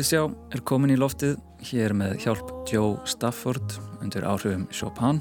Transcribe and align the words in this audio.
Viðsjá 0.00 0.20
er 0.56 0.62
komin 0.64 0.94
í 0.94 0.96
loftið 0.96 1.34
hér 1.68 1.92
með 1.92 2.22
hjálp 2.22 2.48
Joe 2.70 2.94
Stafford 3.04 3.74
undir 4.00 4.24
áhrifum 4.24 4.62
Chopin 4.72 5.18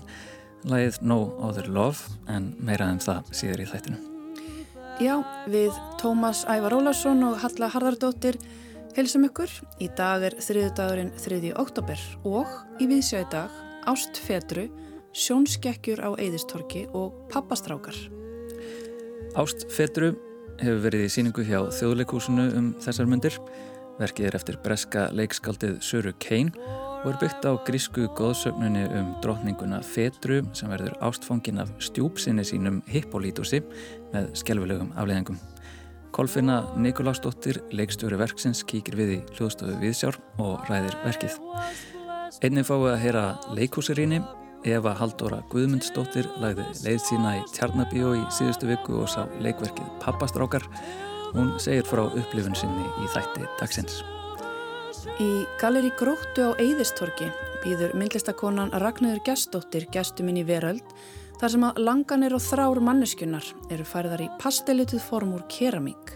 lægið 0.71 1.01
No 1.03 1.17
Other 1.43 1.65
Love 1.67 2.13
en 2.31 2.45
meira 2.63 2.85
en 2.87 2.95
um 2.95 3.01
það 3.03 3.33
síður 3.35 3.63
í 3.65 3.65
þættinu. 3.67 3.97
Já, 5.03 5.17
við 5.51 5.75
Tómas 5.99 6.45
Ævar 6.47 6.77
Ólarsson 6.77 7.25
og 7.27 7.35
Halla 7.41 7.67
Harðardóttir 7.73 8.37
helsum 8.95 9.25
ykkur. 9.27 9.51
Í 9.83 9.89
dag 9.99 10.23
er 10.29 10.37
þriðdagurinn 10.47 11.11
3. 11.25 11.41
oktober 11.59 12.05
og 12.23 12.53
í 12.79 12.87
viðsjá 12.87 13.25
í 13.25 13.27
dag 13.33 13.57
Ást 13.91 14.21
Fedru, 14.23 14.69
Sjónskekkjur 15.11 15.99
á 16.07 16.15
Eðistorki 16.15 16.85
og 16.95 17.19
Pappastrákar. 17.33 17.99
Ást 19.35 19.67
Fedru 19.75 20.13
hefur 20.63 20.79
verið 20.87 21.09
í 21.09 21.11
síningu 21.17 21.43
hjá 21.43 21.65
þjóðleikúsinu 21.67 22.47
um 22.55 22.71
þessar 22.79 23.11
myndir. 23.11 23.35
Verkið 23.99 24.29
er 24.29 24.37
eftir 24.37 24.57
breska 24.63 25.09
leikskaldið 25.11 25.79
Söru 25.83 26.13
Kein 26.23 26.53
og 27.03 27.09
er 27.11 27.17
byggt 27.19 27.45
á 27.47 27.51
grísku 27.67 28.07
góðsögnunni 28.15 28.85
um 28.95 29.09
drotninguna 29.23 29.81
Fedru 29.83 30.41
sem 30.55 30.71
verður 30.71 30.95
ástfóngin 31.03 31.59
af 31.59 31.71
stjúpsinni 31.83 32.45
sínum 32.47 32.79
Hippolítusi 32.87 33.59
með 34.13 34.29
skjálfilegum 34.39 34.93
afleðingum. 34.95 35.39
Kolfinna 36.15 36.61
Nikolásdóttir, 36.79 37.59
leikstjóri 37.75 38.17
verksins, 38.19 38.63
kíkir 38.63 38.95
við 38.97 39.13
í 39.13 39.19
hljóðstofu 39.35 39.75
Viðsjár 39.83 40.17
og 40.41 40.63
ræðir 40.71 40.95
verkið. 41.03 41.35
Einnig 42.39 42.67
fáið 42.67 42.87
að 42.93 43.01
heyra 43.03 43.25
leikúsiríni. 43.55 44.23
Eva 44.67 44.91
Haldóra 44.99 45.39
Guðmundsdóttir 45.51 46.27
lagði 46.39 46.65
leið 46.83 47.03
sína 47.05 47.37
í 47.39 47.43
Tjarnabíó 47.55 48.15
í 48.17 48.25
síðustu 48.35 48.67
viku 48.67 48.97
og 49.03 49.07
sá 49.11 49.21
leikverkið 49.39 49.93
Pappastrákar 50.03 50.65
Hún 51.33 51.59
segir 51.61 51.85
frá 51.85 52.01
upplifun 52.07 52.55
sinni 52.57 52.85
í 53.03 53.07
þætti 53.13 53.45
dagsins. 53.59 54.01
Í 55.21 55.45
Galeri 55.61 55.91
Gróttu 55.99 56.49
á 56.49 56.51
Eðistorki 56.57 57.29
býður 57.61 57.93
myndlistakonan 57.99 58.73
Ragnarður 58.81 59.21
Gestóttir 59.27 59.85
gestuminn 59.93 60.39
í 60.41 60.45
veröld 60.47 60.85
þar 61.39 61.53
sem 61.53 61.65
að 61.67 61.81
langanir 61.85 62.35
og 62.35 62.41
þrár 62.43 62.81
manneskunar 62.83 63.45
eru 63.69 63.85
færðar 63.85 64.25
í 64.25 64.29
pastelituð 64.41 65.03
form 65.05 65.35
úr 65.37 65.45
keramík. 65.51 66.15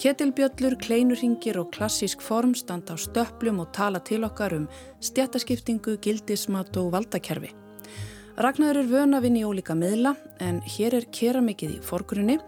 Ketilbjöllur, 0.00 0.78
kleinurringir 0.80 1.60
og 1.60 1.70
klassísk 1.76 2.22
form 2.24 2.54
standa 2.56 2.96
á 2.96 2.98
stöplum 2.98 3.60
og 3.62 3.70
tala 3.76 4.00
til 4.00 4.24
okkar 4.24 4.56
um 4.56 4.66
stjættaskiptingu, 5.04 5.98
gildismat 6.00 6.76
og 6.80 6.90
valdakerfi. 6.96 7.52
Ragnarður 8.40 8.82
er 8.82 8.90
vönavinn 8.90 9.36
í 9.36 9.44
ólíka 9.44 9.76
miðla 9.76 10.14
en 10.40 10.62
hér 10.64 10.96
er 10.96 11.06
keramikið 11.12 11.76
í 11.76 11.80
forgrunni 11.84 12.38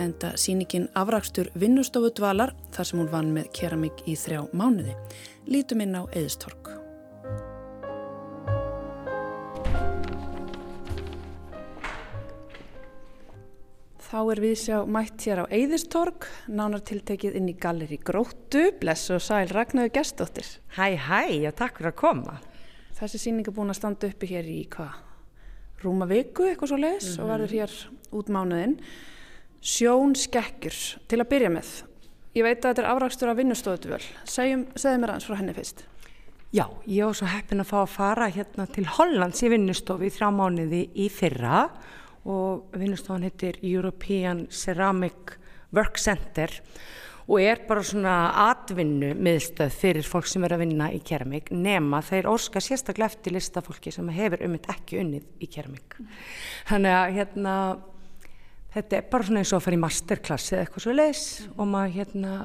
enda 0.00 0.34
síningin 0.40 0.88
afrakstur 0.94 1.50
vinnustofu 1.58 2.10
dvalar 2.16 2.54
þar 2.74 2.88
sem 2.88 3.02
hún 3.02 3.10
vann 3.12 3.34
með 3.34 3.50
keramik 3.56 4.04
í 4.10 4.16
þrjá 4.18 4.46
mánuði. 4.52 4.96
Lítum 5.46 5.84
inn 5.84 5.98
á 5.98 6.02
Eðistorg. 6.12 6.72
Þá 14.14 14.20
er 14.30 14.40
við 14.44 14.52
sjá 14.60 14.76
mætt 14.86 15.24
hér 15.26 15.40
á 15.42 15.50
Eðistorg, 15.50 16.26
nánar 16.46 16.84
tiltekið 16.86 17.34
inn 17.34 17.48
í 17.50 17.54
Galleri 17.58 17.96
Gróttu, 17.98 18.68
bless 18.78 19.10
og 19.10 19.18
sæl 19.24 19.48
Ragnarður 19.50 19.90
Gerstóttir. 19.96 20.50
Hæ, 20.76 20.94
hæ, 20.94 21.22
og 21.48 21.56
takk 21.58 21.80
fyrir 21.80 21.90
að 21.90 21.98
koma. 21.98 22.36
Þessi 22.94 23.18
síning 23.18 23.48
er 23.50 23.56
búin 23.56 23.74
að 23.74 23.80
standa 23.80 24.06
uppi 24.06 24.28
hér 24.30 24.46
í 24.46 24.60
hvað? 24.70 25.00
Rúma 25.82 26.06
viku, 26.06 26.46
eitthvað 26.46 26.70
svo 26.70 26.78
leiðis 26.78 27.08
mm 27.08 27.16
-hmm. 27.16 27.24
og 27.24 27.32
verður 27.32 27.54
hér 27.56 27.72
út 28.20 28.30
mánuðinn. 28.30 28.76
Sjón 29.64 30.12
skekkjur, 30.18 30.76
til 31.08 31.22
að 31.22 31.30
byrja 31.30 31.50
með. 31.54 31.68
Ég 32.36 32.44
veit 32.44 32.58
að 32.58 32.66
þetta 32.66 32.82
er 32.82 32.88
afrakstur 32.90 33.30
af 33.30 33.38
vinnustóðutvöl. 33.38 34.00
Segðu 34.28 34.96
mér 35.00 35.14
aðeins 35.14 35.28
frá 35.28 35.38
henni 35.38 35.54
fyrst. 35.56 35.84
Já, 36.54 36.66
ég 36.86 37.08
var 37.08 37.16
svo 37.16 37.28
heppin 37.32 37.62
að 37.64 37.70
fá 37.70 37.78
að 37.80 37.94
fara 37.94 38.26
hérna 38.30 38.66
til 38.70 38.84
Hollands 38.98 39.40
í 39.42 39.48
vinnustofi 39.50 40.10
í 40.10 40.12
þrjá 40.14 40.28
mánuði 40.36 40.82
í 41.00 41.08
fyrra 41.10 41.62
og 42.30 42.76
vinnustofan 42.76 43.24
heitir 43.26 43.56
European 43.64 44.44
Ceramic 44.52 45.34
Work 45.74 45.98
Center 45.98 46.52
og 47.24 47.40
er 47.40 47.64
bara 47.66 47.82
svona 47.82 48.14
atvinnu 48.50 49.14
miðstöð 49.16 49.72
fyrir 49.72 50.06
fólk 50.06 50.28
sem 50.28 50.44
er 50.44 50.54
að 50.54 50.66
vinna 50.66 50.90
í 50.92 51.00
keramík 51.02 51.48
nema 51.56 52.02
þeir 52.04 52.28
orska 52.30 52.60
sérstaklega 52.62 53.14
eftir 53.14 53.34
listafólki 53.34 53.90
sem 53.94 54.12
hefur 54.12 54.44
um 54.44 54.54
þetta 54.58 54.76
ekki 54.76 55.00
unnið 55.00 55.42
í 55.42 55.50
keramík. 55.56 55.98
Þannig 56.68 56.98
að 57.00 57.18
hérna 57.18 57.56
þetta 58.74 58.98
er 58.98 59.10
bara 59.10 59.26
svona 59.26 59.42
eins 59.42 59.52
og 59.52 59.60
að 59.60 59.66
fara 59.66 59.78
í 59.78 59.82
masterklass 59.84 60.52
eða 60.52 60.64
eitthvað 60.64 60.86
svo 60.86 60.94
leis 60.94 61.24
mm. 61.44 61.52
og 61.56 61.68
maður 61.74 61.94
hérna 61.98 62.38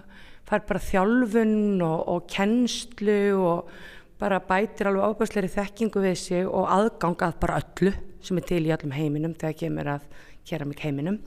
fær 0.49 0.65
bara 0.69 0.81
þjálfun 0.81 1.55
og, 1.85 1.99
og 2.13 2.27
kennslu 2.31 3.21
og 3.37 3.71
bara 4.19 4.41
bætir 4.43 4.89
alveg 4.89 5.13
ábærsleiri 5.13 5.49
þekkingu 5.53 6.03
við 6.03 6.19
sig 6.19 6.45
og 6.47 6.67
aðgangað 6.73 7.39
bara 7.41 7.59
öllu 7.61 7.93
sem 8.25 8.39
er 8.39 8.47
til 8.49 8.65
í 8.65 8.73
allum 8.75 8.93
heiminum 8.93 9.35
þegar 9.39 9.59
kemur 9.63 9.91
að 9.95 10.07
keramík 10.49 10.83
heiminum. 10.83 11.19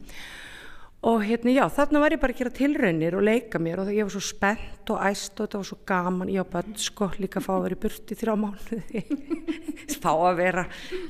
Og 1.02 1.24
hérna 1.26 1.50
já 1.50 1.64
þarna 1.72 1.98
var 1.98 2.14
ég 2.14 2.20
bara 2.22 2.34
að 2.34 2.38
gera 2.38 2.52
tilraunir 2.54 3.16
og 3.19 3.24
leika 3.26 3.58
mér 3.58 3.80
og 3.82 3.88
ég 3.90 4.06
var 4.06 4.12
svo 4.14 4.22
spennt 4.22 4.92
og 4.92 5.00
æst 5.02 5.32
og 5.34 5.48
þetta 5.48 5.58
var 5.58 5.66
svo 5.66 5.78
gaman. 5.88 6.30
Ég 6.30 6.46
á 6.46 6.52
börn 6.52 6.76
sko 6.78 7.08
líka 7.16 7.40
að 7.40 7.46
fá 7.48 7.52
að 7.56 7.64
vera 7.64 7.78
í 7.78 7.80
burti 7.82 8.19
þrjá 8.20 8.36
mánuði. 8.38 9.02
Fá 10.02 10.12
að 10.12 10.38
vera 10.38 10.66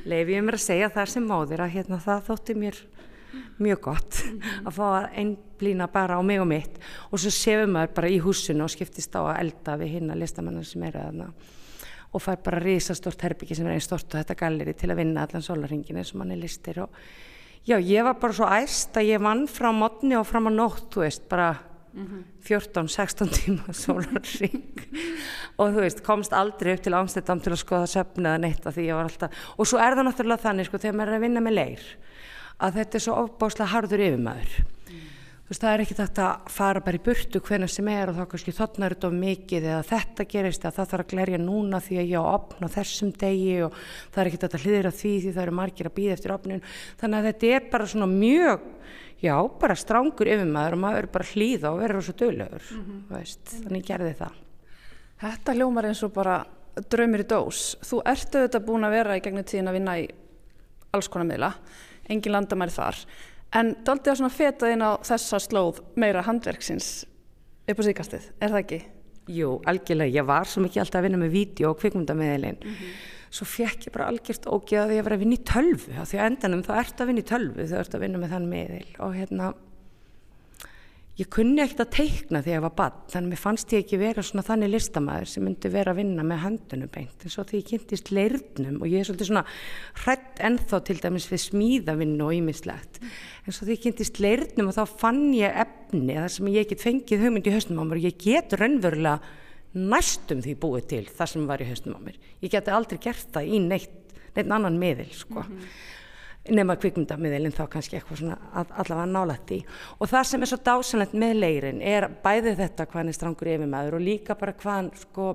leif 0.09 0.31
ég 0.33 0.41
mér 0.47 0.57
að 0.57 0.65
segja 0.65 0.89
það 0.95 1.11
sem 1.13 1.29
máðir 1.29 1.61
að 1.61 1.75
hérna 1.75 2.01
það 2.01 2.25
þótti 2.31 2.57
mér 2.63 2.81
mjög 3.57 3.81
gott 3.81 4.13
-hmm. 4.13 4.67
að 4.67 4.73
fá 4.73 4.85
að 4.89 5.09
einblýna 5.17 5.87
bara 5.87 6.19
á 6.19 6.21
mig 6.21 6.41
og 6.41 6.47
mitt 6.47 6.79
og 7.11 7.19
svo 7.19 7.29
séum 7.29 7.71
maður 7.71 7.93
bara 7.95 8.09
í 8.09 8.19
húsinu 8.19 8.63
og 8.63 8.69
skiptist 8.69 9.15
á 9.15 9.21
að 9.21 9.39
elda 9.39 9.77
við 9.77 9.87
hinn 9.87 10.11
að 10.11 10.19
listamannar 10.19 10.65
sem 10.65 10.83
eru 10.83 10.99
aðna 10.99 11.33
og 12.13 12.21
fær 12.21 12.37
bara 12.43 12.59
risastort 12.59 13.21
herbyggi 13.21 13.55
sem 13.55 13.67
er 13.67 13.73
einn 13.73 13.81
stort 13.81 14.13
og 14.13 14.19
þetta 14.21 14.35
galleri 14.35 14.73
til 14.73 14.91
að 14.91 14.99
vinna 15.01 15.23
allan 15.23 15.41
solaringin 15.41 15.97
eins 15.97 16.13
og 16.13 16.21
manni 16.21 16.37
listir 16.39 16.79
og 16.79 16.89
já, 17.65 17.77
ég 17.79 18.03
var 18.03 18.19
bara 18.21 18.35
svo 18.35 18.49
æst 18.49 18.97
að 18.99 19.13
ég 19.13 19.23
vann 19.23 19.45
frá 19.49 19.71
modni 19.73 20.17
og 20.19 20.27
fram 20.27 20.49
á 20.49 20.51
nótt, 20.53 20.89
þú 20.93 21.05
veist, 21.05 21.29
bara 21.29 21.55
mm 21.93 22.05
-hmm. 22.05 22.23
14-16 22.43 23.29
tíma 23.31 23.73
solaring 23.85 24.63
og 25.57 25.73
þú 25.73 25.79
veist, 25.79 26.03
komst 26.03 26.33
aldrei 26.33 26.73
upp 26.73 26.81
til 26.81 26.93
ámstættam 26.93 27.41
til 27.41 27.53
að 27.53 27.63
skoða 27.63 27.87
söfnaða 27.87 28.37
neitt 28.39 28.67
af 28.67 28.75
því 28.75 28.89
ég 28.89 28.95
var 28.95 29.03
alltaf, 29.03 29.31
og 29.57 29.67
svo 29.67 29.77
er 29.77 29.95
það 29.95 30.05
náttúrulega 30.05 30.41
þannig, 30.41 30.65
sko, 30.65 30.77
þegar 30.77 30.95
maður 30.95 31.09
er 31.09 31.15
að 31.15 31.21
vinna 31.21 31.39
með 31.39 31.53
leir 31.53 31.81
að 32.59 32.79
þetta 32.79 32.99
er 32.99 33.05
svo 33.05 33.17
ofbáslega 33.23 33.71
hardur 33.73 34.03
yfirmaður 34.03 34.53
mm. 34.59 35.01
þú 35.43 35.53
veist 35.53 35.63
það 35.63 35.73
er 35.73 35.83
ekki 35.85 35.97
þetta 35.99 36.27
að 36.27 36.51
fara 36.57 36.83
bara 36.85 36.99
í 36.99 37.03
burtu 37.07 37.41
hvernig 37.47 37.73
sem 37.73 37.89
er 37.93 38.11
og 38.11 38.19
þá 38.19 38.23
kannski 38.33 38.55
þotnar 38.57 38.95
þetta 38.95 39.09
of 39.09 39.17
mikið 39.23 39.69
eða 39.71 39.87
þetta 39.89 40.27
gerist 40.33 40.65
eða 40.65 40.75
það 40.77 40.91
þarf 40.93 41.05
að 41.05 41.13
glerja 41.13 41.41
núna 41.41 41.81
því 41.83 41.99
að 42.01 42.11
ég 42.13 42.23
á 42.23 42.33
opn 42.33 42.67
á 42.67 42.75
þessum 42.77 43.13
degi 43.23 43.57
og 43.67 43.79
það 44.13 44.21
er 44.23 44.31
ekki 44.31 44.43
þetta 44.45 44.63
hliðra 44.65 44.93
því 44.99 45.13
því 45.23 45.33
það 45.33 45.43
eru 45.47 45.57
margir 45.59 45.89
að 45.89 45.97
býða 45.97 46.17
eftir 46.17 46.35
opnin 46.37 46.63
þannig 47.01 47.19
að 47.19 47.29
þetta 47.31 47.53
er 47.57 47.69
bara 47.73 47.89
svona 47.93 48.09
mjög 48.13 48.69
já 49.23 49.35
bara 49.59 49.75
strángur 49.79 50.27
yfirmaður 50.27 50.75
og 50.77 50.83
maður 50.83 51.05
er 51.05 51.13
bara 51.13 51.29
hlýða 51.31 51.71
og 51.71 51.79
verður 51.79 52.07
svo 52.07 52.15
döglegur 52.19 52.65
mm 52.71 52.81
-hmm. 52.83 53.03
veist, 53.13 53.45
þannig 53.63 53.85
gerði 53.87 54.15
það 54.19 54.41
Þetta 55.23 55.53
hljómar 55.55 55.85
eins 55.87 56.03
og 56.03 56.11
bara 56.11 56.41
draumir 56.89 57.23
í 57.23 57.27
dós 57.29 57.77
þú 57.85 58.01
ertu 58.09 58.41
auðvitað 58.41 58.65
búin 58.65 58.83
að 58.87 58.95
vera 58.97 59.17
í 59.17 59.21
gegnum 59.23 59.45
tíðin 59.45 59.69
að 59.69 59.77
vinna 59.77 59.97
í 60.01 60.07
alls 60.91 61.07
konar 61.07 61.29
miðla 61.29 61.51
engin 62.09 62.35
landamæri 62.35 62.75
þar. 62.75 62.99
En 63.53 63.75
daldið 63.85 64.11
að 64.13 64.19
svona 64.21 64.33
feta 64.33 64.69
inn 64.73 64.81
á 64.81 64.97
þessa 65.05 65.39
slóð 65.43 65.83
meira 65.99 66.23
handverksins 66.25 67.05
upp 67.69 67.79
á 67.79 67.83
síkastið, 67.85 68.29
er 68.41 68.51
það 68.51 68.61
ekki? 68.63 68.79
Jú, 69.31 69.49
algjörlega, 69.69 70.11
ég 70.17 70.25
var 70.27 70.49
svo 70.49 70.63
mikið 70.65 70.83
alltaf 70.83 70.99
að 70.99 71.05
vinna 71.07 71.19
með 71.21 71.35
vídeo 71.37 71.69
og 71.71 71.77
kvikmundamiðilinn 71.79 72.57
mm 72.59 72.73
-hmm. 72.73 72.95
svo 73.31 73.45
fekk 73.47 73.87
ég 73.87 73.93
bara 73.93 74.07
algjört 74.11 74.47
ógeð 74.47 74.81
að 74.83 74.95
ég 74.97 75.03
var 75.03 75.13
að 75.13 75.21
vinna 75.23 75.37
í 75.37 75.45
tölvu. 75.47 75.93
Því 75.93 76.17
að 76.19 76.25
endanum 76.25 76.63
þá 76.63 76.73
ert 76.79 77.01
að 77.01 77.07
vinna 77.07 77.21
í 77.21 77.29
tölvu 77.31 77.61
þegar 77.63 77.77
þú 77.77 77.79
ert 77.79 77.95
að 77.95 78.03
vinna 78.03 78.17
með 78.17 78.33
þann 78.33 78.49
miðil. 78.49 78.89
Og 78.99 79.15
hérna 79.15 79.53
ég 81.19 81.27
kunni 81.29 81.61
ekkert 81.61 81.83
að 81.83 81.91
teikna 81.93 82.39
þegar 82.41 82.55
ég 82.55 82.63
var 82.63 82.73
bann 82.77 82.95
þannig 83.11 83.27
að 83.27 83.33
mér 83.33 83.41
fannst 83.43 83.73
ég 83.75 83.83
ekki 83.83 83.99
vera 84.01 84.23
svona 84.25 84.45
þannig 84.47 84.71
listamæður 84.73 85.29
sem 85.29 85.45
myndi 85.45 85.69
vera 85.73 85.93
að 85.93 85.99
vinna 86.01 86.25
með 86.25 86.41
höndunum 86.41 86.91
beint. 86.93 87.21
En 87.21 87.33
svo 87.33 87.45
því 87.45 87.59
ég 87.59 87.67
kynntist 87.69 88.09
leirnum 88.09 88.79
og 88.79 88.89
ég 88.89 89.03
er 89.03 89.09
svolítið 89.09 89.29
svona 89.29 89.45
hrætt 90.01 90.41
ennþá 90.49 90.81
til 90.89 90.97
dæmis 91.03 91.29
við 91.29 91.43
smíðavinnu 91.45 92.25
og 92.25 92.35
ímislegt 92.39 92.99
en 93.03 93.53
svo 93.53 93.67
því 93.67 93.77
ég 93.77 93.85
kynntist 93.85 94.21
leirnum 94.25 94.73
og 94.73 94.77
þá 94.79 94.97
fann 95.03 95.23
ég 95.37 95.63
efni 95.65 96.17
þar 96.17 96.33
sem 96.33 96.51
ég 96.55 96.69
get 96.73 96.85
fengið 96.87 97.25
hugmynd 97.27 97.49
í 97.49 97.55
höstum 97.59 97.81
á 97.81 97.85
mér. 97.85 98.01
Og 98.01 98.09
ég 98.09 98.21
get 98.25 98.57
raunverulega 98.57 99.19
næstum 99.73 100.41
því 100.41 100.59
búið 100.61 100.87
til 100.95 101.05
það 101.13 101.33
sem 101.35 101.49
var 101.49 101.61
í 101.61 101.69
höstum 101.69 101.97
á 101.97 102.01
mér. 102.09 102.17
Ég 102.41 102.53
geti 102.53 102.73
aldrei 102.73 103.01
gert 103.01 103.29
það 103.33 103.53
í 103.53 103.61
neitt, 103.61 104.15
neitt 104.33 104.49
annan 104.49 104.81
miðil 104.81 105.11
sko. 105.13 105.45
Mm 105.45 105.59
-hmm 105.59 106.01
nema 106.51 106.75
kvikmyndamiðilinn 106.75 107.55
þá 107.55 107.63
kannski 107.71 107.97
eitthvað 107.97 108.19
svona 108.19 108.65
allavega 108.65 109.05
nálægt 109.07 109.53
í 109.55 109.61
og 109.99 110.09
það 110.11 110.25
sem 110.27 110.41
er 110.43 110.51
svo 110.51 110.59
dásanlegt 110.65 111.13
með 111.15 111.37
leirin 111.39 111.79
er 111.79 112.09
bæði 112.23 112.57
þetta 112.59 112.87
hvað 112.89 112.99
hann 112.99 113.11
er 113.13 113.17
strangur 113.17 113.51
yfirmæður 113.53 113.99
og 113.99 114.03
líka 114.03 114.35
bara 114.39 114.55
hvað 114.59 114.79
hann 114.79 114.89
sko 114.99 115.27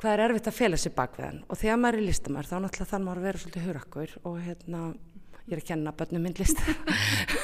hvað 0.00 0.14
er 0.14 0.24
erfitt 0.24 0.48
að 0.48 0.56
fela 0.56 0.80
sér 0.80 0.96
bak 0.96 1.14
við 1.18 1.26
hann. 1.26 1.38
Og 1.50 1.60
þegar 1.60 1.78
maður 1.80 2.00
er 2.00 2.08
listamær 2.08 2.48
þá 2.48 2.56
náttúrulega 2.56 2.90
þannig 2.90 3.00
að 3.00 3.06
maður 3.08 3.24
vera 3.26 3.40
svolítið 3.42 3.66
hurakur 3.68 4.14
og 4.22 4.38
hérna 4.46 4.82
ég 5.50 5.56
er 5.56 5.60
að 5.60 5.68
kenna 5.70 5.92
börnum 5.98 6.24
myndlist 6.24 6.60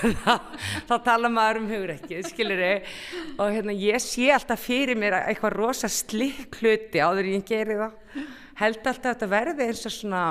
þá 0.88 0.94
tala 1.04 1.30
maður 1.32 1.60
um 1.62 1.70
hugur 1.72 1.92
ekki 1.96 2.20
skilur 2.26 2.62
ég 2.62 2.90
og 3.34 3.50
hérna 3.50 3.74
ég 3.76 4.02
sé 4.04 4.28
alltaf 4.32 4.62
fyrir 4.62 4.98
mér 4.98 5.18
eitthvað 5.24 5.56
rosa 5.56 5.90
slikk 5.90 6.60
hluti 6.62 7.02
áður 7.02 7.32
ég 7.34 7.46
gerir 7.48 7.82
það. 7.82 8.26
Held 8.56 8.78
alltaf 8.80 9.02
að 9.02 9.10
þetta 9.10 9.32
verði 9.34 9.66
eins 9.68 9.84
og 9.88 9.96
svona 9.96 10.22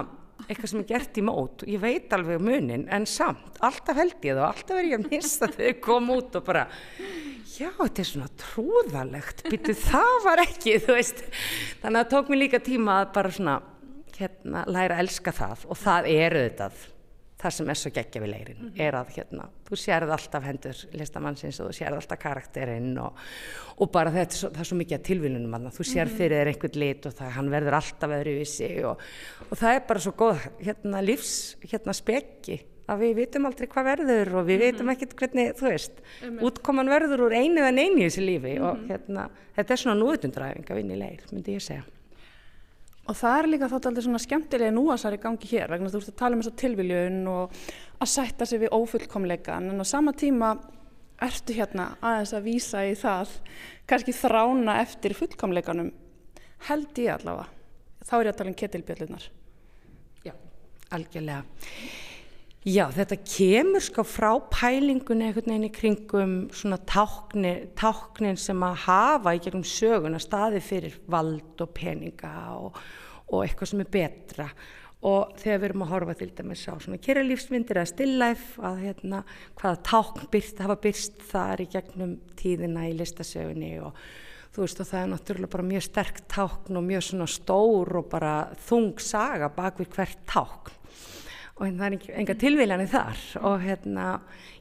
eitthvað 0.45 0.71
sem 0.71 0.81
er 0.81 0.87
gert 0.89 1.19
í 1.19 1.23
mót. 1.25 1.65
Ég 1.69 1.81
veit 1.83 2.13
alveg 2.15 2.41
munin 2.43 2.87
en 2.93 3.07
samt 3.09 3.59
alltaf 3.65 3.97
held 3.97 4.17
ég 4.25 4.37
það 4.37 4.41
og 4.43 4.49
alltaf 4.49 4.79
er 4.79 4.89
ég 4.89 4.97
að 4.99 5.07
missa 5.11 5.49
þegar 5.51 5.71
ég 5.71 5.83
kom 5.83 6.09
út 6.15 6.39
og 6.39 6.47
bara 6.47 6.65
já 7.55 7.69
þetta 7.77 8.03
er 8.03 8.09
svona 8.09 8.31
trúðalegt 8.41 9.45
býtu 9.51 9.77
það 9.85 10.17
var 10.25 10.43
ekki 10.45 10.79
veist. 10.87 11.23
Þannig 11.83 11.99
að 11.99 12.01
það 12.01 12.11
tók 12.15 12.33
mér 12.33 12.43
líka 12.43 12.63
tíma 12.65 12.99
að 13.03 13.13
bara 13.19 13.37
svona 13.37 13.55
hérna 14.15 14.65
læra 14.71 14.97
að 14.97 15.05
elska 15.05 15.35
það. 15.35 15.65
Og 15.69 15.81
það 15.81 16.11
er 16.15 16.37
auðvitað 16.41 16.83
það 17.45 17.55
sem 17.57 17.71
er 17.71 17.79
svo 17.79 17.91
geggja 17.93 18.21
við 18.23 18.31
leirin 18.31 18.57
mm 18.57 18.67
-hmm. 18.67 18.83
er 18.87 18.97
að 18.99 19.13
hérna, 19.15 19.47
þú 19.69 19.79
sérð 19.79 20.13
alltaf 20.15 20.43
hendur 20.43 20.83
listamannsins 20.99 21.59
og 21.61 21.69
þú 21.69 21.77
sérð 21.79 21.99
alltaf 21.99 22.19
karakterinn 22.19 22.97
og, 23.01 23.25
og 23.77 23.91
bara 23.91 24.13
þetta 24.13 24.39
svo, 24.39 24.49
það 24.49 24.63
er 24.63 24.69
svo 24.69 24.77
mikið 24.81 25.03
tilvílunum 25.09 25.57
að 25.57 25.71
þú 25.77 25.87
sérð 25.89 26.11
mhm. 26.11 26.17
fyrir 26.17 26.37
þér 26.39 26.51
einhvern 26.53 26.79
lit 26.83 27.05
og 27.05 27.17
það, 27.17 27.33
hann 27.37 27.51
verður 27.53 27.79
alltaf 27.79 28.15
öðru 28.19 28.37
í 28.41 28.45
sig 28.45 28.85
og, 28.85 29.03
og 29.49 29.57
það 29.57 29.75
er 29.75 29.83
bara 29.87 30.05
svo 30.05 30.11
góð 30.11 30.47
hérna, 30.59 31.01
lífs 31.01 31.33
hérna, 31.61 31.93
spekki 31.93 32.61
að 32.85 33.01
við 33.01 33.15
vitum 33.17 33.47
aldrei 33.49 33.67
hvað 33.67 33.85
verður 33.85 34.35
og 34.35 34.45
við 34.45 34.55
mm 34.55 34.61
-hmm. 34.61 34.71
vitum 34.71 34.89
ekkert 34.89 35.15
hvernig, 35.15 35.55
þú 35.57 35.65
veist 35.69 35.95
mm 35.97 36.29
-hmm. 36.29 36.43
útkoman 36.45 36.89
verður 36.89 37.25
úr 37.25 37.33
einu 37.33 37.61
en 37.65 37.79
einu 37.79 37.97
í 37.97 38.05
þessu 38.05 38.21
lífi 38.21 38.59
og 38.59 38.77
mhm. 38.77 38.87
hérna, 38.89 39.29
þetta 39.55 39.73
er 39.73 39.77
svona 39.77 40.01
núutundræfing 40.01 40.69
að 40.69 40.75
vinna 40.75 40.93
í 40.93 40.97
leir, 40.97 41.21
myndi 41.31 41.55
ég 41.55 41.61
segja 41.61 41.83
Og 43.05 43.17
það 43.17 43.39
er 43.39 43.49
líka 43.51 43.69
þátt 43.69 43.87
aldrei 43.89 44.03
svona 44.07 44.21
skemmtilega 44.23 44.73
núasar 44.73 45.13
í 45.13 45.21
gangi 45.21 45.49
hér 45.51 45.69
vegna 45.75 45.91
þú 45.93 45.99
veist 45.99 46.13
að 46.13 46.21
tala 46.21 46.37
um 46.37 46.41
þessa 46.41 46.61
tilviljun 46.61 47.19
og 47.29 47.59
að 48.01 48.11
sætta 48.15 48.47
sig 48.49 48.63
við 48.63 48.73
ófullkomleikan 48.73 49.69
en 49.69 49.83
á 49.83 49.85
sama 49.85 50.13
tíma 50.17 50.55
ertu 51.21 51.53
hérna 51.55 51.91
aðeins 52.01 52.33
að 52.35 52.47
výsa 52.49 52.81
í 52.89 52.95
það 52.97 53.35
kannski 53.87 54.15
þrána 54.17 54.79
eftir 54.81 55.15
fullkomleikanum 55.17 55.93
held 56.69 57.03
ég 57.03 57.13
allavega. 57.13 57.51
Þá 58.05 58.15
er 58.17 58.25
ég 58.25 58.33
að 58.33 58.39
tala 58.41 58.51
um 58.51 58.57
ketilbjöllunar. 58.61 59.29
Já, 60.25 60.33
algjörlega. 60.97 61.45
Já, 62.65 62.87
þetta 62.89 63.19
kemur 63.21 63.83
sko 63.85 64.01
frá 64.09 64.31
pælingunni 64.49 65.27
einhvern 65.27 65.51
veginn 65.51 65.67
í 65.67 65.69
kringum 65.69 66.31
svona 66.49 66.79
táknin, 66.81 67.67
táknin 67.77 68.39
sem 68.41 68.63
að 68.65 68.79
hafa 68.87 69.33
í 69.37 69.41
gegnum 69.45 69.65
söguna 69.69 70.17
staði 70.17 70.63
fyrir 70.65 70.95
vald 71.05 71.61
og 71.61 71.75
peninga 71.77 72.31
og, 72.55 72.79
og 73.29 73.43
eitthvað 73.43 73.69
sem 73.69 73.83
er 73.83 73.91
betra. 73.93 74.47
Og 75.05 75.35
þegar 75.37 75.59
við 75.61 75.67
erum 75.67 75.83
að 75.85 75.91
horfa 75.93 76.15
til 76.17 76.31
dæmis 76.39 76.63
á 76.65 76.73
svona 76.81 76.97
kyrralífsmyndir 77.05 77.77
eða 77.83 77.91
stillæf 77.91 78.47
að 78.57 78.81
hérna 78.87 79.19
hvaða 79.59 79.77
tákn 79.85 80.31
byrst, 80.33 80.63
hafa 80.65 80.77
byrst 80.87 81.21
þar 81.29 81.61
í 81.61 81.67
gegnum 81.75 82.15
tíðina 82.39 82.87
í 82.89 82.95
listasögunni 82.97 83.75
og 83.85 83.99
þú 84.55 84.63
veist 84.63 84.81
og 84.81 84.89
það 84.89 85.03
er 85.03 85.11
náttúrulega 85.13 85.53
bara 85.53 85.67
mjög 85.69 85.85
sterk 85.91 86.25
tákn 86.33 86.81
og 86.81 86.89
mjög 86.89 87.05
svona 87.11 87.29
stór 87.29 87.93
og 88.01 88.09
bara 88.09 88.33
þung 88.65 88.97
saga 88.97 89.51
bak 89.53 89.77
við 89.83 89.93
hvert 89.99 90.25
tákn 90.33 90.81
og 91.55 91.63
hérna 91.63 91.87
það 91.87 91.93
er 91.95 92.19
enga 92.19 92.35
tilvíljani 92.39 92.85
þar 92.91 93.21
og 93.47 93.61
hérna 93.63 94.05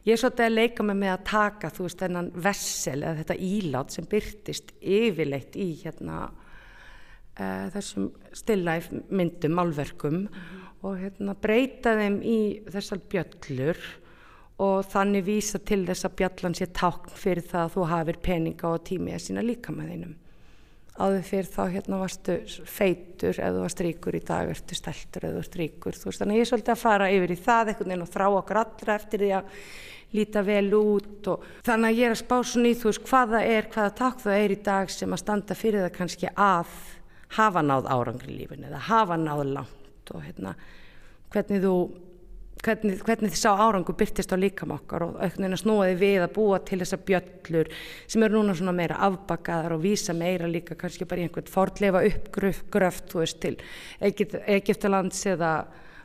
ég 0.06 0.14
er 0.14 0.20
svolítið 0.20 0.46
að 0.46 0.54
leika 0.54 0.86
mig 0.86 0.98
með 1.00 1.12
að 1.14 1.24
taka 1.30 1.70
þú 1.74 1.86
veist 1.88 2.04
þennan 2.04 2.30
vessel 2.44 2.96
eða 3.00 3.18
þetta 3.22 3.36
ílát 3.48 3.94
sem 3.94 4.06
byrtist 4.12 4.70
yfirleitt 4.78 5.58
í 5.58 5.68
hérna 5.80 6.20
uh, 6.28 7.66
þessum 7.74 8.12
stillæf 8.30 8.92
myndum, 9.10 9.58
málverkum 9.58 10.20
mm 10.20 10.28
-hmm. 10.28 10.64
og 10.86 10.98
hérna 11.02 11.34
breyta 11.34 11.96
þeim 11.98 12.22
í 12.22 12.38
þessar 12.70 13.02
bjöllur 13.10 13.78
og 14.62 14.84
þannig 14.86 15.24
vísa 15.26 15.58
til 15.58 15.82
þess 15.86 16.06
að 16.06 16.16
bjallan 16.20 16.54
sé 16.54 16.66
tákn 16.66 17.10
fyrir 17.10 17.42
það 17.42 17.64
að 17.64 17.72
þú 17.74 17.86
hafir 17.90 18.18
peninga 18.22 18.68
og 18.68 18.84
tími 18.86 19.14
að 19.14 19.24
sína 19.26 19.42
líka 19.42 19.72
með 19.72 19.88
þeinum 19.88 20.14
áður 20.94 21.24
fyrir 21.26 21.48
þá 21.50 21.62
hérna 21.72 21.98
varstu 21.98 22.36
feitur 22.70 23.38
eða 23.40 23.56
þú 23.56 23.62
varst 23.64 23.82
ríkur 23.82 24.14
í 24.14 24.22
dag 24.22 24.52
ertu 24.52 24.76
steltur 24.78 25.26
eða 25.26 25.34
þú 25.34 25.40
varst 25.40 25.58
ríkur. 25.58 25.98
Þú 25.98 26.10
veist 26.10 26.22
þannig 26.22 26.38
ég 26.38 26.46
er 26.46 26.50
svolítið 26.52 26.74
að 26.74 26.84
fara 26.84 27.10
yfir 27.10 27.34
í 27.34 27.38
það 27.40 27.72
einhvern 27.72 27.90
veginn 27.90 28.04
og 28.06 28.12
þrá 28.14 28.26
okkur 28.28 28.60
allra 28.62 28.96
eftir 29.00 29.24
því 29.24 29.32
að 29.40 29.58
líta 30.14 30.44
vel 30.46 30.68
út 30.78 31.30
og 31.32 31.46
þannig 31.66 31.90
að 31.90 31.98
ég 31.98 32.06
er 32.06 32.14
að 32.14 32.20
spá 32.22 32.36
svo 32.46 32.62
nýð 32.62 32.80
þú 32.80 32.90
veist 32.90 33.08
hvaða 33.10 33.40
er, 33.42 33.68
hvaða 33.74 33.94
takk 33.98 34.22
það 34.22 34.42
er 34.44 34.54
í 34.54 34.60
dag 34.68 34.92
sem 34.94 35.16
að 35.16 35.22
standa 35.24 35.56
fyrir 35.58 35.82
það 35.82 35.96
kannski 35.96 36.30
að 36.30 36.76
hafa 37.34 37.64
náð 37.66 37.90
árangri 37.90 38.36
lífin 38.38 38.66
eða 38.68 38.82
hafa 38.86 39.18
náð 39.18 39.42
langt 39.50 40.14
og 40.14 40.22
hérna 40.22 40.54
hvernig 41.34 41.64
þú 41.64 41.74
hvernig, 42.64 42.98
hvernig 43.04 43.34
þið 43.34 43.40
sá 43.40 43.50
árangu 43.52 43.94
byrtist 43.98 44.32
á 44.32 44.36
líkamokkar 44.40 45.06
og 45.06 45.20
auknina 45.22 45.58
snúaði 45.60 45.96
við 46.00 46.24
að 46.24 46.34
búa 46.38 46.60
til 46.64 46.80
þessa 46.82 47.00
bjöllur 47.08 47.70
sem 48.06 48.24
eru 48.26 48.40
núna 48.40 48.56
svona 48.56 48.76
meira 48.76 49.00
afbakaðar 49.06 49.76
og 49.76 49.84
vísa 49.84 50.16
meira 50.16 50.50
líka 50.50 50.78
kannski 50.78 51.08
bara 51.08 51.24
í 51.24 51.28
einhvern 51.28 51.50
fordleifa 51.50 52.04
uppgröft 52.08 53.10
þú 53.12 53.24
veist 53.24 53.40
til 53.44 53.56
Egiptalands 54.00 55.26
eða 55.34 55.56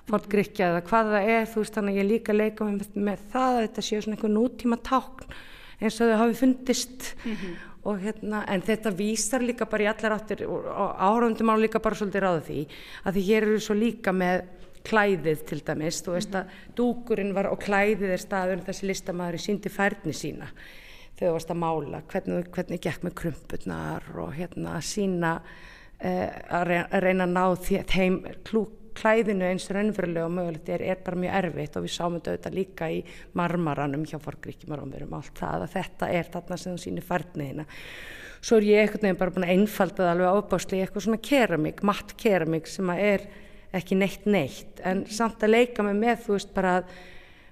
Fordgrykja 0.10 0.72
eða 0.72 0.84
hvað 0.88 1.12
það 1.14 1.32
er 1.36 1.48
þú 1.50 1.64
veist 1.64 1.76
þannig 1.78 1.96
að 1.96 2.00
ég 2.00 2.08
líka 2.10 2.34
leika 2.34 2.66
með, 2.66 2.86
með 2.98 3.26
það 3.34 3.50
að 3.50 3.64
þetta 3.66 3.86
séu 3.86 4.04
svona 4.04 4.18
einhver 4.18 4.32
nútíma 4.34 4.78
tákn 4.88 5.34
eins 5.80 6.00
og 6.00 6.10
þau 6.10 6.22
hafi 6.24 6.38
fundist 6.40 7.12
mm 7.24 7.36
-hmm. 7.36 7.58
og 7.84 8.00
hérna 8.04 8.44
en 8.48 8.62
þetta 8.62 8.92
vísar 8.92 9.42
líka 9.42 9.66
bara 9.66 9.84
í 9.84 9.90
allar 9.92 10.18
áttir 10.18 10.48
og 10.48 10.66
áraundum 10.98 11.52
á 11.54 11.56
líka 11.62 11.80
bara 11.80 11.96
svolítið 11.96 12.24
ráða 12.24 12.42
því 12.42 12.68
að 13.06 13.14
því 13.14 13.22
hér 13.30 13.44
eru 13.44 13.60
svo 13.60 13.76
líka 13.76 14.12
með 14.12 14.42
klæðið 14.90 15.46
til 15.50 15.62
dæmis, 15.66 16.02
þú 16.06 16.16
veist 16.16 16.38
að 16.40 16.54
dúkurinn 16.78 17.34
var 17.38 17.52
og 17.52 17.62
klæðið 17.64 18.16
er 18.16 18.24
staður 18.24 18.66
þessi 18.68 18.90
listamæður 18.90 19.44
síndi 19.46 19.72
færni 19.74 20.16
sína 20.16 20.50
þegar 21.20 21.30
þú 21.30 21.36
varst 21.36 21.54
að 21.54 21.62
mála, 21.64 22.02
hvernig, 22.10 22.52
hvernig 22.56 22.84
gekk 22.84 23.06
með 23.06 23.16
krumpurnar 23.22 24.12
og 24.24 24.36
hérna 24.38 24.76
að 24.78 24.86
sína 24.88 25.32
eh, 26.00 26.28
að 26.56 27.00
reyna 27.04 27.28
að 27.28 27.34
ná 27.36 27.44
þeim 27.92 28.22
klúk 28.48 28.76
klæðinu 29.00 29.48
eins 29.48 29.68
og 29.70 29.78
raunverulega 29.78 30.28
og 30.28 30.34
mögulegt 30.36 30.70
er, 30.74 30.84
er 30.84 31.02
bara 31.04 31.20
mjög 31.20 31.36
erfitt 31.40 31.78
og 31.78 31.86
við 31.86 31.94
sáum 31.96 32.18
þetta 32.24 32.52
líka 32.54 32.90
í 32.92 33.02
marmaranum 33.38 34.06
hjá 34.08 34.18
forgríkjumarum 34.24 34.92
við 34.92 35.04
erum 35.04 35.18
allt 35.20 35.36
það 35.40 35.66
að 35.66 35.76
þetta 35.76 36.10
er 36.18 36.32
þarna 36.34 36.58
sem 36.60 36.76
þú 36.76 36.84
sýnir 36.84 37.08
færniðina 37.08 37.68
svo 38.40 38.60
er 38.60 38.68
ég 38.70 38.82
einhvern 38.84 39.06
veginn 39.06 39.20
bara 39.20 39.36
búin 39.36 39.48
að 39.48 39.54
einfalda 39.56 40.04
það 40.04 40.12
alveg 40.14 40.40
ábásli 40.40 40.82
eitthvað 40.82 41.06
svona 41.06 41.22
keramík, 41.30 41.84
matt 41.88 42.16
keramík 42.20 42.70
sem 42.72 42.92
að 42.92 43.06
er 43.06 43.28
ekki 43.76 43.98
neitt 44.00 44.26
neitt. 44.26 44.82
En 44.86 45.06
samt 45.12 45.44
að 45.46 45.56
leika 45.56 45.86
mig 45.86 45.98
með 46.00 46.26
þú 46.26 46.36
veist 46.38 46.54
bara 46.56 46.76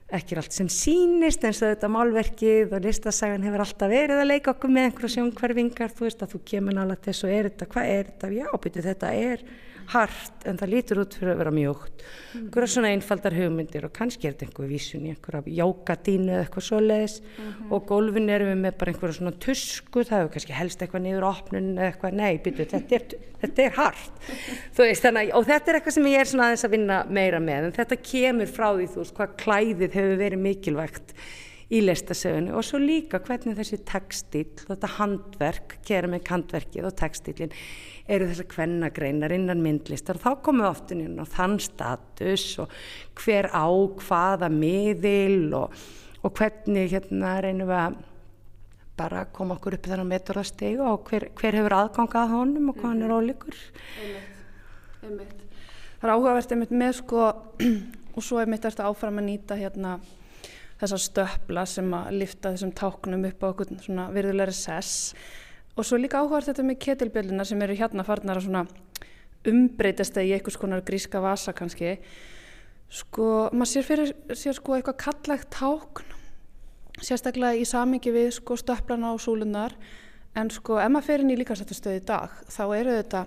ekki 0.08 0.38
allt 0.40 0.56
sem 0.56 0.70
sínist 0.72 1.44
eins 1.44 1.60
og 1.60 1.74
þetta 1.74 1.90
málverkið 1.92 2.76
og 2.78 2.86
listasagan 2.86 3.44
hefur 3.44 3.64
alltaf 3.66 3.92
verið 3.92 4.22
að 4.22 4.30
leika 4.30 4.54
okkur 4.54 4.72
með 4.72 4.88
einhverja 4.88 5.16
sjónkverfingar 5.18 5.92
þú 5.92 6.06
veist 6.06 6.22
að 6.24 6.36
þú 6.36 6.40
kemur 6.48 6.78
nálega 6.78 7.10
þess 7.10 7.26
og 7.28 7.34
er 7.36 7.50
þetta, 7.50 7.68
hvað 7.74 7.90
er 7.92 8.12
þetta, 8.12 8.30
já 8.38 8.48
byrju 8.64 8.86
þetta 8.86 9.10
er 9.20 9.44
hart 9.94 10.46
en 10.50 10.58
það 10.60 10.72
lítur 10.74 11.02
út 11.04 11.16
fyrir 11.16 11.32
að 11.34 11.40
vera 11.42 11.54
mjögt 11.56 12.04
mm. 12.04 12.42
einhverja 12.42 12.72
svona 12.74 12.92
einfaldar 12.96 13.36
hugmyndir 13.38 13.88
og 13.88 13.94
kannski 13.96 14.28
er 14.28 14.36
þetta 14.36 14.48
einhverju 14.48 14.72
vísun 14.72 15.06
í 15.08 15.14
einhverja 15.14 15.56
jókadínu 15.62 16.34
eða 16.34 16.44
eitthvað 16.44 16.68
svo 16.68 16.82
leiðis 16.84 17.16
mm 17.22 17.48
-hmm. 17.48 17.72
og 17.72 17.88
gólfin 17.88 18.30
erum 18.36 18.52
við 18.52 18.62
með 18.66 18.78
bara 18.82 18.94
einhverja 18.94 19.18
svona 19.20 19.34
tusku 19.48 20.04
það 20.04 20.18
hefur 20.20 20.34
kannski 20.36 20.58
helst 20.60 20.82
eitthvað 20.82 21.06
niður 21.08 21.30
opnun 21.32 21.72
eða 21.78 21.90
eitthvað, 21.92 22.20
nei, 22.22 22.38
byrju, 22.44 22.70
þetta 22.74 22.96
er, 22.96 23.18
þetta 23.42 23.64
er 23.64 23.74
hart. 23.78 24.22
Veist, 24.78 25.04
þannig, 25.04 25.34
og 25.34 25.46
þetta 25.48 25.72
er 25.72 25.80
eitthvað 25.80 25.98
sem 25.98 26.12
ég 26.12 26.20
er 26.20 26.32
svona 26.32 26.48
aðeins 26.48 26.68
að 26.68 26.76
vinna 26.76 27.02
meira 27.10 27.40
með 27.40 27.70
en 27.70 27.78
þetta 27.80 28.02
kemur 28.04 28.48
frá 28.48 28.70
því 28.76 28.88
þú 28.94 29.04
veist 29.04 29.18
hvað 29.18 29.36
klæðið 29.44 30.00
hefur 30.02 30.18
verið 30.18 30.40
mikilvægt 30.44 31.14
í 31.68 31.82
listasögunni 31.84 32.54
og 32.56 32.64
svo 32.64 32.80
líka 32.80 33.20
hvernig 33.24 33.58
þessi 33.58 33.82
textil, 33.88 34.46
þetta 34.62 34.90
handverk, 34.96 35.78
keramik 35.88 36.30
handverkið 36.32 36.88
og 36.88 36.96
textilin 37.00 37.56
eru 38.08 38.30
þessar 38.30 38.48
kvennagreinar 38.54 39.36
innan 39.36 39.64
myndlistar 39.64 40.16
og 40.16 40.24
þá 40.24 40.44
komum 40.46 40.64
við 40.64 40.70
oftin 40.70 41.02
inn 41.04 41.20
á 41.20 41.26
þann 41.28 41.58
status 41.64 42.46
og 42.64 42.76
hver 43.20 43.50
á 43.52 43.68
hvaða 43.68 44.48
miðil 44.54 45.58
og, 45.60 45.76
og 46.24 46.38
hvernig 46.40 46.94
hérna 46.94 47.36
reynum 47.44 47.68
við 47.68 47.82
að 47.82 47.98
bara 48.98 49.26
koma 49.30 49.58
okkur 49.58 49.76
upp 49.78 49.88
í 49.88 49.92
þennan 49.92 50.10
meturastegu 50.10 50.86
og 50.88 51.12
hver, 51.12 51.28
hver 51.38 51.60
hefur 51.60 51.76
aðgangað 51.78 52.32
honum 52.32 52.72
og 52.72 52.80
hvað 52.80 52.94
hann 52.94 53.04
er 53.04 53.12
mhm. 53.12 53.18
ólíkur 53.20 53.60
einmitt, 54.02 54.32
einmitt. 55.04 55.44
Það 55.98 56.08
er 56.08 56.14
áhugavert 56.16 56.56
einmitt 56.56 56.74
með 56.80 56.96
sko 57.02 57.28
og 58.16 58.24
svo 58.24 58.40
einmitt 58.42 58.64
er 58.64 58.74
þetta 58.74 58.88
áfram 58.88 59.20
að 59.20 59.28
nýta 59.28 59.60
hérna 59.60 59.98
þessar 60.78 61.04
stöpla 61.04 61.66
sem 61.66 61.92
að 61.98 62.14
lifta 62.22 62.54
þessum 62.54 62.72
táknum 62.78 63.28
upp 63.30 63.44
á 63.44 63.48
okkur 63.50 63.76
svona 63.82 64.10
virðulegri 64.14 64.56
sess 64.56 65.14
Og 65.78 65.86
svo 65.86 66.00
líka 66.02 66.24
áhugað 66.24 66.50
þetta 66.50 66.64
með 66.66 66.80
ketilbjöllunar 66.82 67.46
sem 67.46 67.60
eru 67.62 67.76
hérna 67.78 68.06
farnar 68.06 68.40
að 68.42 68.72
umbreytast 69.48 70.16
eða 70.18 70.26
í 70.26 70.32
einhvers 70.34 70.58
konar 70.58 70.82
gríska 70.82 71.22
vasa 71.22 71.54
kannski. 71.54 72.00
Sko, 72.90 73.52
maður 73.54 73.70
sér 73.70 73.86
fyrir 73.86 74.14
sér 74.34 74.58
sko 74.58 74.74
eitthvað 74.74 74.98
kallægt 75.04 75.52
tákn, 75.54 76.16
sérstaklega 76.98 77.62
í 77.62 77.68
samingi 77.70 78.14
við 78.16 78.32
sko 78.40 78.58
stöplana 78.58 79.14
og 79.14 79.22
súlunar. 79.22 79.76
En 80.38 80.50
sko, 80.50 80.80
ef 80.82 80.90
maður 80.90 81.12
fer 81.12 81.24
inn 81.24 81.36
í 81.36 81.38
líkastættustöði 81.44 82.02
í 82.02 82.06
dag, 82.10 82.34
þá 82.50 82.64
eru 82.80 82.98
þetta, 82.98 83.24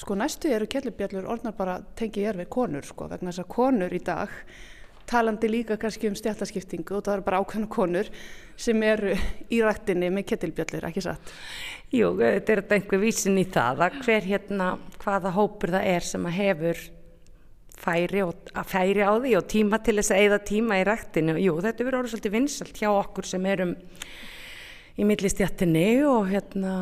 sko 0.00 0.16
næstu 0.16 0.56
eru 0.56 0.68
ketilbjöllur 0.72 1.28
orðnar 1.36 1.56
bara 1.58 1.78
tengið 2.00 2.30
er 2.30 2.40
við 2.40 2.50
konur 2.56 2.88
sko, 2.88 3.10
vegna 3.12 3.28
þess 3.28 3.44
að 3.44 3.52
konur 3.52 3.92
í 3.92 4.00
dag 4.04 4.32
talandi 5.10 5.50
líka 5.50 5.76
kannski 5.80 6.08
um 6.10 6.16
stjættaskiptingu 6.18 6.96
og 6.96 7.04
það 7.04 7.18
eru 7.18 7.26
bara 7.26 7.40
ákveðna 7.42 7.70
konur 7.72 8.10
sem 8.56 8.82
eru 8.86 9.14
í 9.50 9.60
rættinni 9.64 10.10
með 10.14 10.28
kettilbjöllir, 10.32 10.88
ekki 10.88 11.04
satt? 11.04 11.32
Jú, 11.94 12.14
þetta 12.18 12.56
er 12.56 12.64
einhver 12.78 13.02
vísin 13.02 13.38
í 13.40 13.46
það 13.54 13.86
að 13.86 13.98
hver 14.04 14.28
hérna, 14.28 14.68
hvaða 15.02 15.34
hópur 15.36 15.74
það 15.74 15.88
er 15.94 16.06
sem 16.08 16.28
að 16.28 16.38
hefur 16.40 16.84
færi, 17.84 18.22
og, 18.24 18.52
færi 18.66 19.02
á 19.04 19.12
því 19.18 19.34
og 19.38 19.48
tíma 19.50 19.80
til 19.84 19.96
þess 19.98 20.14
að 20.14 20.22
eigða 20.22 20.40
tíma 20.50 20.78
í 20.80 20.86
rættinu. 20.88 21.36
Jú, 21.42 21.56
þetta 21.64 21.86
verður 21.86 22.00
orðið 22.00 22.14
svolítið 22.14 22.36
vinsalt 22.38 22.80
hjá 22.80 22.90
okkur 22.92 23.28
sem 23.28 23.50
erum 23.50 23.74
í 24.94 25.04
millistjættinni 25.06 26.04
og 26.06 26.28
hérna 26.30 26.74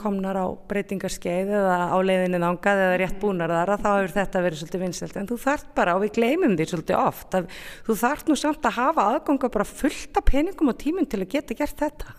komnar 0.00 0.38
á 0.38 0.46
breytingarskeið 0.66 1.52
eða 1.60 1.76
á 1.94 1.98
leiðinni 2.02 2.40
þangað 2.42 2.82
eða 2.82 2.98
rétt 3.02 3.18
búnar 3.22 3.52
þar 3.52 3.72
að 3.74 3.82
þá 3.84 3.90
hefur 3.92 4.14
þetta 4.16 4.42
verið 4.46 4.60
svolítið 4.60 4.82
vinnselt 4.82 5.18
en 5.20 5.28
þú 5.30 5.38
þart 5.44 5.68
bara 5.76 5.94
og 5.96 6.02
við 6.02 6.14
gleymum 6.18 6.56
því 6.58 6.68
svolítið 6.72 6.98
oft 7.00 7.36
að 7.38 7.50
þú 7.86 7.98
þart 8.02 8.30
nú 8.30 8.38
samt 8.40 8.66
að 8.66 8.78
hafa 8.80 9.06
aðganga 9.12 9.52
bara 9.54 9.68
fullt 9.68 10.18
af 10.18 10.26
peningum 10.26 10.72
og 10.72 10.78
tíminn 10.82 11.10
til 11.10 11.22
að 11.22 11.30
geta 11.36 11.58
gert 11.58 11.84
þetta. 11.84 12.16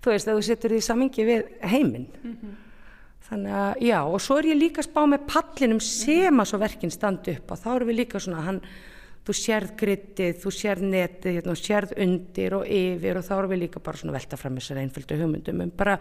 Þú 0.00 0.14
veist 0.14 0.30
að 0.30 0.38
þú 0.38 0.46
setur 0.48 0.74
því 0.76 0.80
samingi 0.86 1.26
við 1.26 1.44
heiminn. 1.60 2.08
Mm 2.22 2.36
-hmm. 2.40 2.56
þannig 3.28 3.52
að 3.52 3.72
já 3.82 4.00
og 4.04 4.20
svo 4.20 4.38
er 4.38 4.44
ég 4.44 4.62
líka 4.62 4.82
spá 4.82 5.02
með 5.06 5.26
pallinum 5.26 5.80
sem 5.80 6.40
að 6.40 6.46
svo 6.46 6.58
verkinn 6.58 6.90
standi 6.90 7.36
upp 7.36 7.50
og 7.50 7.58
þá 7.58 7.74
eru 7.76 7.86
við 7.86 7.96
líka 7.96 8.20
svona 8.20 8.40
hann 8.42 8.60
þú 9.26 9.34
sérð 9.34 9.72
grittið, 9.80 10.36
þú 10.38 10.50
sérð 10.54 10.84
netið, 10.86 11.38
hérna, 11.40 11.54
sérð 11.58 11.94
undir 12.04 12.54
og 12.60 12.68
yfir 12.70 13.18
og 13.18 13.24
þá 13.26 13.32
erum 13.36 13.52
við 13.52 13.60
líka 13.64 13.82
bara 13.82 13.98
svona 13.98 14.14
velta 14.14 14.38
fram 14.38 14.58
þessar 14.60 14.78
einföldu 14.84 15.18
hugmyndum 15.18 15.62
en 15.64 15.72
bara 15.74 15.96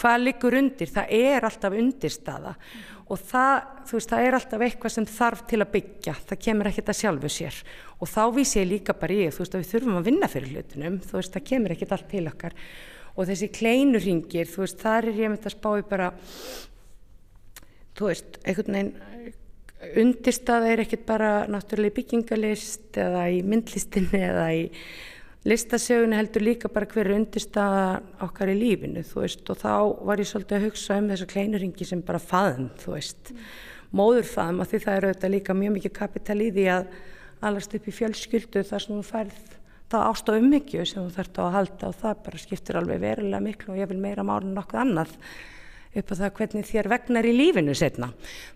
hvað 0.00 0.22
liggur 0.22 0.56
undir, 0.56 0.88
það 0.92 1.12
er 1.18 1.46
alltaf 1.48 1.76
undirstaða 1.76 2.54
mm. 2.54 2.86
og 3.12 3.20
það, 3.28 3.68
þú 3.90 3.98
veist, 3.98 4.14
það 4.14 4.28
er 4.28 4.38
alltaf 4.38 4.64
eitthvað 4.68 4.94
sem 4.96 5.08
þarf 5.18 5.44
til 5.52 5.60
að 5.60 5.72
byggja, 5.76 6.16
það 6.30 6.42
kemur 6.46 6.72
ekkert 6.72 6.94
að 6.94 6.98
sjálfu 7.02 7.32
sér. 7.36 7.60
Og 8.00 8.10
þá 8.14 8.22
vísi 8.38 8.60
ég 8.62 8.70
líka 8.70 8.96
bara 8.96 9.20
ég, 9.20 9.36
þú 9.36 9.44
veist, 9.44 9.58
að 9.58 9.64
við 9.64 9.72
þurfum 9.74 10.00
að 10.00 10.08
vinna 10.08 10.32
fyrir 10.32 10.56
hlutunum, 10.56 10.98
þú 11.04 11.18
veist, 11.18 11.36
það 11.36 11.48
kemur 11.52 11.76
ekkert 11.76 11.96
allt 11.98 12.08
til 12.14 12.24
okkar. 12.32 12.56
Og 13.12 13.28
þessi 13.28 13.52
kleinurringir, 13.52 14.48
þú 14.48 14.64
veist, 14.64 14.80
þar 14.80 15.10
er 15.10 15.20
ég 15.20 15.34
myndið 15.34 15.50
að 15.50 15.58
spá 15.58 15.70
í 15.76 15.84
bara, 15.92 16.08
þú 18.00 18.08
veist, 18.08 18.40
einhvern 18.46 18.78
veginn 18.78 18.94
undirstað 20.02 20.68
er 20.70 20.82
ekkert 20.84 21.06
bara 21.08 21.30
náttúrulega 21.50 21.96
byggingalist 21.98 22.98
eða 23.02 23.26
í 23.34 23.40
myndlistinni 23.46 24.20
eða 24.22 24.46
í 24.54 24.66
listasögunni 25.48 26.18
heldur 26.20 26.44
líka 26.46 26.70
bara 26.70 26.86
hverju 26.86 27.16
undirstaða 27.18 27.86
okkar 28.22 28.52
í 28.52 28.58
lífinu 28.60 29.02
þú 29.06 29.24
veist. 29.24 29.46
Og 29.50 29.58
þá 29.58 29.72
var 30.06 30.22
ég 30.22 30.30
svolítið 30.30 30.58
að 30.58 30.66
hugsa 30.68 30.98
um 31.00 31.08
þessa 31.10 31.30
kleinuringi 31.32 31.88
sem 31.88 32.04
bara 32.06 32.22
faðum 32.22 32.68
þú 32.82 32.94
veist, 32.94 33.32
mm. 33.32 33.48
móðurfaðum 33.98 34.62
og 34.62 34.70
því 34.70 34.84
það 34.84 35.00
eru 35.00 35.10
auðvitað 35.10 35.34
líka 35.36 35.58
mjög 35.58 35.74
mikið 35.78 35.96
kapital 35.98 36.38
í 36.38 36.52
því 36.52 36.68
að 36.76 36.94
allast 37.42 37.74
upp 37.74 37.88
í 37.90 37.96
fjölskyldu 37.96 38.62
þar 38.68 38.84
sem 38.84 38.94
þú 38.94 39.04
færð 39.08 39.58
það 39.92 40.08
ást 40.08 40.30
á 40.30 40.32
umhyggju 40.38 40.84
sem 40.88 41.04
þú 41.04 41.14
þarfst 41.16 41.40
á 41.40 41.42
að 41.44 41.56
halda 41.56 41.88
og 41.88 41.96
það 42.00 42.20
bara 42.26 42.40
skiptir 42.40 42.78
alveg 42.78 43.02
verulega 43.02 43.44
miklu 43.44 43.74
og 43.74 43.80
ég 43.82 43.90
vil 43.90 44.00
meira 44.00 44.24
mála 44.24 44.46
en 44.46 44.54
nokkuð 44.56 44.82
annað 44.82 45.16
upp 45.92 46.12
á 46.12 46.14
það 46.16 46.32
hvernig 46.38 46.68
þér 46.68 46.88
vegnar 46.92 47.28
í 47.28 47.34
lífinu 47.36 47.74
setna. 47.76 48.08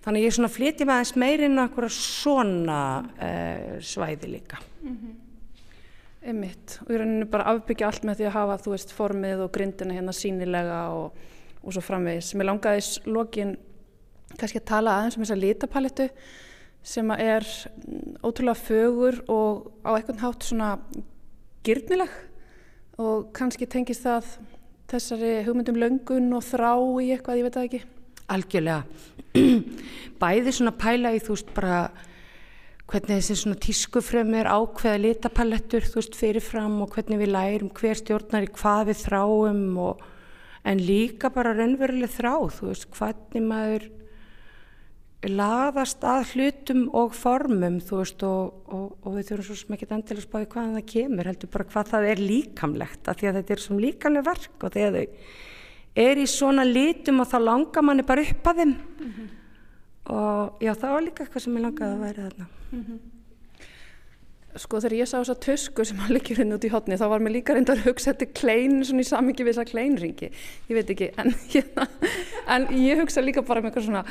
Þannig 0.05 0.25
ég 0.25 0.33
er 0.33 0.37
svona 0.39 0.53
flytið 0.53 0.89
með 0.89 0.95
aðeins 0.95 1.15
meirinn 1.21 1.63
okkur 1.67 1.89
svona 1.93 2.81
uh, 3.05 3.77
svæði 3.85 4.33
líka. 4.33 4.61
Mm 4.83 4.97
-hmm. 4.97 5.15
Emmitt, 6.27 6.81
og 6.83 6.91
ég 6.91 6.99
rauninni 6.99 7.29
bara 7.31 7.53
afbyggja 7.53 7.87
allt 7.87 8.05
með 8.05 8.17
því 8.19 8.25
að 8.27 8.35
hafa, 8.35 8.57
þú 8.65 8.71
veist, 8.73 8.93
formið 8.93 9.43
og 9.45 9.53
grindina 9.53 9.95
hérna 9.95 10.13
sínilega 10.13 10.81
og, 10.91 11.13
og 11.63 11.73
svo 11.73 11.81
framvegis. 11.81 12.35
Mér 12.35 12.49
langaðis 12.51 13.01
lokin 13.07 13.57
kannski 14.35 14.59
að 14.59 14.69
tala 14.73 14.97
aðeins 14.97 15.17
um 15.17 15.23
þessa 15.23 15.39
litapalettu 15.39 16.09
sem 16.83 17.11
er 17.11 17.47
ótrúlega 18.23 18.59
fögur 18.59 19.21
og 19.29 19.71
á 19.87 19.91
eitthvað 19.95 20.23
hátt 20.23 20.43
svona 20.43 20.79
gyrnileg 21.67 22.11
og 22.99 23.31
kannski 23.37 23.67
tengist 23.67 24.07
það 24.07 24.27
þessari 24.91 25.33
hugmyndum 25.47 25.79
löngun 25.81 26.35
og 26.37 26.45
þrá 26.47 26.73
í 27.03 27.13
eitthvað, 27.15 27.39
ég 27.41 27.47
veit 27.47 27.57
það 27.57 27.69
ekki? 27.69 27.81
Algjörlega. 28.35 28.83
Bæði 30.23 30.55
svona 30.55 30.75
pæla 30.79 31.15
í 31.15 31.23
þú 31.23 31.37
veist 31.37 31.51
bara 31.57 31.81
hvernig 32.87 33.19
þessi 33.19 33.37
svona 33.41 33.59
tískufrömmir 33.63 34.47
ákveða 34.47 35.03
litapalettur 35.03 35.87
þú 35.87 35.99
veist 35.99 36.19
fyrirfram 36.19 36.79
og 36.85 36.95
hvernig 36.95 37.23
við 37.23 37.33
lærum 37.35 37.73
hver 37.75 37.99
stjórnar 37.99 38.47
í 38.47 38.53
hvað 38.55 38.93
við 38.93 39.01
þráum 39.03 39.65
og 39.83 40.05
en 40.67 40.83
líka 40.83 41.31
bara 41.35 41.55
raunveruleg 41.57 42.13
þrá 42.15 42.35
þú 42.55 42.71
veist 42.71 42.87
hvernig 42.95 43.47
maður 43.47 43.89
laðast 45.25 46.05
að 46.05 46.33
hlutum 46.35 46.83
og 46.95 47.15
formum 47.17 47.79
þú 47.81 48.01
veist 48.03 48.23
og, 48.27 48.59
og, 48.69 48.87
og 49.03 49.17
við 49.17 49.31
þurfum 49.31 49.47
svo 49.49 49.57
sem 49.63 49.77
ekki 49.77 49.89
endilega 49.89 50.21
að 50.21 50.27
spáði 50.27 50.49
hvaðan 50.53 50.77
það 50.77 50.87
kemur 50.93 51.31
heldur 51.31 51.53
bara 51.55 51.69
hvað 51.73 51.91
það 51.93 52.09
er 52.11 52.23
líkamlegt 52.23 53.09
af 53.09 53.19
því 53.19 53.31
að 53.31 53.39
þetta 53.41 53.55
er 53.55 53.65
svona 53.65 53.85
líkamleg 53.87 54.27
verk 54.27 54.67
og 54.67 54.77
þegar 54.77 54.97
þau 54.99 55.07
er 56.07 56.21
í 56.21 56.29
svona 56.29 56.67
litum 56.69 57.25
og 57.25 57.31
þá 57.33 57.37
langar 57.41 57.87
manni 57.89 58.07
bara 58.07 58.27
upp 58.29 58.51
að 58.53 58.61
þeim 58.61 58.75
mm 58.77 59.11
-hmm. 59.11 59.29
og 60.13 60.63
já 60.63 60.73
það 60.75 60.93
var 60.93 61.07
líka 61.09 61.25
eitthvað 61.25 61.43
sem 61.43 61.57
ég 61.57 61.65
langaði 61.65 61.93
að 61.93 62.05
væri 62.05 62.23
þarna 62.27 62.47
mm 62.47 62.85
-hmm. 62.85 63.16
Sko 64.57 64.81
þegar 64.81 64.97
ég 64.97 65.09
sá 65.11 65.19
þessa 65.19 65.37
tösku 65.45 65.85
sem 65.85 65.99
að 66.01 66.15
liggja 66.17 66.39
hérna 66.39 66.57
út 66.57 66.65
í 66.65 66.73
hotni 66.73 66.97
þá 66.97 67.07
var 67.13 67.25
mér 67.25 67.37
líka 67.37 67.57
reyndar 67.57 67.81
að 67.81 67.91
hugsa 67.91 68.13
þetta 68.15 68.31
klein 68.39 68.79
svona 68.89 69.05
í 69.05 69.09
samingi 69.09 69.45
við 69.45 69.53
þessa 69.53 69.69
kleinringi 69.69 70.31
ég 70.31 70.73
veit 70.79 70.93
ekki 70.95 71.11
en, 71.21 71.35
hérna, 71.53 71.87
en 72.57 72.69
ég 72.81 73.03
hugsa 73.03 73.25
líka 73.25 73.45
bara 73.45 73.61
með 73.61 73.75
eitthvað 73.75 73.89
svona 73.91 74.05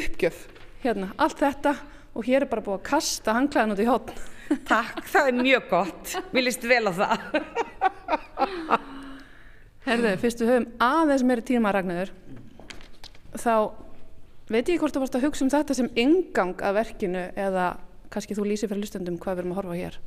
uppgjöf 0.00 0.44
hérna, 0.84 1.10
allt 1.20 1.42
þetta 1.42 1.74
og 2.14 2.26
hér 2.26 2.44
er 2.44 2.50
bara 2.50 2.64
búið 2.64 2.80
að 2.80 2.86
kasta 2.88 3.34
hangklæðan 3.36 3.74
út 3.74 3.82
í 3.82 3.88
hotn. 3.88 4.22
Takk, 4.70 5.04
það 5.12 5.28
er 5.30 5.36
mjög 5.38 5.68
gott. 5.70 6.14
Við 6.34 6.46
líst 6.46 6.64
vel 6.66 6.82
á 6.90 6.92
það. 6.96 7.18
Herðu, 9.86 10.16
fyrstu 10.20 10.48
höfum 10.48 10.66
aðeins 10.82 11.22
meiri 11.26 11.44
tíma 11.46 11.72
ragnar 11.74 12.10
þá 13.38 13.54
veit 14.50 14.68
ég 14.68 14.80
hvort 14.82 14.94
þú 14.94 15.04
varst 15.04 15.16
að 15.16 15.24
hugsa 15.28 15.46
um 15.46 15.52
þetta 15.52 15.76
sem 15.78 15.88
yngang 15.98 16.60
að 16.66 16.76
verkinu 16.80 17.22
eða 17.38 17.68
kannski 18.10 18.36
þú 18.38 18.46
lýsir 18.50 18.70
fyrir 18.70 18.84
lustundum 18.84 19.18
hvað 19.20 19.38
við 19.38 19.44
erum 19.44 19.54
að 19.54 19.60
horfa 19.62 19.80
hér. 19.80 19.98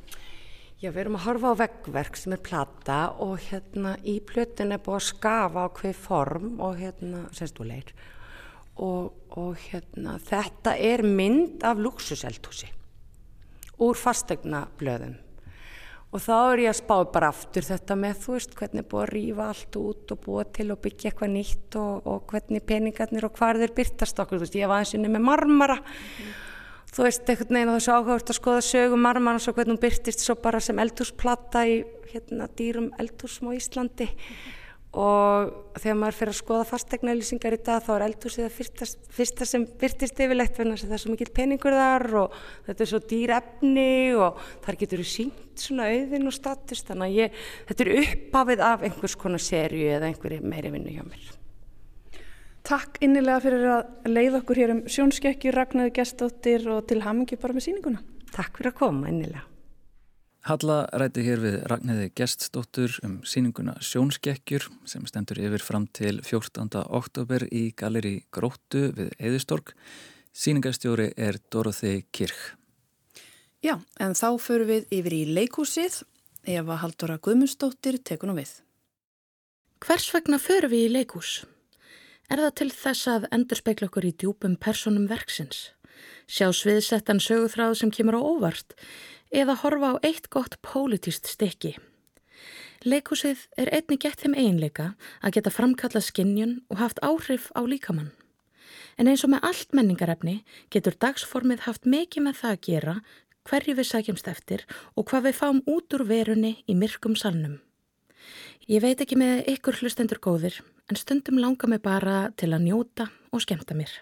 Já, 0.82 0.90
við 0.90 1.00
erum 1.04 1.16
að 1.16 1.26
horfa 1.28 1.52
á 1.54 1.60
veggverk 1.62 2.18
sem 2.18 2.34
er 2.36 2.42
plata 2.44 2.98
og 3.24 3.38
hérna 3.46 3.94
í 4.04 4.18
plötun 4.20 4.74
er 4.74 4.82
búið 4.84 4.98
að 4.98 5.06
skafa 5.08 5.64
á 5.64 5.68
hver 5.78 5.96
form 5.96 6.58
og 6.60 6.76
hérna, 6.80 7.24
sérstúleir 7.32 7.94
og, 8.82 9.14
og 9.38 9.54
hérna, 9.70 10.18
þetta 10.18 10.74
er 10.76 11.04
mynd 11.06 11.62
af 11.64 11.78
luxuselthúsi 11.78 12.72
úr 13.82 13.98
fastegna 13.98 14.64
blöðum 14.78 15.16
og 16.14 16.22
þá 16.22 16.34
er 16.38 16.62
ég 16.64 16.70
að 16.70 16.78
spá 16.78 16.94
bara 17.10 17.30
aftur 17.32 17.66
þetta 17.66 17.96
með 17.98 18.18
þú 18.22 18.36
veist 18.36 18.56
hvernig 18.58 18.86
búið 18.90 19.04
að 19.04 19.12
rýfa 19.14 19.46
allt 19.50 19.78
út 19.80 20.14
og 20.14 20.20
búið 20.26 20.50
til 20.58 20.68
að 20.68 20.82
byggja 20.84 21.10
eitthvað 21.10 21.32
nýtt 21.34 21.78
og, 21.80 22.06
og 22.06 22.26
hvernig 22.30 22.66
peningarnir 22.68 23.26
og 23.26 23.34
hvað 23.38 23.64
þeir 23.64 23.76
byrtast 23.78 24.22
okkur, 24.22 24.38
þú 24.38 24.46
veist 24.46 24.58
ég 24.58 24.70
var 24.70 24.82
aðeins 24.82 24.96
unni 24.98 25.10
með 25.10 25.26
marmara 25.30 25.78
mm. 25.80 26.34
Þú 26.94 27.06
veist 27.08 27.26
eitthvað 27.26 27.54
neina 27.56 27.76
þessu 27.76 27.94
áhugavert 27.94 28.30
að 28.30 28.38
skoða 28.38 28.64
sögu 28.64 28.98
marmara 29.00 29.40
og 29.40 29.44
svo 29.44 29.54
hvernig 29.56 29.74
hún 29.74 29.82
byrtist 29.82 30.22
svo 30.22 30.36
bara 30.38 30.60
sem 30.62 30.78
eldhúsplata 30.78 31.64
í 31.66 31.80
hérna 32.12 32.46
dýrum 32.54 32.92
eldhúsm 33.02 33.50
á 33.50 33.52
Íslandi 33.56 34.10
og 34.94 35.50
þegar 35.82 35.96
maður 35.98 36.16
fyrir 36.20 36.30
að 36.30 36.38
skoða 36.38 36.66
fastegnaðlýsingar 36.68 37.56
í 37.56 37.60
dag 37.66 37.82
þá 37.82 37.90
er 37.96 38.04
eldhúsið 38.06 38.46
að 38.46 38.54
fyrsta, 38.60 38.88
fyrsta 39.16 39.48
sem 39.50 39.66
byrtist 39.80 40.20
yfirlegt 40.22 40.58
þannig 40.60 40.78
að 40.78 40.84
það 40.86 40.96
er 40.96 41.02
svo 41.02 41.14
mikil 41.16 41.30
peningur 41.34 41.74
þar 41.74 42.06
og 42.22 42.36
þetta 42.68 42.84
er 42.84 42.92
svo 42.92 43.00
dýr 43.10 43.34
efni 43.40 43.90
og 44.14 44.42
þar 44.66 44.82
getur 44.84 45.02
þú 45.02 45.10
sínt 45.10 45.64
svona 45.66 45.90
auðin 45.90 46.30
og 46.30 46.36
status 46.38 46.86
þannig 46.86 47.08
að 47.10 47.22
ég, 47.24 47.40
þetta 47.70 47.88
er 47.88 47.96
uppafið 48.04 48.68
af 48.70 48.86
einhvers 48.86 49.18
konar 49.18 49.42
serju 49.42 49.96
eða 49.96 50.12
einhverju 50.12 50.46
meiri 50.46 50.70
vinnu 50.76 50.94
hjá 50.94 51.02
mér. 51.08 51.32
Takk 52.64 53.02
innilega 53.04 53.42
fyrir 53.44 53.66
að 53.68 54.06
leið 54.08 54.38
okkur 54.38 54.58
hér 54.62 54.70
um 54.72 54.84
sjónskekkju, 54.88 55.50
ragnaðu 55.52 55.90
gestóttir 55.98 56.62
og 56.72 56.86
til 56.88 57.02
hamingi 57.04 57.36
bara 57.36 57.56
með 57.56 57.66
síninguna. 57.66 58.00
Takk 58.32 58.56
fyrir 58.56 58.72
að 58.72 58.78
koma 58.78 59.10
innilega. 59.10 59.44
Halla 60.44 60.82
ræti 60.92 61.22
hér 61.24 61.40
við 61.40 61.54
Ragnæði 61.72 62.10
Geststóttur 62.20 62.98
um 63.04 63.14
síninguna 63.24 63.78
Sjónskekkjur 63.80 64.66
sem 64.88 65.06
stendur 65.08 65.40
yfir 65.40 65.64
fram 65.64 65.86
til 65.88 66.18
14. 66.20 66.82
oktober 66.84 67.46
í 67.48 67.70
Galeri 67.76 68.18
Gróttu 68.32 68.90
við 68.96 69.14
Eðistorg. 69.16 69.72
Síningastjóri 70.36 71.14
er 71.16 71.40
Dorothei 71.48 72.02
Kirch. 72.12 72.52
Já, 73.64 73.78
en 73.96 74.12
þá 74.12 74.36
förum 74.36 74.68
við 74.68 74.92
yfir 74.92 75.16
í 75.16 75.24
leikúsið. 75.32 76.02
Eva 76.44 76.76
Haldóra 76.80 77.16
Guðmundsdóttir 77.24 78.00
tekunum 78.04 78.36
við. 78.36 78.58
Hvers 79.84 80.12
vegna 80.12 80.36
förum 80.36 80.72
við 80.72 80.90
í 80.90 80.94
leikús? 80.98 81.38
Er 82.32 82.40
það 82.40 82.54
til 82.60 82.70
þess 82.72 83.08
að 83.10 83.26
endur 83.34 83.60
speikla 83.60 83.88
okkur 83.90 84.08
í 84.08 84.14
djúpum 84.16 84.54
personum 84.56 85.08
verksins? 85.10 85.70
Sjá 86.26 86.48
sviðsettan 86.56 87.20
söguþráð 87.20 87.74
sem 87.78 87.90
kemur 87.92 88.16
á 88.16 88.22
óvart? 88.22 88.72
eða 89.34 89.56
horfa 89.62 89.94
á 89.98 90.02
eitt 90.06 90.30
gott 90.30 90.56
pólitist 90.62 91.26
stykki. 91.26 91.74
Leikúsið 92.84 93.46
er 93.58 93.70
einni 93.72 93.96
gett 93.98 94.20
þeim 94.22 94.36
einleika 94.36 94.92
að 95.24 95.38
geta 95.38 95.52
framkallað 95.54 96.06
skinnjun 96.10 96.58
og 96.70 96.80
haft 96.82 97.00
áhrif 97.02 97.48
á 97.56 97.64
líkamann. 97.64 98.12
En 99.00 99.08
eins 99.10 99.24
og 99.26 99.32
með 99.32 99.46
allt 99.48 99.72
menningarefni 99.74 100.36
getur 100.70 100.94
dagsformið 101.00 101.64
haft 101.66 101.88
mikið 101.88 102.28
með 102.28 102.40
það 102.42 102.54
að 102.54 102.64
gera 102.68 102.96
hverju 103.48 103.74
við 103.78 103.88
sækjumst 103.88 104.28
eftir 104.30 104.66
og 104.94 105.08
hvað 105.08 105.26
við 105.28 105.38
fáum 105.40 105.62
út 105.66 105.96
úr 105.96 106.04
verunni 106.08 106.54
í 106.68 106.76
myrkum 106.78 107.16
salnum. 107.18 107.58
Ég 108.68 108.84
veit 108.84 109.00
ekki 109.00 109.18
með 109.20 109.48
ykkur 109.56 109.80
hlustendur 109.80 110.20
góðir, 110.22 110.60
en 110.90 110.96
stundum 111.00 111.38
langar 111.40 111.70
mig 111.70 111.82
bara 111.82 112.30
til 112.36 112.52
að 112.52 112.66
njóta 112.68 113.08
og 113.32 113.44
skemta 113.44 113.76
mér. 113.76 113.92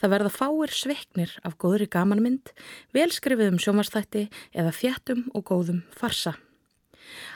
Það 0.00 0.12
verða 0.14 0.32
fáir 0.32 0.72
sveiknir 0.72 1.32
af 1.44 1.56
góðri 1.60 1.88
gamanmynd, 1.90 2.52
velskrifiðum 2.94 3.58
sjómarstætti 3.60 4.26
eða 4.54 4.72
fjættum 4.72 5.26
og 5.34 5.46
góðum 5.50 5.82
farsa. 5.96 6.36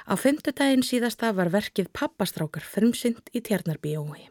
Á 0.06 0.14
fymtudaginn 0.18 0.84
síðasta 0.86 1.32
var 1.36 1.50
verkið 1.52 1.90
Pappastrákar 1.94 2.64
firmsynd 2.66 3.30
í 3.34 3.42
Tjarnarbíói. 3.46 4.28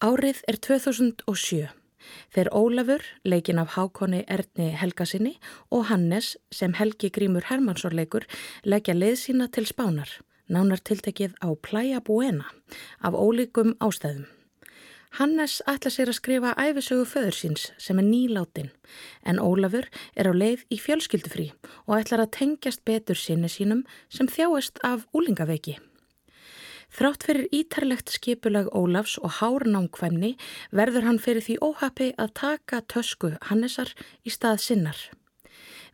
Árið 0.00 0.40
er 0.48 0.56
2007. 0.56 1.68
Þeir 2.32 2.48
Ólafur, 2.56 3.02
leikin 3.28 3.60
af 3.60 3.74
Hákonni 3.76 4.22
Erni 4.24 4.70
Helgasinni 4.72 5.34
og 5.70 5.90
Hannes 5.90 6.32
sem 6.54 6.72
Helgi 6.78 7.10
Grímur 7.12 7.44
Hermannsórleikur 7.50 8.24
leggja 8.64 8.96
leið 8.96 9.18
sína 9.20 9.50
til 9.52 9.68
spánar, 9.68 10.08
nánar 10.50 10.82
tiltekið 10.82 11.38
á 11.40 11.48
Playa 11.62 12.02
Buena 12.04 12.50
af 13.00 13.14
ólíkum 13.14 13.76
ástæðum. 13.78 14.26
Hannes 15.18 15.58
ætla 15.66 15.90
sér 15.90 16.10
að 16.12 16.20
skrifa 16.20 16.50
æfisögu 16.54 17.06
föður 17.12 17.34
síns 17.34 17.62
sem 17.82 17.98
er 17.98 18.06
nýláttinn 18.06 18.70
en 19.26 19.40
Ólafur 19.42 19.88
er 20.14 20.30
á 20.30 20.32
leið 20.34 20.62
í 20.70 20.78
fjölskyldufrí 20.78 21.48
og 21.88 21.96
ætlar 21.98 22.22
að 22.24 22.34
tengjast 22.38 22.84
betur 22.86 23.18
sinni 23.18 23.50
sínum 23.50 23.82
sem 24.06 24.30
þjáist 24.30 24.78
af 24.86 25.08
úlingaveiki. 25.10 25.80
Þrátt 26.94 27.26
fyrir 27.26 27.50
ítarlegt 27.54 28.10
skipulag 28.10 28.70
Ólafs 28.74 29.16
og 29.18 29.38
hárnámkvæmni 29.38 30.36
verður 30.74 31.06
hann 31.06 31.22
fyrir 31.22 31.42
því 31.46 31.58
óhafi 31.62 32.12
að 32.14 32.34
taka 32.42 32.82
tösku 32.86 33.34
Hannesar 33.50 33.90
í 34.26 34.30
stað 34.30 34.62
sinnar. 34.62 34.98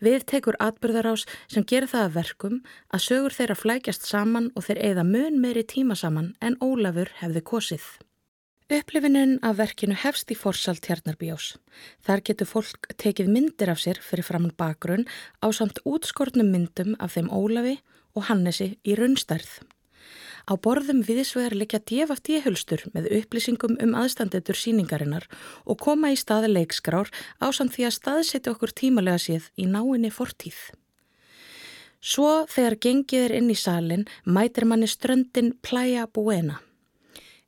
Við 0.01 0.27
tekur 0.31 0.59
atbyrðarás 0.61 1.27
sem 1.49 1.65
gerir 1.65 1.91
það 1.91 2.09
að 2.09 2.17
verkum 2.17 2.59
að 2.93 3.05
sögur 3.07 3.37
þeirra 3.37 3.57
flækjast 3.61 4.09
saman 4.09 4.51
og 4.55 4.67
þeir 4.69 4.83
eigða 4.89 5.05
mun 5.09 5.39
meiri 5.41 5.65
tíma 5.65 5.97
saman 5.97 6.35
en 6.41 6.59
Ólafur 6.61 7.13
hefði 7.21 7.43
kosið. 7.53 7.87
Upplifinun 8.67 9.37
af 9.47 9.61
verkinu 9.61 9.95
hefst 9.95 10.33
í 10.35 10.37
forsal 10.39 10.81
tjarnarbjós. 10.83 11.53
Þar 12.03 12.23
getur 12.27 12.49
fólk 12.51 12.89
tekið 12.99 13.31
myndir 13.31 13.71
af 13.71 13.79
sér 13.79 14.01
fyrir 14.03 14.27
framann 14.27 14.57
bakgrunn 14.59 15.07
á 15.39 15.47
samt 15.55 15.79
útskortnum 15.87 16.51
myndum 16.51 16.97
af 16.99 17.15
þeim 17.15 17.31
Ólafi 17.31 17.77
og 18.19 18.27
Hannesi 18.27 18.73
í 18.83 18.99
raunstærð. 18.99 19.61
Á 20.47 20.55
borðum 20.55 21.01
viðsvegar 21.03 21.57
leggja 21.59 21.81
DFT-hulstur 21.83 22.85
með 22.95 23.09
upplýsingum 23.19 23.73
um 23.83 23.97
aðstandendur 23.99 24.55
síningarinnar 24.55 25.25
og 25.67 25.81
koma 25.83 26.13
í 26.15 26.19
staði 26.21 26.53
leikskrár 26.53 27.11
á 27.43 27.51
samt 27.51 27.75
því 27.75 27.89
að 27.89 27.97
staðsetja 27.97 28.53
okkur 28.55 28.75
tímalega 28.79 29.19
séð 29.25 29.49
í 29.59 29.67
náinni 29.67 30.13
fortíð. 30.15 30.61
Svo 31.99 32.45
þegar 32.47 32.79
gengið 32.87 33.25
er 33.25 33.35
inn 33.41 33.51
í 33.51 33.59
salin 33.59 34.07
mætir 34.23 34.69
manni 34.71 34.87
ströndin 34.87 35.57
Playa 35.67 36.07
Buena. 36.07 36.61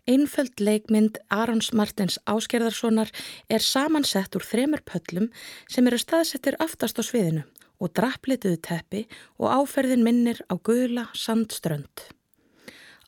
Einföld 0.08 0.58
leikmynd 0.58 1.22
Arons 1.30 1.70
Martins 1.70 2.18
Áskerðarssonar 2.26 3.14
er 3.46 3.62
samansett 3.62 4.34
úr 4.34 4.42
þremur 4.42 4.82
pöllum 4.82 5.30
sem 5.70 5.86
eru 5.86 6.02
staðsettir 6.02 6.58
aftast 6.58 6.98
á 6.98 7.06
sviðinu 7.06 7.46
og 7.78 7.94
drapplituðu 7.94 8.58
teppi 8.58 9.06
og 9.38 9.52
áferðin 9.54 10.02
minnir 10.02 10.42
á 10.50 10.58
gula 10.58 11.12
sandströnd. 11.14 12.17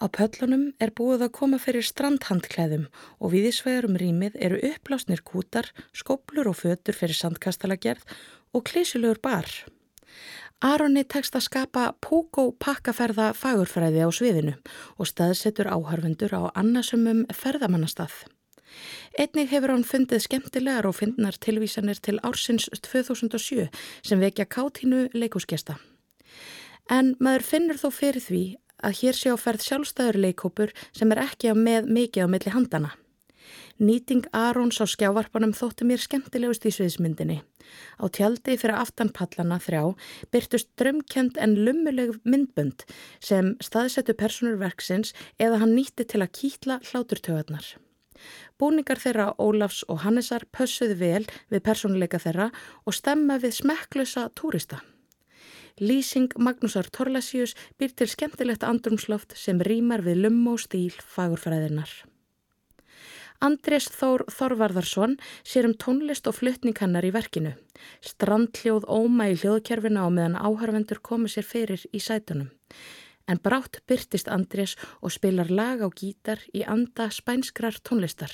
Á 0.00 0.08
pöllunum 0.08 0.70
er 0.80 0.94
búið 0.96 1.26
að 1.26 1.34
koma 1.36 1.58
fyrir 1.60 1.84
strandhandklæðum 1.84 2.86
og 3.20 3.32
viðisvegarum 3.34 3.98
rýmið 4.00 4.38
eru 4.40 4.60
upplásnir 4.70 5.20
kútar, 5.20 5.68
skoblur 5.92 6.48
og 6.48 6.56
fötur 6.62 6.96
fyrir 6.96 7.18
sandkastalagerð 7.18 8.06
og 8.56 8.64
klísilegur 8.70 9.20
bar. 9.20 9.44
Aronni 10.64 11.04
tekst 11.04 11.36
að 11.36 11.44
skapa 11.46 11.84
púkó 12.04 12.50
pakkaferða 12.60 13.30
fagurfræði 13.36 14.00
á 14.04 14.08
sviðinu 14.12 14.56
og 14.96 15.08
staðsetur 15.08 15.68
áharfundur 15.68 16.32
á 16.32 16.42
annasumum 16.56 17.26
ferðamannastað. 17.32 18.12
Einnig 19.20 19.50
hefur 19.52 19.74
hann 19.74 19.84
fundið 19.84 20.24
skemmtilegar 20.24 20.88
og 20.88 20.96
fyndnar 20.96 21.36
tilvísanir 21.36 22.00
til 22.00 22.16
ársins 22.24 22.70
2007 22.72 23.68
sem 24.06 24.20
vekja 24.20 24.48
kátínu 24.48 25.08
leikúsgesta. 25.12 25.76
En 26.88 27.14
maður 27.20 27.44
finnur 27.46 27.80
þó 27.80 27.88
fyrir 27.94 28.24
því 28.24 28.44
að 28.82 28.96
hér 29.02 29.18
sé 29.18 29.32
á 29.32 29.36
ferð 29.40 29.66
sjálfstæður 29.66 30.18
leikópur 30.24 30.74
sem 30.92 31.12
er 31.12 31.22
ekki 31.26 31.52
á 31.52 31.54
með 31.54 31.88
mikið 31.88 32.26
á 32.26 32.28
milli 32.32 32.54
handana. 32.54 32.92
Nýting 33.80 34.26
Arons 34.36 34.76
á 34.76 34.84
skjávarpanum 34.84 35.54
þóttu 35.56 35.86
mér 35.88 36.02
skemmtilegust 36.02 36.66
í 36.68 36.72
sviðismyndinni. 36.74 37.38
Á 37.96 38.04
tjaldi 38.12 38.58
fyrir 38.60 38.76
aftanpallana 38.76 39.56
þrjá 39.62 39.94
byrtust 40.34 40.68
drömkjönd 40.76 41.40
en 41.40 41.56
lummuleg 41.64 42.18
myndbönd 42.28 42.84
sem 43.24 43.54
staðsettu 43.64 44.12
personurverksins 44.20 45.14
eða 45.40 45.62
hann 45.64 45.72
nýtti 45.78 46.04
til 46.04 46.20
að 46.20 46.34
kýtla 46.36 46.80
hláturtöðarnar. 46.90 47.72
Búningar 48.60 49.00
þeirra 49.00 49.30
Ólafs 49.40 49.80
og 49.88 50.02
Hannesar 50.04 50.44
pössuðu 50.52 51.00
vel 51.00 51.24
við 51.48 51.64
personuleika 51.64 52.20
þeirra 52.20 52.50
og 52.84 52.96
stemma 52.96 53.40
við 53.40 53.56
smekklösa 53.62 54.28
túrista. 54.36 54.82
Lýsing 55.80 56.28
Magnúsar 56.36 56.90
Torlasíus 56.92 57.54
byr 57.80 57.94
til 57.96 58.08
skemmtilegt 58.12 58.64
andrumsloft 58.68 59.32
sem 59.32 59.62
rýmar 59.64 60.04
við 60.04 60.26
lumm 60.26 60.42
og 60.52 60.60
stíl 60.60 60.92
fagurfræðinar. 61.00 61.88
Andrés 63.40 63.86
Þór 63.88 64.26
Þorvarðarsson 64.28 65.16
sér 65.40 65.70
um 65.70 65.72
tónlist 65.72 66.28
og 66.28 66.36
fluttning 66.36 66.76
hennar 66.76 67.06
í 67.08 67.14
verkinu. 67.16 67.54
Strandljóð 68.04 68.84
óma 68.92 69.30
í 69.32 69.38
hljóðkerfina 69.40 70.04
og 70.04 70.12
meðan 70.18 70.36
áhörvendur 70.36 71.00
komið 71.00 71.38
sér 71.38 71.48
fyrir 71.48 71.88
í 71.96 72.04
sætunum. 72.04 72.52
En 73.24 73.40
brátt 73.40 73.80
byrtist 73.88 74.28
Andrés 74.28 74.76
og 75.00 75.16
spilar 75.16 75.48
lag 75.48 75.80
á 75.80 75.88
gítar 75.88 76.44
í 76.52 76.60
anda 76.68 77.08
spænskrar 77.08 77.80
tónlistar. 77.80 78.32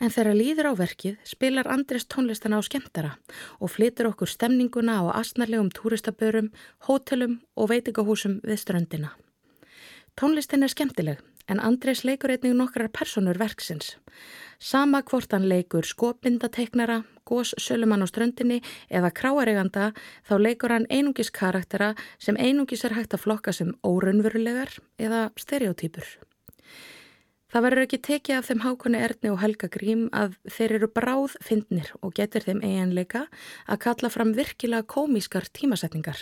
En 0.00 0.08
þegar 0.08 0.36
líður 0.36 0.70
á 0.70 0.80
verkið 0.80 1.16
spilar 1.28 1.68
Andrés 1.68 2.06
tónlistan 2.08 2.56
á 2.56 2.60
skemmtara 2.64 3.16
og 3.60 3.72
flytur 3.74 4.08
okkur 4.08 4.30
stemninguna 4.32 5.00
á 5.04 5.20
asnarlegum 5.20 5.68
túristabörum, 5.76 6.48
hótelum 6.88 7.40
og 7.54 7.68
veitingahúsum 7.68 8.38
við 8.40 8.62
ströndina. 8.62 9.10
Tónlistin 10.16 10.64
er 10.64 10.72
skemmtileg 10.72 11.20
en 11.50 11.60
Andrés 11.60 12.04
leikur 12.06 12.32
einnig 12.32 12.54
nokkrar 12.56 12.88
personur 12.88 13.38
verksins. 13.40 13.96
Sama 14.60 15.02
hvort 15.02 15.32
hann 15.32 15.48
leikur 15.48 15.84
skopindateiknara, 15.88 17.02
gós 17.24 17.52
sölumann 17.58 18.04
á 18.04 18.08
ströndinni 18.08 18.60
eða 18.88 19.12
kráareganda 19.12 19.90
þá 20.28 20.34
leikur 20.38 20.72
hann 20.72 20.88
einungis 20.88 21.32
karaktera 21.32 21.94
sem 22.18 22.40
einungis 22.40 22.84
er 22.84 22.96
hægt 22.96 23.16
að 23.16 23.24
flokka 23.26 23.52
sem 23.52 23.74
órunverulegar 23.84 24.78
eða 24.96 25.28
stereotýpur. 25.36 26.08
Það 27.50 27.64
verður 27.66 27.84
ekki 27.84 27.98
tekið 28.06 28.36
af 28.36 28.46
þeim 28.46 28.60
hákonni 28.62 28.98
Erni 29.02 29.30
og 29.32 29.40
Helga 29.42 29.68
Grím 29.74 30.04
að 30.14 30.36
þeir 30.46 30.74
eru 30.76 30.88
bráð 30.94 31.32
fyndnir 31.42 31.88
og 31.98 32.12
getur 32.14 32.44
þeim 32.46 32.60
eiginleika 32.62 33.24
að 33.66 33.80
kalla 33.86 34.10
fram 34.14 34.36
virkilega 34.36 34.86
komískar 34.86 35.48
tímasetningar. 35.50 36.20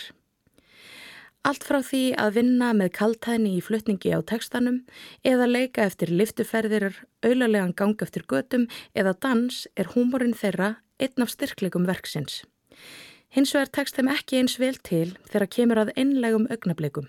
Allt 1.45 1.63
frá 1.63 1.79
því 1.85 2.01
að 2.19 2.33
vinna 2.35 2.73
með 2.75 2.89
kaltæðni 2.97 3.53
í 3.59 3.61
flutningi 3.63 4.11
á 4.11 4.19
tekstanum 4.25 4.81
eða 5.23 5.47
leika 5.47 5.85
eftir 5.85 6.11
liftuferðir, 6.11 6.97
auðlarlegan 7.23 7.75
gang 7.77 8.01
eftir 8.03 8.25
götum 8.27 8.65
eða 8.97 9.13
dans 9.21 9.63
er 9.79 9.93
húmórin 9.93 10.35
þeirra 10.35 10.79
einn 10.99 11.23
af 11.23 11.31
styrklegum 11.31 11.85
verksins. 11.87 12.41
Hins 13.29 13.53
vegar 13.53 13.69
tekst 13.77 13.95
þeim 13.95 14.09
ekki 14.11 14.41
eins 14.41 14.57
vel 14.59 14.75
til 14.81 15.13
þegar 15.29 15.53
kemur 15.53 15.83
að 15.85 15.93
einlegum 15.95 16.49
augnablikum. 16.49 17.07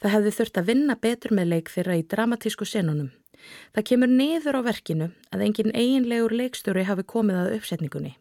Það 0.00 0.14
hefði 0.14 0.36
þurft 0.38 0.60
að 0.60 0.70
vinna 0.70 0.96
betur 0.96 1.34
með 1.36 1.50
leik 1.52 1.74
þeirra 1.74 1.98
í 1.98 2.06
dramatísku 2.06 2.64
senunum. 2.64 3.10
Það 3.74 3.86
kemur 3.90 4.12
niður 4.14 4.58
á 4.58 4.62
verkinu 4.66 5.10
að 5.30 5.44
engin 5.46 5.74
eiginlegur 5.74 6.34
leikstjóri 6.34 6.86
hafi 6.88 7.06
komið 7.06 7.42
að 7.42 7.54
uppsetningunni. 7.58 8.16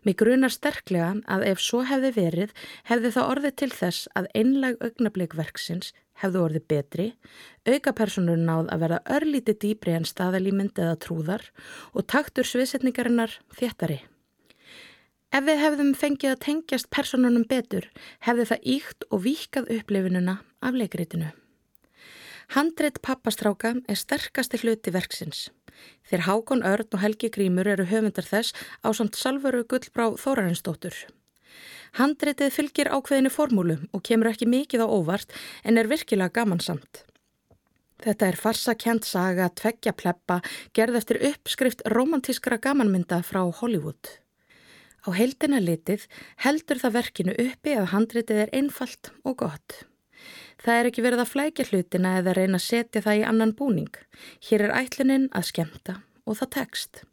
Mér 0.00 0.16
grunar 0.16 0.52
sterklega 0.52 1.10
að 1.28 1.42
ef 1.50 1.60
svo 1.60 1.82
hefði 1.84 2.10
verið 2.16 2.52
hefði 2.88 3.10
það 3.16 3.32
orðið 3.34 3.56
til 3.60 3.70
þess 3.74 4.06
að 4.16 4.30
einlag 4.40 4.78
augnablikverksins 4.80 5.90
hefðu 6.20 6.44
orðið 6.44 6.64
betri, 6.72 7.08
aukapersonur 7.68 8.40
náð 8.40 8.70
að 8.72 8.84
vera 8.84 9.00
örlíti 9.16 9.56
dýbri 9.60 9.96
en 9.96 10.08
staðalýmynd 10.08 10.80
eða 10.80 10.96
trúðar 11.04 11.44
og 11.92 12.08
taktur 12.08 12.48
sviðsetningarinnar 12.48 13.36
þéttari. 13.56 14.00
Ef 15.30 15.44
við 15.46 15.60
hefðum 15.62 15.92
fengið 15.94 16.32
að 16.32 16.40
tengjast 16.46 16.90
personunum 16.90 17.44
betur 17.48 17.86
hefði 18.26 18.48
það 18.50 18.66
íkt 18.76 19.06
og 19.10 19.24
víkað 19.28 19.70
upplifinuna 19.76 20.40
af 20.64 20.80
leikritinu. 20.80 21.30
Handreitt 22.50 22.98
pappastráka 22.98 23.76
er 23.86 23.98
sterkasti 23.98 24.58
hluti 24.58 24.90
verksins. 24.90 25.48
Þeir 26.10 26.24
Hákon 26.26 26.64
Örn 26.66 26.88
og 26.90 26.98
Helgi 26.98 27.28
Grímur 27.30 27.68
eru 27.70 27.84
höfundar 27.86 28.26
þess 28.26 28.56
á 28.82 28.90
samt 28.90 29.14
salveru 29.14 29.60
gullbrá 29.70 30.08
Þórarinsdóttur. 30.18 30.96
Handreitið 32.00 32.50
fylgir 32.54 32.90
ákveðinu 32.90 33.30
formúlu 33.30 33.76
og 33.94 34.02
kemur 34.02 34.32
ekki 34.32 34.48
mikið 34.50 34.82
á 34.82 34.86
óvart 34.90 35.30
en 35.62 35.78
er 35.78 35.86
virkilega 35.90 36.40
gamansamt. 36.40 37.04
Þetta 38.02 38.30
er 38.32 38.40
farsakjent 38.40 39.06
saga, 39.06 39.46
tveggja 39.54 39.92
pleppa, 39.94 40.40
gerð 40.74 40.98
eftir 41.02 41.20
uppskrift 41.30 41.84
romantískra 41.94 42.58
gamanmynda 42.58 43.20
frá 43.26 43.44
Hollywood. 43.60 44.16
Á 45.06 45.14
heildina 45.14 45.62
litið 45.62 46.08
heldur 46.42 46.82
það 46.82 46.98
verkinu 46.98 47.38
uppi 47.46 47.76
að 47.78 47.92
handritið 47.94 48.42
er 48.46 48.52
einfalt 48.58 49.12
og 49.22 49.38
gott. 49.44 49.84
Það 50.60 50.78
er 50.78 50.88
ekki 50.90 51.04
verið 51.04 51.22
að 51.22 51.30
flækja 51.30 51.64
hlutina 51.70 52.16
eða 52.20 52.34
reyna 52.36 52.58
að 52.58 52.66
setja 52.66 53.00
það 53.04 53.20
í 53.20 53.28
annan 53.30 53.54
búning. 53.56 53.94
Hér 54.44 54.66
er 54.66 54.74
ætlunin 54.76 55.30
að 55.32 55.46
skemta 55.48 55.94
og 56.28 56.36
það 56.36 56.50
tekst. 56.56 57.04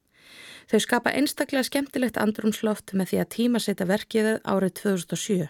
Þau 0.68 0.80
skapa 0.84 1.14
einstaklega 1.16 1.64
skemmtilegt 1.64 2.20
andrumsloft 2.20 2.92
með 2.92 3.14
því 3.14 3.22
að 3.22 3.32
tíma 3.38 3.62
setja 3.64 3.88
verkið 3.88 4.34
árið 4.44 4.74
2007. 4.82 5.48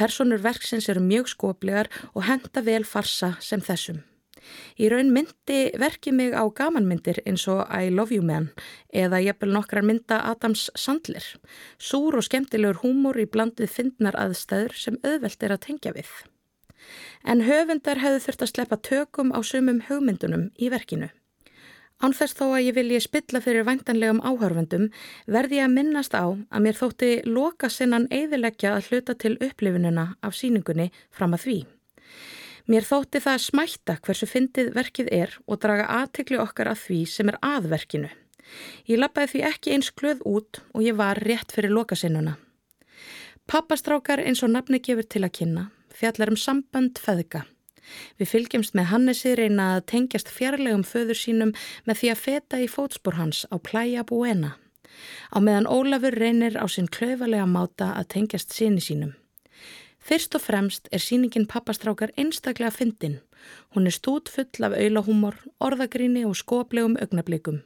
Personur 0.00 0.40
verksins 0.40 0.88
eru 0.88 1.02
mjög 1.04 1.28
skoplegar 1.34 1.90
og 2.14 2.24
henda 2.24 2.64
vel 2.64 2.86
farsa 2.88 3.34
sem 3.44 3.60
þessum. 3.60 4.00
Í 4.80 4.88
raun 4.88 5.12
myndi 5.12 5.60
verkið 5.76 6.16
mig 6.16 6.32
á 6.32 6.48
gamanmyndir 6.48 7.20
eins 7.28 7.44
og 7.52 7.66
I 7.68 7.92
Love 7.92 8.16
You 8.16 8.24
Man 8.24 8.48
eða 8.88 9.20
jafnvel 9.20 9.52
nokkrar 9.52 9.84
mynda 9.84 10.22
Adams 10.32 10.70
Sandler. 10.72 11.26
Súr 11.76 12.16
og 12.16 12.24
skemmtilegur 12.24 12.80
húmor 12.80 13.20
í 13.20 13.28
blandið 13.28 13.76
fyndnar 13.76 14.16
aðstæður 14.16 14.78
sem 14.88 15.00
auðvelt 15.04 15.44
er 15.44 15.58
að 15.58 15.66
tengja 15.68 15.98
við 16.00 16.08
en 17.24 17.44
höfundar 17.44 18.00
hefðu 18.00 18.20
þurft 18.26 18.44
að 18.44 18.52
sleppa 18.54 18.78
tökum 18.80 19.32
á 19.36 19.38
sumum 19.44 19.82
hugmyndunum 19.88 20.50
í 20.58 20.70
verkinu. 20.72 21.10
Ánþess 22.00 22.32
þó 22.38 22.46
að 22.54 22.62
ég 22.64 22.76
vilji 22.78 23.00
spilla 23.04 23.42
fyrir 23.44 23.66
væntanlegum 23.68 24.22
áhörfundum 24.24 24.86
verði 25.28 25.58
ég 25.58 25.66
að 25.66 25.74
minnast 25.74 26.14
á 26.16 26.32
að 26.32 26.62
mér 26.64 26.78
þótti 26.78 27.10
loka 27.28 27.68
sinnan 27.68 28.06
eðileggja 28.08 28.72
að 28.72 28.86
hluta 28.88 29.14
til 29.20 29.34
upplifinuna 29.36 30.06
af 30.24 30.38
síningunni 30.38 30.88
fram 31.12 31.36
að 31.36 31.44
því. 31.44 31.58
Mér 32.72 32.86
þótti 32.88 33.20
það 33.20 33.36
að 33.36 33.44
smætta 33.44 33.96
hversu 34.06 34.28
fyndið 34.30 34.70
verkið 34.78 35.10
er 35.12 35.34
og 35.44 35.60
draga 35.60 35.90
aðtekli 35.98 36.38
okkar 36.40 36.70
að 36.72 36.80
því 36.86 37.00
sem 37.12 37.28
er 37.28 37.38
aðverkinu. 37.44 38.08
Ég 38.88 39.00
lappaði 39.02 39.34
því 39.34 39.42
ekki 39.50 39.74
eins 39.74 39.90
glöð 39.92 40.24
út 40.24 40.62
og 40.72 40.86
ég 40.86 40.96
var 40.96 41.20
rétt 41.20 41.52
fyrir 41.52 41.74
lokasinnuna. 41.74 42.38
Pappastrákar 43.44 44.24
eins 44.24 44.40
og 44.46 44.54
nafni 44.54 44.80
gefur 44.80 45.04
til 45.04 45.26
að 45.26 45.36
kynna 45.36 45.66
fjallar 46.00 46.32
um 46.32 46.38
sambönd 46.40 47.00
feðga. 47.00 47.44
Við 48.20 48.30
fylgjumst 48.32 48.76
með 48.78 48.90
Hannesi 48.92 49.34
reyna 49.38 49.68
að 49.76 49.86
tengjast 49.92 50.30
fjarlægum 50.32 50.84
föður 50.86 51.18
sínum 51.18 51.54
með 51.88 52.02
því 52.02 52.10
að 52.12 52.22
feta 52.24 52.60
í 52.62 52.68
fótspór 52.70 53.18
hans 53.18 53.46
á 53.50 53.56
Playa 53.58 54.04
Buena. 54.06 54.56
Á 55.34 55.38
meðan 55.42 55.68
Ólafur 55.70 56.14
reynir 56.14 56.58
á 56.60 56.66
sinn 56.68 56.90
klöfalega 56.90 57.46
máta 57.46 57.92
að 57.96 58.10
tengjast 58.14 58.54
síni 58.54 58.82
sínum. 58.84 59.16
Fyrst 60.00 60.34
og 60.36 60.44
fremst 60.44 60.88
er 60.92 61.02
síningin 61.02 61.48
pappastrákar 61.50 62.14
einstaklega 62.16 62.72
fyndin. 62.72 63.20
Hún 63.74 63.88
er 63.88 63.94
stút 63.96 64.30
full 64.32 64.64
af 64.66 64.76
auðlahúmor, 64.76 65.36
orðagríni 65.60 66.24
og 66.28 66.38
skoplegum 66.40 66.96
augnablikum. 67.00 67.60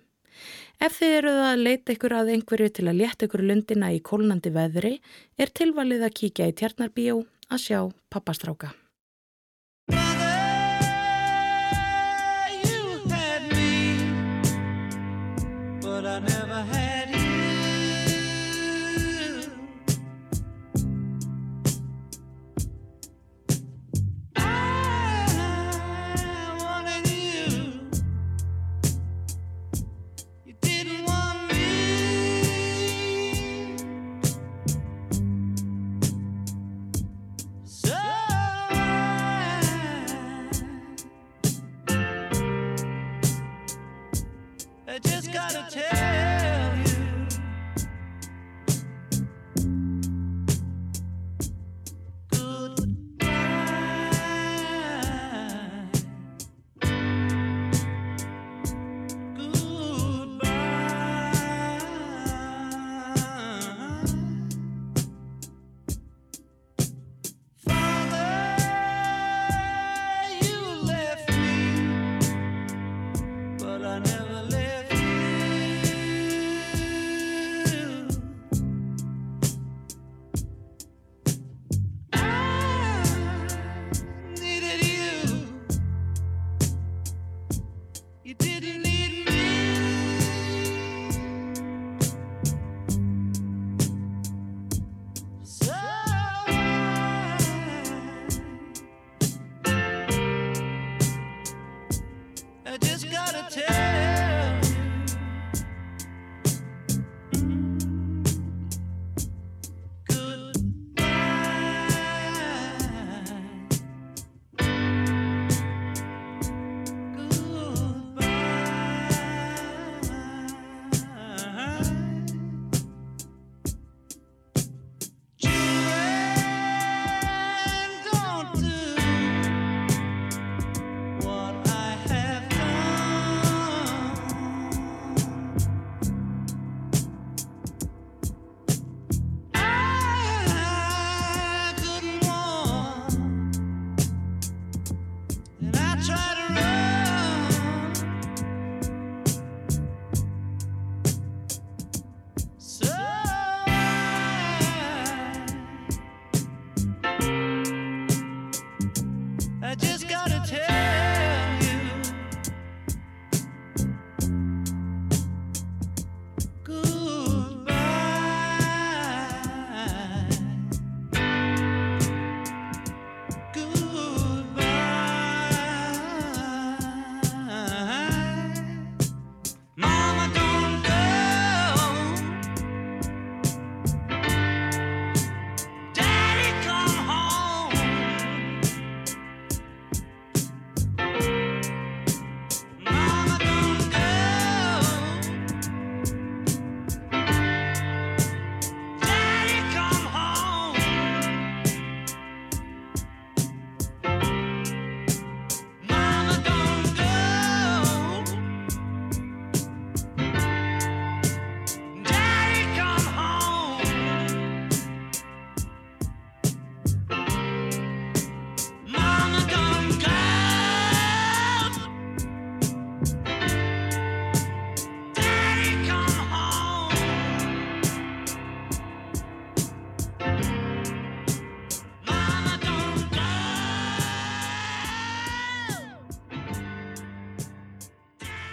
Ef 0.82 1.00
þið 1.00 1.16
eruð 1.18 1.40
að 1.48 1.64
leita 1.66 1.94
ykkur 1.94 2.16
að 2.18 2.32
einhverju 2.36 2.70
til 2.76 2.86
að 2.90 3.00
létta 3.00 3.28
ykkur 3.28 3.46
lundina 3.48 3.92
í 3.94 4.00
kólnandi 4.04 4.54
veðri, 4.54 4.94
er 5.38 5.54
tilvalið 5.54 6.08
að 6.08 6.16
kíkja 6.20 6.50
í 6.50 6.56
tjarnarbíó 6.60 7.20
að 7.48 7.62
sjá 7.66 7.78
pappastráka. 8.10 8.74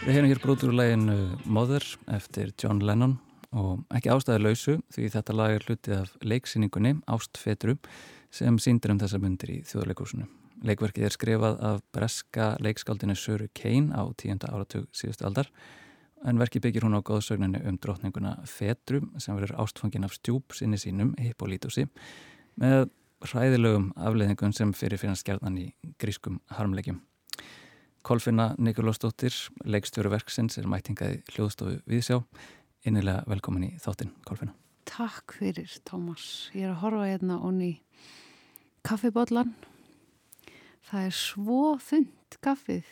Við 0.01 0.15
hefum 0.15 0.31
hér 0.31 0.39
brotur 0.41 0.71
úr 0.71 0.77
læginu 0.79 1.15
Mother 1.45 1.83
eftir 2.09 2.49
John 2.57 2.79
Lennon 2.81 3.19
og 3.53 3.83
ekki 3.93 4.09
ástæði 4.09 4.41
lausu 4.41 4.73
því 4.95 5.09
þetta 5.13 5.35
lag 5.37 5.53
er 5.53 5.65
hlutið 5.67 5.93
af 5.99 6.15
leiksýningunni 6.25 6.95
Ástfetru 7.05 7.75
sem 8.33 8.57
síndir 8.57 8.95
um 8.95 9.01
þessa 9.03 9.19
myndir 9.21 9.51
í 9.53 9.57
þjóðleikúsinu. 9.69 10.25
Leikverkið 10.65 11.05
er 11.05 11.13
skrifað 11.13 11.61
af 11.69 11.83
breska 11.93 12.47
leikskaldinu 12.65 13.13
Söru 13.13 13.51
Kane 13.53 13.93
á 13.93 14.01
tíunda 14.17 14.49
áratug 14.49 14.89
síðustu 14.89 15.27
aldar 15.29 15.51
en 16.25 16.41
verkið 16.41 16.65
byggir 16.65 16.89
hún 16.89 16.97
á 16.97 17.05
góðsögninu 17.05 17.61
um 17.69 17.77
drotninguna 17.77 18.33
Fetru 18.49 19.03
sem 19.21 19.37
verður 19.37 19.53
ástfangin 19.61 20.09
af 20.09 20.17
stjúp 20.17 20.57
sinni 20.57 20.81
sínum, 20.81 21.13
Hippolítusi, 21.21 21.85
með 22.57 22.89
hræðilegum 23.21 23.91
afleðingum 23.93 24.57
sem 24.57 24.73
fyrir 24.73 24.97
fyrir 24.97 25.21
skjarnan 25.21 25.61
í 25.61 25.69
grískum 26.01 26.41
harmleikjum. 26.57 27.03
Kolfinna 28.01 28.55
Nikolásdóttir, 28.57 29.33
leikstjóru 29.61 30.09
verksins, 30.09 30.57
er 30.57 30.65
mætingaði 30.69 31.19
hljóðstofu 31.35 31.77
Viðsjá. 31.89 32.17
Innilega 32.89 33.21
velkomin 33.29 33.67
í 33.67 33.75
þáttinn, 33.81 34.09
Kolfinna. 34.25 34.55
Takk 34.89 35.35
fyrir, 35.37 35.69
Tómas. 35.85 36.49
Ég 36.57 36.65
er 36.65 36.73
að 36.73 36.81
horfa 36.81 37.11
hérna 37.11 37.37
onni 37.45 37.75
kaffibotlan. 38.87 39.53
Það 40.89 41.05
er 41.11 41.15
svo 41.19 41.61
þund 41.85 42.41
kaffið. 42.41 42.89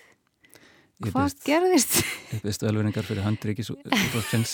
Hvað 1.09 1.37
gerðist? 1.47 1.99
Ég 2.35 2.43
byrst 2.45 2.65
velvinningar 2.67 3.07
fyrir 3.07 3.25
handrikis 3.25 3.71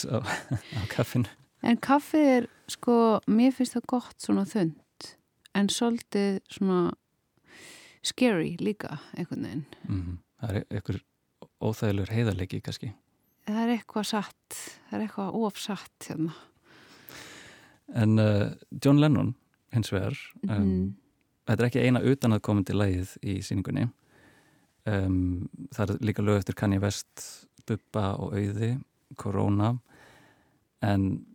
á, 0.07 0.23
á 0.23 0.81
kaffinu. 0.93 1.27
En 1.65 1.79
kaffið 1.83 2.31
er, 2.31 2.51
sko, 2.71 3.19
mér 3.27 3.51
finnst 3.57 3.75
það 3.75 3.89
gott 3.91 4.15
svona 4.23 4.45
þund, 4.47 5.09
en 5.57 5.71
svolítið 5.73 6.37
svona 6.53 6.93
scary 8.05 8.53
líka, 8.61 9.01
einhvern 9.17 9.49
veginn. 9.49 9.65
Mm 9.89 9.99
-hmm 9.99 10.21
það 10.45 10.59
er 10.59 10.65
einhver 10.69 11.01
óþægilegur 11.63 12.13
heiðarleiki 12.13 12.61
kannski. 12.65 12.91
Það 13.45 13.61
er 13.61 13.73
eitthvað 13.75 14.07
satt 14.09 14.59
það 14.89 14.97
er 14.97 15.05
eitthvað 15.05 15.39
ofsatt 15.47 16.09
hérna. 16.09 16.35
en 17.93 18.19
uh, 18.19 18.53
John 18.83 18.99
Lennon 19.01 19.35
hins 19.75 19.91
vegar 19.93 20.15
um, 20.47 20.49
mm 20.49 20.63
-hmm. 20.63 20.93
þetta 21.45 21.63
er 21.63 21.67
ekki 21.67 21.85
eina 21.85 22.01
utan 22.01 22.33
að 22.33 22.41
koma 22.41 22.63
til 22.63 22.79
lægið 22.79 23.17
í 23.21 23.41
síningunni 23.41 23.87
um, 24.85 25.49
það 25.71 25.89
er 25.89 25.97
líka 26.01 26.21
lög 26.21 26.37
eftir 26.37 26.55
Kanye 26.55 26.79
West 26.79 27.45
Bubba 27.67 28.15
og 28.15 28.33
Auði 28.33 28.77
Corona. 29.15 29.77
En 30.81 31.25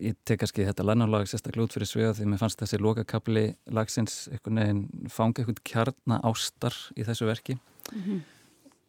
ég 0.00 0.16
tek 0.24 0.40
kannski 0.40 0.64
þetta 0.64 0.84
Lennon-lag 0.84 1.26
sérstaklega 1.28 1.64
út 1.64 1.72
fyrir 1.72 1.86
svega 1.86 2.14
því 2.14 2.24
mér 2.24 2.38
fannst 2.38 2.60
þessi 2.60 2.78
lokakabli 2.78 3.54
lagsins 3.66 4.28
einhvern 4.28 4.60
veginn 4.60 5.08
fanga 5.10 5.42
einhvern 5.42 5.60
kjarna 5.64 6.20
ástar 6.24 6.74
í 6.96 7.04
þessu 7.04 7.26
verki. 7.26 7.58
Mm 7.92 8.02
-hmm 8.02 8.33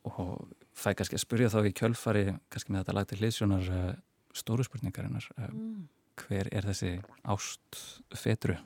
og 0.05 0.47
fæ 0.75 0.93
kannski 0.93 1.17
að 1.17 1.23
spurja 1.25 1.51
þá 1.53 1.59
í 1.65 1.75
kjölfari 1.75 2.25
kannski 2.53 2.73
með 2.73 2.83
þetta 2.83 2.97
lag 2.97 3.09
til 3.09 3.19
hlýðsjónar 3.21 3.69
uh, 3.73 3.91
stóru 4.35 4.65
spurningarinnar 4.67 5.29
uh, 5.37 5.49
mm. 5.49 5.85
hver 6.23 6.49
er 6.51 6.67
þessi 6.69 6.97
ást 7.23 7.79
fetru? 8.15 8.57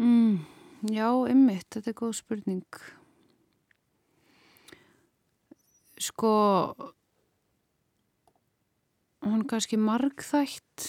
Mm, 0.00 0.42
já, 0.90 1.08
ymmit, 1.30 1.68
þetta 1.70 1.92
er 1.92 1.98
góð 1.98 2.18
spurning 2.18 2.84
sko 6.02 6.30
hún 9.24 9.44
kannski 9.48 9.78
margþætt 9.80 10.88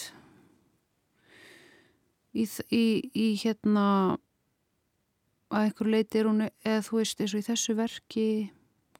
í, 2.36 2.44
í, 2.74 2.84
í 3.14 3.26
hérna 3.40 3.86
að 5.46 5.68
einhver 5.68 5.92
leiti 5.94 6.20
er 6.20 6.28
hún 6.28 6.44
eða 6.48 6.82
þú 6.84 7.00
veist 7.00 7.22
eins 7.22 7.34
og 7.36 7.42
í 7.42 7.46
þessu 7.46 7.76
verki 7.78 8.26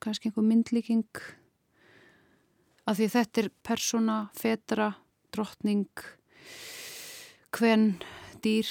kannski 0.03 0.31
einhver 0.31 0.47
myndlíking. 0.47 1.07
Að 2.87 3.01
því 3.01 3.09
þetta 3.15 3.43
er 3.43 3.49
persóna, 3.67 4.19
fetra, 4.37 4.91
drottning, 5.35 5.89
hvenn, 7.57 7.97
dýr 8.45 8.71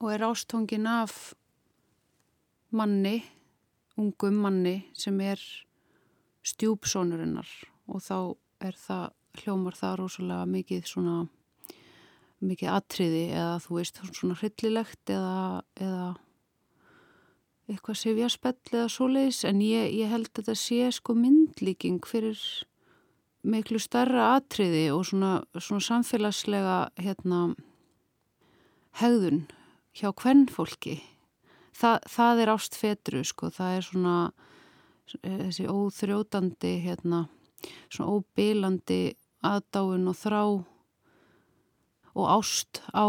og 0.00 0.10
er 0.12 0.26
ástóngin 0.26 0.88
af 0.90 1.34
manni, 2.76 3.22
ungum 3.96 4.42
manni 4.44 4.76
sem 4.98 5.16
er 5.24 5.40
stjúpsónurinnar 6.46 7.48
og 7.88 8.02
þá 8.04 8.18
er 8.66 8.76
það, 8.76 9.06
hljómar 9.40 9.76
það 9.78 9.98
rosalega 10.02 10.50
mikið 10.50 10.86
svona 10.90 11.16
mikið 12.44 12.72
atriði 12.72 13.24
eða 13.32 13.56
þú 13.64 13.78
veist 13.78 14.00
svona 14.12 14.36
hryllilegt 14.36 15.12
eða, 15.12 15.36
eða 15.80 16.08
eitthvað 17.66 18.00
sifjarspell 18.00 18.72
eða 18.72 18.88
svoleiðis 18.92 19.42
en 19.48 19.60
ég, 19.64 19.90
ég 19.98 20.10
held 20.12 20.30
að 20.30 20.40
þetta 20.40 20.56
sé 20.60 20.90
sko 20.94 21.16
myndlíking 21.18 22.04
fyrir 22.06 22.38
miklu 23.46 23.80
starra 23.82 24.36
atriði 24.36 24.88
og 24.94 25.04
svona, 25.08 25.40
svona 25.58 25.82
samfélagslega 25.86 26.78
hérna 27.00 27.42
hegðun 29.00 29.44
hjá 29.96 30.10
hvern 30.12 30.46
fólki 30.52 31.00
Þa, 31.76 31.98
það 32.08 32.38
er 32.40 32.50
ást 32.54 32.76
fetru 32.78 33.20
sko, 33.28 33.50
það 33.52 33.74
er 33.76 33.82
svona 33.84 34.12
eh, 35.20 35.40
þessi 35.42 35.66
óþrjótandi 35.68 36.70
hérna, 36.86 37.26
svona 37.92 38.14
óbílandi 38.16 39.00
aðdáin 39.44 40.08
og 40.08 40.16
þrá 40.16 40.40
og 42.16 42.30
ást 42.32 42.80
á 42.96 43.04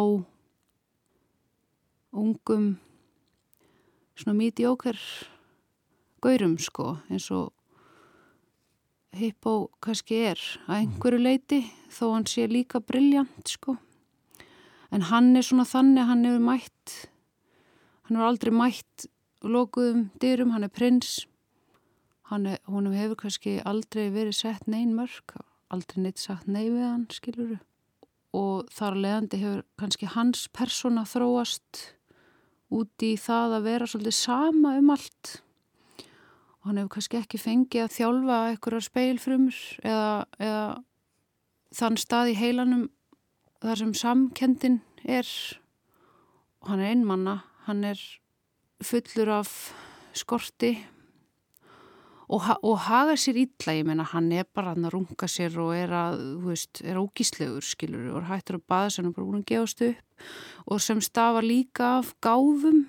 ungum 2.11 2.73
svona 4.17 4.35
mídjóker 4.37 4.97
gaurum 6.23 6.57
sko 6.59 6.97
eins 7.09 7.29
og 7.31 7.53
Hippo 9.17 9.71
kannski 9.81 10.17
er 10.29 10.41
að 10.67 10.81
einhverju 10.81 11.19
leiti 11.23 11.61
þó 11.93 12.11
hann 12.11 12.27
sé 12.29 12.43
líka 12.51 12.81
brilljant 12.83 13.49
sko. 13.49 13.77
En 14.93 15.07
hann 15.09 15.31
er 15.39 15.45
svona 15.47 15.65
þannig 15.65 16.09
hann 16.09 16.25
hefur 16.27 16.43
mætt 16.43 16.95
hann 18.07 18.19
hefur 18.19 18.27
aldrei 18.27 18.53
mætt 18.53 19.07
lokuðum 19.41 20.09
dyrum, 20.21 20.51
hann 20.53 20.65
er 20.67 20.73
prins. 20.73 21.25
Hann 22.29 22.45
er, 22.45 22.59
hún 22.67 22.91
hefur 22.93 23.17
kannski 23.23 23.57
aldrei 23.63 24.09
verið 24.11 24.37
sett 24.41 24.67
neyn 24.67 24.93
mörg 24.97 25.37
aldrei 25.73 26.03
neitt 26.03 26.21
sagt 26.21 26.47
nei 26.47 26.67
við 26.69 26.83
hann 26.85 27.07
skiluru 27.11 27.57
og 28.37 28.67
þar 28.73 28.99
leðandi 29.03 29.39
hefur 29.41 29.63
kannski 29.79 30.09
hans 30.13 30.45
persóna 30.53 31.03
þróast 31.07 31.81
út 32.73 33.05
í 33.05 33.13
það 33.19 33.57
að 33.57 33.67
vera 33.69 33.87
svolítið 33.87 34.17
sama 34.17 34.73
um 34.79 34.91
allt. 34.93 35.37
Og 36.59 36.69
hann 36.69 36.81
hefur 36.81 36.93
kannski 36.97 37.21
ekki 37.21 37.39
fengið 37.39 37.85
að 37.85 37.95
þjálfa 37.95 38.39
einhverjar 38.51 38.87
speilfrumur 38.87 39.61
eða, 39.83 40.11
eða 40.41 40.65
þann 41.77 41.99
stað 42.01 42.33
í 42.33 42.37
heilanum 42.41 42.85
þar 43.63 43.81
sem 43.81 43.95
samkendin 43.97 44.81
er. 45.07 45.31
Og 46.61 46.73
hann 46.73 46.83
er 46.83 46.93
einmanna, 46.93 47.39
hann 47.69 47.83
er 47.87 48.01
fullur 48.83 49.31
af 49.39 49.53
skorti 50.17 50.75
og, 52.27 52.47
og 52.63 52.79
haga 52.87 53.15
sér 53.19 53.39
ítla, 53.39 53.75
ég 53.77 53.85
meina 53.87 54.03
hann 54.11 54.31
er 54.35 54.47
bara 54.55 54.73
hann 54.73 54.87
að 54.87 54.97
runga 54.97 55.29
sér 55.31 55.53
og 55.63 55.71
er 55.77 55.93
að, 55.95 56.17
þú 56.41 56.49
veist, 56.51 56.81
er 56.83 56.99
ógíslegur 56.99 57.63
skilur 57.63 58.09
og 58.17 58.27
hættur 58.27 58.59
að 58.59 58.65
baða 58.67 58.89
sér 58.95 59.07
og 59.07 59.15
bara 59.15 59.27
búin 59.29 59.43
að 59.43 59.47
gefast 59.53 59.83
upp. 59.87 60.25
Og 60.67 60.81
sem 60.83 60.99
stafa 61.03 61.43
líka 61.45 61.93
af 62.01 62.11
gáfum. 62.25 62.83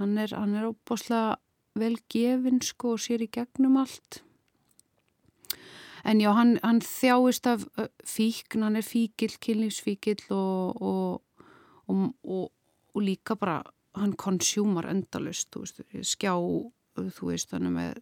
Hann 0.00 0.18
er, 0.18 0.34
hann 0.34 0.56
er 0.58 0.66
óbáslega 0.72 1.38
vel 1.78 2.00
gefin 2.10 2.58
sko 2.64 2.96
og 2.96 3.04
sér 3.04 3.22
í 3.22 3.30
gegnum 3.30 3.78
allt. 3.78 4.22
En 6.02 6.18
já, 6.18 6.32
hann, 6.32 6.56
hann 6.64 6.80
þjáist 6.82 7.46
af 7.46 7.66
fíkn, 8.08 8.64
hann 8.64 8.80
er 8.80 8.86
fíkil, 8.86 9.34
kynlífsfíkil 9.44 10.24
og, 10.32 10.80
og, 10.80 11.20
og, 11.92 12.48
og 12.96 13.04
líka 13.04 13.36
bara 13.38 13.60
hann 13.98 14.16
konsjúmar 14.18 14.88
endalust, 14.90 15.50
þú 15.52 15.64
veist, 15.66 15.82
skjá 16.14 16.32
þú 16.96 17.30
veist, 17.30 17.52
hann 17.54 17.68
er 17.68 17.74
með 17.74 18.00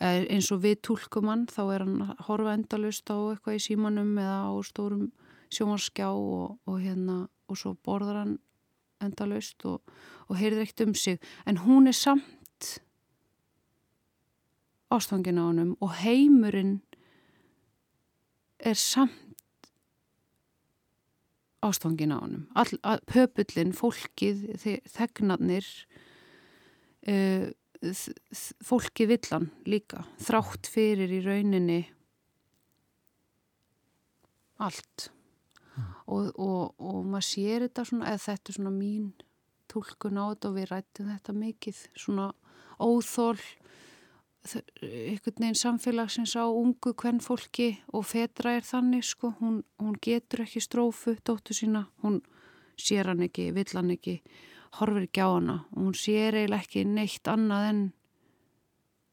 eins 0.00 0.48
og 0.54 0.62
við 0.64 0.80
tólkum 0.86 1.28
hann 1.28 1.46
þá 1.50 1.62
er 1.74 1.84
hann 1.84 2.04
að 2.06 2.22
horfa 2.28 2.54
endalust 2.56 3.10
á 3.12 3.16
eitthvað 3.20 3.58
í 3.58 3.64
símanum 3.66 4.14
eða 4.18 4.38
á 4.48 4.52
stórum 4.64 5.10
sjómarskjá 5.52 6.08
og, 6.14 6.58
og 6.64 6.78
hérna 6.80 7.24
og 7.50 7.58
svo 7.58 7.74
borðar 7.84 8.22
hann 8.22 8.36
endalust 9.04 9.64
og, 9.68 9.80
og 10.28 10.38
heyrðir 10.40 10.64
ekkert 10.64 10.86
um 10.86 10.94
sig. 10.94 11.18
En 11.46 11.60
hún 11.64 11.88
er 11.90 11.96
samt 11.96 12.80
ástangin 14.90 15.40
á 15.40 15.44
hannum 15.48 15.76
og 15.80 15.94
heimurinn 16.00 16.80
er 18.58 18.76
samt 18.78 19.70
ástangin 21.64 22.12
á 22.16 22.18
hannum 22.20 22.48
pöpullin, 23.10 23.76
fólkið 23.76 24.46
þegnarnir 24.88 25.66
uh, 27.08 27.50
fólki 28.64 29.06
villan 29.08 29.48
líka 29.68 30.04
þrátt 30.20 30.68
fyrir 30.68 31.12
í 31.16 31.22
rauninni 31.24 31.80
allt 34.60 35.08
mm. 35.08 35.86
og, 36.12 36.28
og, 36.36 36.74
og 36.76 37.00
maður 37.08 37.28
sér 37.30 37.66
þetta 37.66 37.86
svona, 37.88 38.12
eða 38.12 38.24
þetta 38.26 38.52
er 38.52 38.58
svona 38.58 38.74
mín 38.74 39.08
tólkun 39.70 40.20
á 40.20 40.24
þetta 40.32 40.50
og 40.50 40.58
við 40.58 40.68
rættum 40.74 41.10
þetta 41.14 41.36
mikið 41.40 41.82
svona 42.04 42.28
óþól 42.80 43.38
einhvern 44.50 45.36
veginn 45.36 45.58
samfélagsins 45.58 46.32
á 46.36 46.48
ungu 46.48 46.94
hvern 46.96 47.20
fólki 47.20 47.74
og 47.92 48.06
fetra 48.08 48.54
er 48.56 48.64
þannig 48.64 49.04
sko, 49.04 49.34
hún, 49.40 49.60
hún 49.80 49.98
getur 50.00 50.46
ekki 50.46 50.62
strófu 50.64 51.16
dóttu 51.24 51.56
sína, 51.56 51.84
hún 52.00 52.22
sér 52.80 53.12
hann 53.12 53.20
ekki, 53.26 53.50
vill 53.52 53.68
hann 53.76 53.92
ekki 53.92 54.20
horfir 54.78 55.06
ekki 55.08 55.24
á 55.24 55.28
hana. 55.28 55.56
Og 55.74 55.88
hún 55.88 55.96
sér 55.98 56.36
eiginlega 56.38 56.64
ekki 56.64 56.84
neitt 56.86 57.30
annað 57.30 57.68
en 57.70 57.80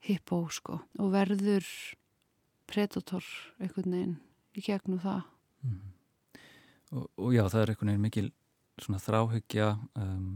hippó 0.07 0.43
sko. 0.53 0.81
Og 1.01 1.13
verður 1.13 1.65
predator 2.67 3.25
einhvern 3.61 3.95
veginn 3.95 4.17
í 4.57 4.65
gegnum 4.65 5.01
það. 5.01 5.23
Mm. 5.65 5.79
og, 6.93 7.07
og 7.17 7.31
já, 7.33 7.41
það 7.49 7.61
er 7.61 7.71
einhvern 7.71 7.91
veginn 7.91 8.05
mikil 8.05 8.27
svona 8.77 9.01
þráhyggja 9.01 9.71
um, 9.97 10.27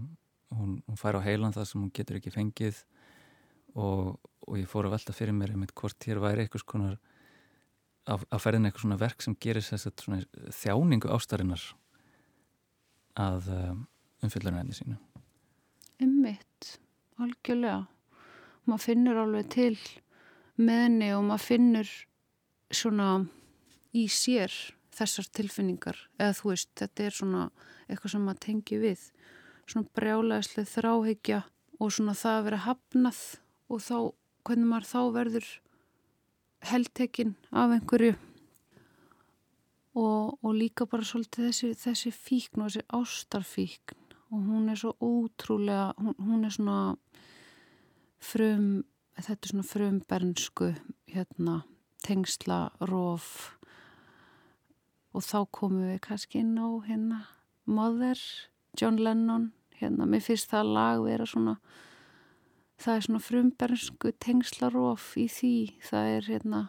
hún, 0.58 0.72
hún 0.88 0.98
fær 0.98 1.20
á 1.22 1.22
heilan 1.22 1.54
það 1.54 1.68
sem 1.70 1.84
hún 1.84 1.94
getur 1.94 2.18
ekki 2.18 2.34
fengið. 2.34 2.82
Og, 3.78 4.18
og 4.48 4.58
ég 4.60 4.68
fór 4.68 4.90
að 4.90 4.98
velta 4.98 5.16
fyrir 5.16 5.38
mér 5.38 5.54
einmitt 5.54 5.76
hvort 5.78 6.10
hér 6.10 6.20
væri 6.24 6.46
eitthvað 6.46 6.66
svona 6.66 6.96
að 8.12 8.42
ferðin 8.42 8.66
eitthvað 8.68 8.84
svona 8.88 8.98
verk 9.00 9.22
sem 9.22 9.36
gerir 9.38 9.64
þjáningu 10.58 11.12
ástarinnar 11.14 11.64
að 13.22 13.52
um, 13.54 13.84
umfylgjarnæðinni 14.26 14.78
sínu 14.78 14.98
Ymmitt, 16.02 16.80
algjörlega. 17.22 17.86
Maður 18.66 18.86
finnur 18.88 19.20
alveg 19.22 19.50
til 19.54 19.76
meðni 20.62 21.12
og 21.14 21.26
maður 21.28 21.44
finnur 21.46 21.92
svona 22.74 23.10
í 23.94 24.08
sér 24.10 24.54
þessar 24.96 25.30
tilfinningar. 25.38 26.00
Eða 26.18 26.38
þú 26.40 26.52
veist, 26.54 26.72
þetta 26.82 27.06
er 27.06 27.18
svona 27.18 27.44
eitthvað 27.88 28.16
sem 28.16 28.26
maður 28.26 28.42
tengi 28.48 28.82
við. 28.82 29.06
Svona 29.70 29.94
brjálæðislega 29.98 30.72
þráhyggja 30.74 31.40
og 31.78 31.94
svona 31.94 32.18
það 32.18 32.40
að 32.40 32.48
vera 32.50 32.64
hafnað 32.66 33.22
og 33.72 33.86
þá, 33.86 33.98
hvernig 34.48 34.72
maður 34.72 34.90
þá 34.90 35.02
verður 35.20 35.54
heldtekinn 36.72 37.38
af 37.52 37.78
einhverju. 37.78 38.18
Og, 39.92 40.38
og 40.40 40.52
líka 40.56 40.88
bara 40.88 41.06
svolítið 41.06 41.50
þessi, 41.50 41.74
þessi 41.78 42.14
fíkn 42.16 42.64
og 42.64 42.72
þessi 42.72 42.88
ástarfíkn 42.96 44.01
og 44.32 44.46
hún 44.48 44.70
er 44.72 44.80
svo 44.80 44.96
ótrúlega, 45.04 45.92
hún, 46.00 46.16
hún 46.18 46.46
er 46.48 46.56
svona 46.56 46.96
frum, 48.22 48.84
þetta 49.20 49.38
er 49.38 49.52
svona 49.54 49.68
frumbernsku 49.68 50.72
hérna, 51.12 51.62
tengsla, 52.06 52.72
róf 52.88 53.58
og 55.12 55.26
þá 55.28 55.40
komum 55.52 55.90
við 55.92 56.00
kannski 56.08 56.42
inn 56.42 56.56
á 56.56 56.70
hérna 56.88 57.24
Mother, 57.68 58.18
John 58.80 58.98
Lennon 58.98 59.52
hérna, 59.78 60.08
mér 60.08 60.24
finnst 60.24 60.50
það 60.52 60.76
lag 60.78 61.04
vera 61.04 61.28
svona 61.28 61.58
það 62.82 62.96
er 62.96 63.06
svona 63.06 63.22
frumbernsku 63.22 64.12
tengslarof 64.24 65.12
í 65.22 65.28
því. 65.30 65.56
Það 65.86 66.12
er 66.16 66.30
hérna 66.30 66.62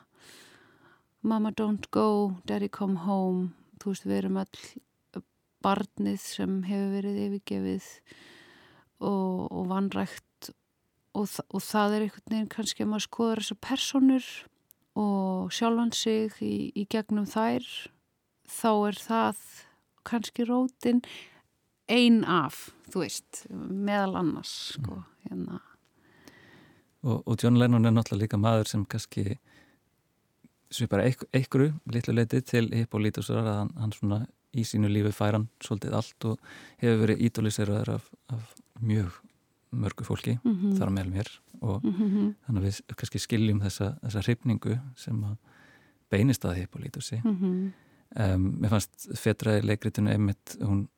Mama 1.22 1.52
don't 1.54 1.86
go, 1.94 2.40
daddy 2.46 2.68
come 2.68 3.04
home. 3.06 3.52
Þú 3.78 3.92
veist 3.92 4.06
við 4.08 4.16
erum 4.18 4.40
all 4.42 4.62
barnið 5.64 6.20
sem 6.22 6.60
hefur 6.68 6.94
verið 6.96 7.18
yfirgefið 7.26 7.88
og, 9.02 9.48
og 9.50 9.66
vanrækt 9.70 10.52
og, 11.18 11.26
og 11.26 11.60
það 11.62 11.96
er 11.96 12.06
einhvern 12.06 12.34
veginn 12.34 12.52
kannski 12.52 12.84
að 12.84 12.92
maður 12.92 13.06
skoður 13.08 13.42
þessar 13.42 13.60
personur 13.68 14.30
og 15.02 15.52
sjálfan 15.54 15.92
sig 15.96 16.38
í, 16.44 16.54
í 16.76 16.86
gegnum 16.90 17.28
þær 17.28 17.66
þá 18.52 18.70
er 18.72 19.00
það 19.00 19.44
kannski 20.08 20.46
rótin 20.48 21.02
ein 21.92 22.22
af, 22.28 22.70
þú 22.90 23.04
veist 23.04 23.44
meðal 23.52 24.16
annars 24.20 24.52
sko, 24.76 25.02
hérna. 25.26 25.60
Og, 27.02 27.22
og 27.26 27.34
John 27.42 27.58
Lennon 27.58 27.88
er 27.88 27.94
náttúrulega 27.94 28.22
líka 28.22 28.38
maður 28.40 28.70
sem 28.70 28.84
kannski 28.86 29.38
svipar 30.72 31.02
einhverju 31.04 31.72
litlu 31.92 32.14
leiti 32.14 32.40
til 32.46 32.70
Hippolytusar 32.72 33.42
að 33.42 33.58
hann, 33.58 33.72
hann 33.80 33.94
svona 33.96 34.20
í 34.52 34.64
sínu 34.68 34.90
lífi 34.92 35.12
fær 35.16 35.38
hann 35.38 35.48
svolítið 35.64 35.96
allt 35.98 36.26
og 36.28 36.40
hefur 36.82 37.02
verið 37.04 37.22
ídóliseraður 37.28 37.94
af, 37.96 38.08
af 38.34 38.54
mjög 38.80 39.18
mörgu 39.72 40.04
fólki 40.04 40.38
mm 40.42 40.52
-hmm. 40.52 40.78
þar 40.78 40.90
með 40.90 41.12
mér 41.14 41.28
og 41.60 41.84
mm 41.84 41.92
-hmm. 41.92 42.34
þannig 42.46 42.62
að 42.62 42.66
við 42.66 42.96
kannski 42.96 43.18
skiljum 43.18 43.60
þessa, 43.60 43.98
þessa 44.02 44.22
hrifningu 44.22 44.78
sem 44.96 45.24
að 45.24 45.36
beinist 46.10 46.44
að 46.44 46.56
Hippolytusi 46.56 47.20
mm 47.24 47.36
-hmm. 47.36 47.72
um, 48.34 48.56
mér 48.60 48.68
fannst 48.68 49.08
fetraði 49.16 49.66
leikritinu 49.66 50.10
einmitt, 50.10 50.56
hún 50.60 50.88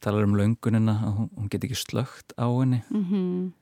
talar 0.00 0.24
um 0.24 0.36
laungunina 0.36 0.92
að 0.92 1.14
hún, 1.16 1.30
hún 1.36 1.48
get 1.50 1.64
ekki 1.64 1.74
slögt 1.74 2.32
á 2.38 2.46
henni 2.46 2.82
mhm 2.90 3.52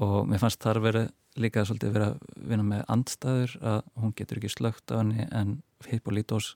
og 0.00 0.28
mér 0.28 0.40
fannst 0.42 0.62
þar 0.64 0.80
verið 0.84 1.10
líka 1.40 1.64
svolítið 1.66 1.92
verið 1.94 2.06
að 2.08 2.46
vinna 2.50 2.66
með 2.66 2.86
andstæður 2.94 3.56
að 3.72 3.82
hún 4.02 4.14
getur 4.18 4.40
ekki 4.40 4.52
slögt 4.52 4.92
á 4.92 4.94
henni 5.00 5.26
en 5.30 5.60
Hippolytos 5.86 6.54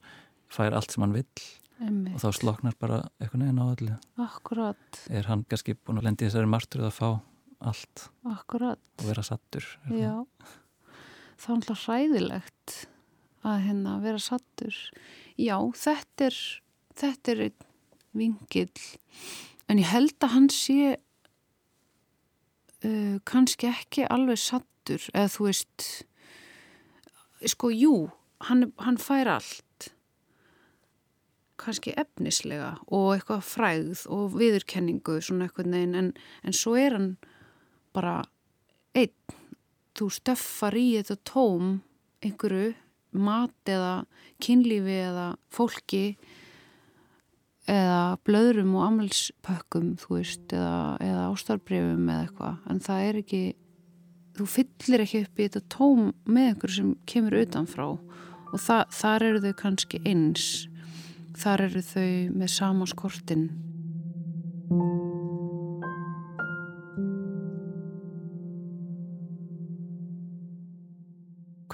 fær 0.52 0.74
allt 0.76 0.92
sem 0.92 1.04
hann 1.04 1.14
vill 1.14 1.44
Einmitt. 1.82 2.14
og 2.14 2.20
þá 2.22 2.28
sloknar 2.38 2.74
bara 2.78 2.98
eitthvað 3.18 3.40
neginn 3.42 3.58
á 3.62 3.66
öllu. 3.66 3.94
Akkurat. 4.22 5.00
Er 5.10 5.26
hann 5.26 5.44
kannski 5.50 5.74
búin 5.74 5.98
að 5.98 6.06
lendi 6.08 6.28
þessari 6.28 6.50
martur 6.50 6.84
að 6.86 6.94
fá 6.98 7.08
allt 7.64 8.08
Akkurat. 8.28 8.80
og 9.00 9.06
vera 9.08 9.22
sattur 9.24 9.64
Já, 9.88 10.24
það 11.40 11.48
er 11.48 11.54
alltaf 11.56 11.84
hræðilegt 11.86 12.74
að 13.44 13.62
hérna 13.68 13.94
vera 14.04 14.20
sattur 14.22 14.76
Já, 15.40 15.56
þetta 15.72 16.28
er 16.28 16.38
þetta 17.00 17.32
er 17.34 17.42
einn 17.48 17.68
vingil 18.14 18.68
en 19.68 19.80
ég 19.80 19.88
held 19.90 20.14
að 20.22 20.34
hann 20.36 20.50
sé 20.52 20.78
uh, 22.84 23.16
kannski 23.26 23.70
ekki 23.72 24.06
alveg 24.12 24.38
sattur 24.40 25.02
eða 25.14 25.32
þú 25.32 25.48
veist 25.48 25.88
sko 27.50 27.68
jú, 27.74 27.94
hann, 28.48 28.70
hann 28.80 29.00
fær 29.00 29.28
allt 29.38 29.63
kannski 31.60 31.94
efnislega 32.00 32.74
og 32.88 33.14
eitthvað 33.14 33.46
fræð 33.46 34.04
og 34.12 34.36
viðurkenningu 34.38 35.18
svona 35.22 35.48
eitthvað 35.48 35.70
neginn 35.72 35.98
en, 35.98 36.12
en 36.42 36.56
svo 36.56 36.74
er 36.78 36.96
hann 36.96 37.10
bara 37.94 38.22
einn, 38.98 39.14
þú 39.94 40.08
stöffar 40.14 40.76
í 40.78 40.88
þetta 40.98 41.18
tóm 41.28 41.76
einhverju 42.24 42.72
mat 43.14 43.70
eða 43.70 44.04
kynlífi 44.42 44.96
eða 45.06 45.26
fólki 45.54 46.04
eða 47.70 48.18
blöðrum 48.26 48.74
og 48.76 48.88
ammalspökkum 48.88 49.94
þú 50.02 50.18
veist, 50.18 50.48
eða, 50.52 50.96
eða 51.00 51.28
ástarbrefum 51.30 52.10
eða 52.10 52.24
eitthvað, 52.26 52.58
en 52.70 52.82
það 52.84 53.06
er 53.06 53.20
ekki 53.22 53.42
þú 54.34 54.48
fyllir 54.50 55.04
ekki 55.04 55.22
upp 55.24 55.38
í 55.38 55.46
þetta 55.46 55.64
tóm 55.72 56.10
með 56.26 56.50
einhverju 56.50 56.76
sem 56.80 56.92
kemur 57.08 57.38
utanfrá 57.38 57.86
og 57.94 58.60
það, 58.60 58.82
þar 58.98 59.26
eru 59.28 59.42
þau 59.44 59.54
kannski 59.62 60.02
eins 60.04 60.48
þar 61.38 61.66
eru 61.68 61.82
þau 61.84 62.10
með 62.34 62.52
samaskortin 62.54 63.46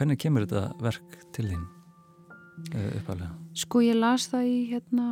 Hvernig 0.00 0.16
kemur 0.16 0.46
þetta 0.48 0.80
verk 0.80 1.16
til 1.36 1.50
þín 1.50 1.64
eh, 2.72 2.94
uppalega? 3.02 3.34
Sko 3.52 3.82
ég 3.84 3.98
las 3.98 4.30
það 4.32 4.46
í 4.48 4.54
hérna 4.70 5.10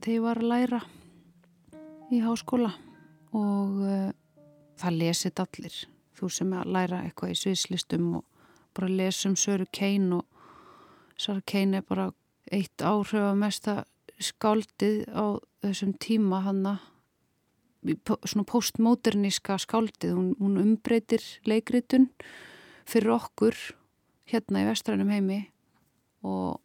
þegar 0.00 0.14
ég 0.14 0.24
var 0.24 0.40
að 0.40 0.48
læra 0.54 0.80
í 2.10 2.22
háskóla 2.24 2.70
og 3.36 3.82
uh, 3.84 4.08
það 4.80 4.96
lesið 5.02 5.42
allir 5.44 5.76
þú 6.16 6.30
sem 6.32 6.54
er 6.54 6.62
að 6.64 6.72
læra 6.76 7.02
eitthvað 7.04 7.34
í 7.34 7.38
sviðslistum 7.42 8.08
og 8.18 8.48
bara 8.76 8.88
lesum 8.90 9.36
Söru 9.38 9.68
Kein 9.72 10.08
og 10.16 10.24
Söru 11.20 11.44
Kein 11.46 11.76
er 11.76 11.84
bara 11.86 12.08
eitt 12.50 12.82
áhrifamesta 12.82 13.84
skáldið 14.20 15.04
á 15.14 15.38
þessum 15.64 15.94
tíma 16.02 16.42
hanna 16.44 16.78
svona 17.80 18.44
postmoderníska 18.44 19.56
skáldið. 19.62 20.12
Hún, 20.16 20.32
hún 20.40 20.58
umbreytir 20.60 21.22
leikritun 21.48 22.10
fyrir 22.88 23.14
okkur 23.16 23.56
hérna 24.30 24.64
í 24.64 24.68
vestrænum 24.68 25.12
heimi 25.12 25.40
og 26.26 26.60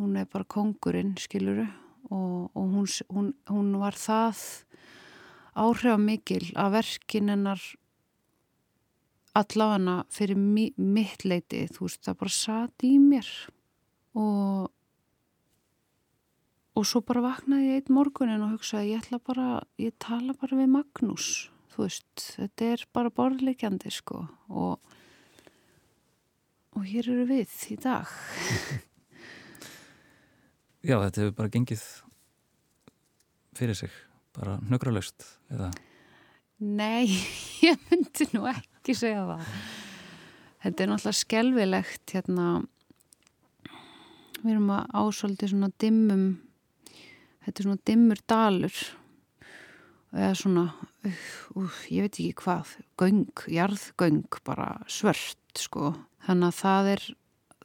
hún 0.00 0.16
er 0.16 0.28
bara 0.30 0.48
kongurinn 0.48 1.16
skiluru 1.20 1.66
og, 2.08 2.50
og 2.54 2.72
hún, 2.72 2.88
hún, 3.12 3.34
hún 3.50 3.76
var 3.82 3.98
það 3.98 4.40
áhrifamikil 5.60 6.46
að 6.56 6.76
verkin 6.78 7.32
hennar 7.34 7.62
allafana 9.36 10.00
fyrir 10.10 10.38
mi, 10.38 10.70
mitt 10.76 11.26
leiti, 11.26 11.66
þú 11.70 11.86
veist, 11.86 12.02
það 12.06 12.20
bara 12.22 12.34
satt 12.34 12.86
í 12.86 12.96
mér 13.02 13.28
og 14.18 14.70
og 16.80 16.86
svo 16.86 17.02
bara 17.04 17.20
vaknaði 17.24 17.72
ég 17.72 17.80
eitt 17.80 17.90
morgunin 17.92 18.44
og 18.46 18.54
hugsaði 18.54 18.94
ég 18.94 19.02
ætla 19.02 19.18
bara, 19.26 19.48
ég 19.80 19.92
tala 20.00 20.32
bara 20.38 20.56
við 20.56 20.70
Magnús, 20.72 21.26
þú 21.74 21.84
veist, 21.84 22.22
þetta 22.38 22.68
er 22.72 22.84
bara 22.94 23.12
borðleikjandi 23.12 23.92
sko. 23.92 24.22
Og 24.48 24.78
og 26.78 26.86
hér 26.86 27.10
eru 27.10 27.26
við 27.28 27.50
í 27.74 27.76
dag. 27.82 28.08
Já, 30.88 30.96
þetta 30.96 31.20
hefur 31.20 31.36
bara 31.36 31.52
gengið 31.52 31.84
fyrir 33.58 33.76
sig, 33.76 33.92
bara 34.36 34.56
nögralaust 34.64 35.26
eða? 35.52 35.68
Nei, 36.60 37.10
ég 37.68 37.80
myndi 37.90 38.30
nú 38.32 38.46
ekki 38.48 38.96
segja 38.96 39.26
það. 39.34 39.54
Þetta 40.60 40.84
er 40.84 40.92
náttúrulega 40.92 41.20
skelvilegt 41.20 42.16
hérna 42.16 42.46
við 44.40 44.54
erum 44.54 44.72
að 44.74 44.94
ásóldi 45.02 45.50
svona 45.50 45.70
dimmum 45.80 46.24
þetta 47.44 47.62
er 47.62 47.68
svona 47.68 47.84
dimmur 47.88 48.24
dalur. 48.30 48.80
Eða 50.10 50.32
svona 50.34 50.64
uh, 51.06 51.76
ég 51.86 52.06
veit 52.06 52.18
ekki 52.18 52.32
hvað 52.42 52.74
göng, 52.98 53.44
jarðgöng 53.46 54.40
bara 54.46 54.72
svört 54.90 55.60
sko. 55.60 55.94
Þannig 56.26 56.50
að 56.50 56.58
það 56.60 56.90
er 56.94 57.06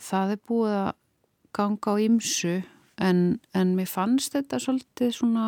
það 0.05 0.35
er 0.35 0.45
búið 0.47 0.77
að 0.77 0.93
ganga 1.55 1.95
á 1.95 1.95
ymsu 2.03 2.55
en, 3.01 3.19
en 3.55 3.75
mér 3.77 3.89
fannst 3.89 4.35
þetta 4.35 4.59
svolítið 4.61 5.13
svona 5.15 5.47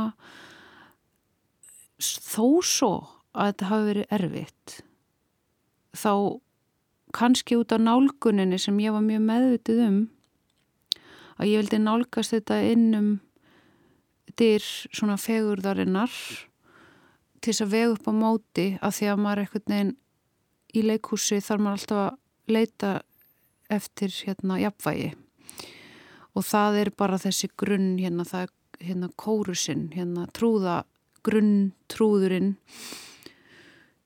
þó 2.00 2.62
svo 2.66 2.92
að 3.38 3.52
þetta 3.52 3.70
hafi 3.72 3.88
verið 3.92 4.14
erfitt 4.18 4.76
þá 5.98 6.14
kannski 7.18 7.58
út 7.58 7.74
á 7.74 7.78
nálguninni 7.82 8.60
sem 8.62 8.78
ég 8.84 8.94
var 8.96 9.04
mjög 9.06 9.24
meðvitið 9.28 9.84
um 9.88 10.00
að 11.38 11.52
ég 11.52 11.62
vildi 11.62 11.80
nálgast 11.82 12.34
þetta 12.36 12.60
innum 12.72 13.10
dyr 14.38 14.64
svona 14.64 15.18
fegurðarinnar 15.22 16.14
til 17.42 17.54
þess 17.54 17.64
að 17.66 17.74
vega 17.74 17.94
upp 17.94 18.10
á 18.10 18.14
móti 18.14 18.68
að 18.82 18.96
því 18.98 19.10
að 19.12 19.24
maður 19.24 19.44
eitthvað 19.44 19.72
neginn 19.72 19.94
í 20.74 20.84
leikhúsi 20.86 21.40
þarf 21.44 21.64
maður 21.64 21.80
alltaf 21.80 22.04
að 22.04 22.54
leita 22.54 22.92
eftir 23.74 24.14
hérna 24.26 24.60
jafnvægi. 24.62 25.10
Og 26.38 26.46
það 26.46 26.80
er 26.84 26.94
bara 26.98 27.20
þessi 27.22 27.50
grunn 27.58 27.98
hérna, 28.00 28.26
það, 28.28 28.54
hérna 28.84 29.10
kórusinn, 29.20 29.90
hérna 29.96 30.28
trúða 30.38 30.84
grunn 31.26 31.74
trúðurinn. 31.92 32.56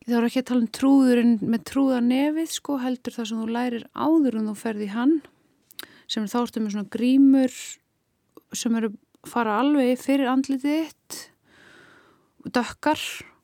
Það 0.08 0.18
er 0.18 0.28
ekki 0.28 0.42
að 0.42 0.48
tala 0.50 0.64
um 0.64 0.72
trúðurinn 0.78 1.36
með 1.44 1.66
trúða 1.70 2.00
nefið 2.04 2.56
sko 2.56 2.80
heldur 2.82 3.16
það 3.16 3.30
sem 3.30 3.42
þú 3.42 3.52
lærir 3.56 3.86
áður 3.94 4.40
en 4.40 4.50
þú 4.50 4.56
ferði 4.58 4.90
hann 4.96 5.20
sem 6.12 6.26
er 6.26 6.32
þáttu 6.32 6.62
með 6.62 6.76
svona 6.76 6.91
grímur 6.91 7.57
sem 8.51 8.76
eru 8.76 8.91
fara 9.28 9.59
alveg 9.62 9.99
fyrir 10.01 10.32
andlitið 10.32 10.66
þitt 10.66 11.20
dökkar, 12.49 13.01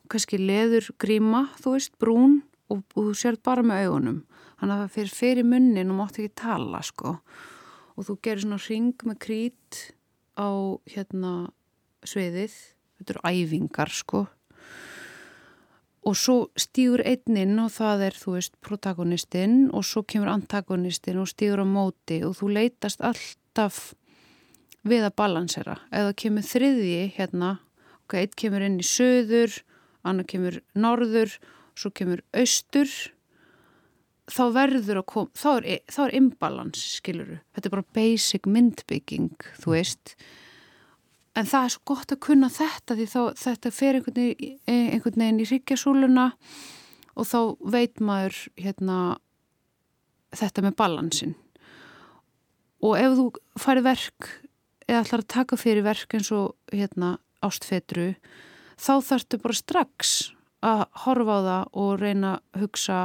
kannski 0.09 0.39
leður 0.41 0.89
gríma, 1.01 1.47
þú 1.61 1.75
veist, 1.75 1.93
brún 2.01 2.39
og, 2.71 2.81
og 2.95 3.11
þú 3.11 3.13
sér 3.17 3.37
bara 3.43 3.65
með 3.65 3.87
augunum. 3.87 4.23
Þannig 4.57 4.73
að 4.73 4.81
það 4.81 4.95
fyrir 4.95 5.13
fyrir 5.13 5.47
munnin 5.47 5.93
og 5.93 5.99
mátt 5.99 6.17
ekki 6.17 6.33
tala 6.41 6.81
sko. 6.85 7.17
Og 7.97 8.07
þú 8.07 8.17
gerir 8.25 8.43
svona 8.43 8.59
ring 8.63 9.05
með 9.05 9.19
krít 9.21 9.81
á 10.33 10.49
hérna 10.89 11.33
sviðið. 12.07 12.55
Þetta 12.97 13.13
eru 13.13 13.29
æfingar 13.29 13.93
sko 13.93 14.23
og 16.07 16.15
svo 16.15 16.37
stýgur 16.55 17.03
einninn 17.03 17.57
og 17.59 17.73
það 17.75 18.05
er 18.07 18.17
þú 18.17 18.35
veist 18.37 18.53
protagonistinn 18.63 19.67
og 19.75 19.83
svo 19.85 20.05
kemur 20.07 20.31
antagonistinn 20.31 21.19
og 21.19 21.27
stýgur 21.27 21.63
á 21.63 21.67
móti 21.67 22.21
og 22.23 22.37
þú 22.39 22.51
leytast 22.55 23.03
alltaf 23.03 23.91
við 24.87 25.03
að 25.09 25.17
balansera. 25.19 25.75
Eða 25.91 26.15
kemur 26.15 26.47
þriðji 26.47 27.01
hérna 27.17 27.57
ok, 28.05 28.21
eitt 28.21 28.37
kemur 28.39 28.63
inn 28.63 28.79
í 28.79 28.87
söður 28.87 29.59
annar 30.07 30.27
kemur 30.29 30.61
norður 30.77 31.35
svo 31.77 31.91
kemur 31.91 32.23
austur 32.35 32.89
þá 34.31 34.43
verður 34.55 35.01
að 35.01 35.07
koma 35.11 35.31
þá 35.37 35.49
er, 35.61 36.15
imbalans, 36.17 36.83
skiluru 36.99 37.39
þetta 37.55 37.69
er 37.69 37.75
bara 37.75 37.95
basic 37.95 38.47
myndbygging 38.49 39.47
þú 39.59 39.75
veist 39.75 40.15
en 41.37 41.45
það 41.47 41.67
er 41.67 41.73
svo 41.75 41.83
gott 41.93 42.13
að 42.13 42.23
kunna 42.27 42.49
þetta 42.53 42.97
því 42.97 43.07
þá 43.11 43.21
þetta 43.43 43.73
fer 43.75 43.99
einhvern 43.99 44.19
veginn, 44.21 44.57
einhvern 44.67 45.21
veginn 45.21 45.43
í 45.43 45.47
hryggjasúluna 45.51 46.27
og 47.17 47.29
þá 47.29 47.39
veit 47.73 48.01
maður 48.03 48.39
hérna 48.57 48.97
þetta 50.37 50.65
með 50.65 50.77
balansin 50.79 51.35
og 52.83 52.97
ef 52.99 53.15
þú 53.17 53.27
fari 53.61 53.85
verk 53.85 54.31
eða 54.87 55.03
ætlar 55.03 55.23
að 55.23 55.31
taka 55.33 55.59
fyrir 55.59 55.85
verk 55.85 56.17
eins 56.17 56.31
og 56.35 56.55
hérna 56.73 57.15
ástfetru 57.45 58.11
þá 58.77 58.93
þarftu 59.05 59.39
bara 59.41 59.57
strax 59.57 60.17
að 60.65 60.83
horfa 61.05 61.37
á 61.37 61.41
það 61.47 61.79
og 61.83 61.89
reyna 62.01 62.35
að 62.37 62.61
hugsa 62.63 62.99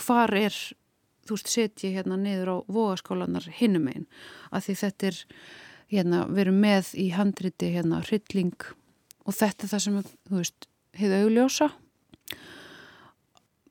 hvar 0.00 0.34
er 0.36 0.56
þú 1.24 1.36
veist 1.36 1.52
setji 1.52 1.92
hérna 1.94 2.18
niður 2.20 2.50
á 2.52 2.56
vogaskólanar 2.68 3.46
hinnum 3.60 3.88
einn 3.92 4.08
að 4.50 4.68
því 4.68 4.76
þetta 4.82 5.10
er 5.10 5.20
hérna, 5.94 6.24
við 6.30 6.46
erum 6.46 6.60
með 6.64 6.92
í 7.00 7.08
handriti 7.14 7.70
hérna 7.74 8.02
hrylling 8.04 8.68
og 9.24 9.36
þetta 9.36 9.64
er 9.64 9.72
það 9.72 9.82
sem, 9.84 9.98
þú 10.28 10.40
veist, 10.40 10.68
hefur 10.98 11.24
augljósa. 11.24 11.68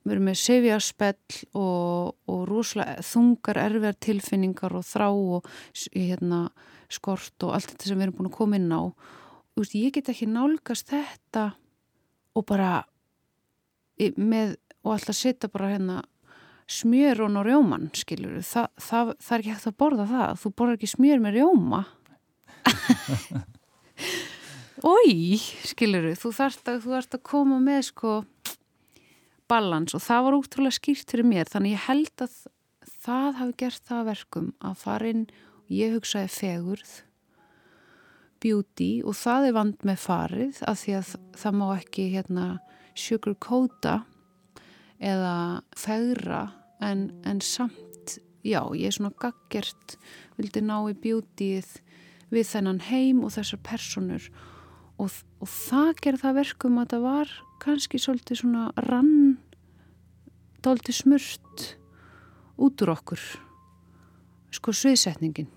Við 0.04 0.16
erum 0.18 0.28
með 0.28 0.40
sefjarspell 0.42 1.42
og, 1.56 2.16
og 2.28 2.40
rúslega 2.50 3.04
þungar 3.08 3.60
erfiðar 3.62 4.00
tilfinningar 4.04 4.76
og 4.76 4.88
þrá 4.88 5.08
og 5.12 5.52
hérna, 5.94 6.48
skort 6.92 7.46
og 7.46 7.56
allt 7.56 7.72
þetta 7.72 7.90
sem 7.90 8.00
við 8.00 8.08
erum 8.08 8.18
búin 8.18 8.32
að 8.32 8.38
koma 8.40 8.60
inn 8.60 8.74
á. 8.74 8.84
Veist, 9.56 9.78
ég 9.78 9.94
get 9.96 10.10
ekki 10.12 10.28
nálgast 10.28 10.92
þetta 10.92 11.52
og 12.34 12.48
bara 12.50 12.82
með, 14.18 14.58
og 14.84 14.98
alltaf 14.98 15.16
setja 15.16 15.52
bara 15.54 15.72
hérna 15.72 16.02
smjör 16.68 17.22
og 17.28 17.44
rjóman, 17.46 17.90
skilur 17.96 18.40
Þa, 18.42 18.68
það, 18.80 19.12
það 19.20 19.36
er 19.36 19.44
ekki 19.44 19.54
hægt 19.54 19.70
að 19.70 19.80
borða 19.84 20.06
það. 20.10 20.40
Þú 20.42 20.52
borðar 20.58 20.80
ekki 20.80 20.92
smjör 20.94 21.24
með 21.24 21.38
rjóma 21.38 21.84
Ói, 24.84 25.40
skilur 25.64 26.10
þú, 26.20 26.34
þarfst 26.36 26.72
að, 26.72 26.90
að 27.04 27.22
koma 27.24 27.60
með 27.64 27.88
sko 27.92 28.18
balans 29.52 29.96
og 29.96 30.04
það 30.04 30.28
var 30.28 30.38
útrúlega 30.40 30.80
skýrt 30.80 31.14
fyrir 31.14 31.28
mér. 31.28 31.50
Þannig 31.52 31.76
ég 31.76 31.88
held 31.88 32.26
að 32.26 32.38
það 33.04 33.40
hafi 33.40 33.58
gert 33.64 33.90
það 33.90 34.08
verkum 34.12 34.52
að 34.64 34.78
farin 34.84 35.26
ég 35.72 35.96
hugsaði 35.96 36.32
fegurð 36.32 36.94
beauty 38.44 38.92
og 39.08 39.16
það 39.16 39.48
er 39.48 39.56
vand 39.56 39.86
með 39.88 40.02
farið 40.04 40.60
af 40.68 40.82
því 40.82 40.98
að 41.00 41.14
það 41.40 41.58
má 41.60 41.68
ekki 41.78 42.10
hérna 42.12 42.48
sugar 43.00 43.38
coata 43.42 43.96
eða 45.04 45.36
fegra 45.80 46.42
en, 46.84 47.08
en 47.24 47.40
samt 47.44 48.18
já, 48.44 48.60
ég 48.76 48.90
er 48.90 48.98
svona 48.98 49.14
gaggert 49.20 49.98
vildi 50.38 50.64
ná 50.64 50.76
í 50.92 50.96
beautyið 51.06 51.70
við 52.34 52.50
þennan 52.50 52.82
heim 52.90 53.24
og 53.24 53.34
þessar 53.36 53.62
personur 53.66 54.28
og, 54.98 55.10
og 55.40 55.50
það 55.50 55.94
gerði 56.02 56.24
það 56.24 56.38
verkum 56.42 56.80
að 56.82 56.94
það 56.94 57.08
var 57.08 57.34
kannski 57.64 58.02
svolítið 58.02 58.42
svona 58.42 58.68
rann 58.90 59.38
doldi 60.64 60.96
smurt 60.96 61.68
út 62.62 62.86
úr 62.86 62.94
okkur 62.94 63.24
sko 64.54 64.76
sviðsetningin 64.76 65.50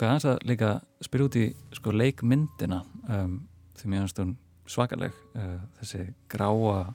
Langar 0.00 0.14
aðeins 0.14 0.28
að 0.30 0.38
líka 0.48 0.68
spyrja 1.04 1.26
út 1.28 1.36
í 1.36 1.42
sko, 1.76 1.92
leikmyndina 1.92 2.78
um, 3.12 3.32
því 3.76 3.88
mér 3.92 4.04
finnst 4.06 4.20
hún 4.22 4.30
svakaleg 4.64 5.16
uh, 5.36 5.58
þessi 5.76 6.04
gráa 6.32 6.94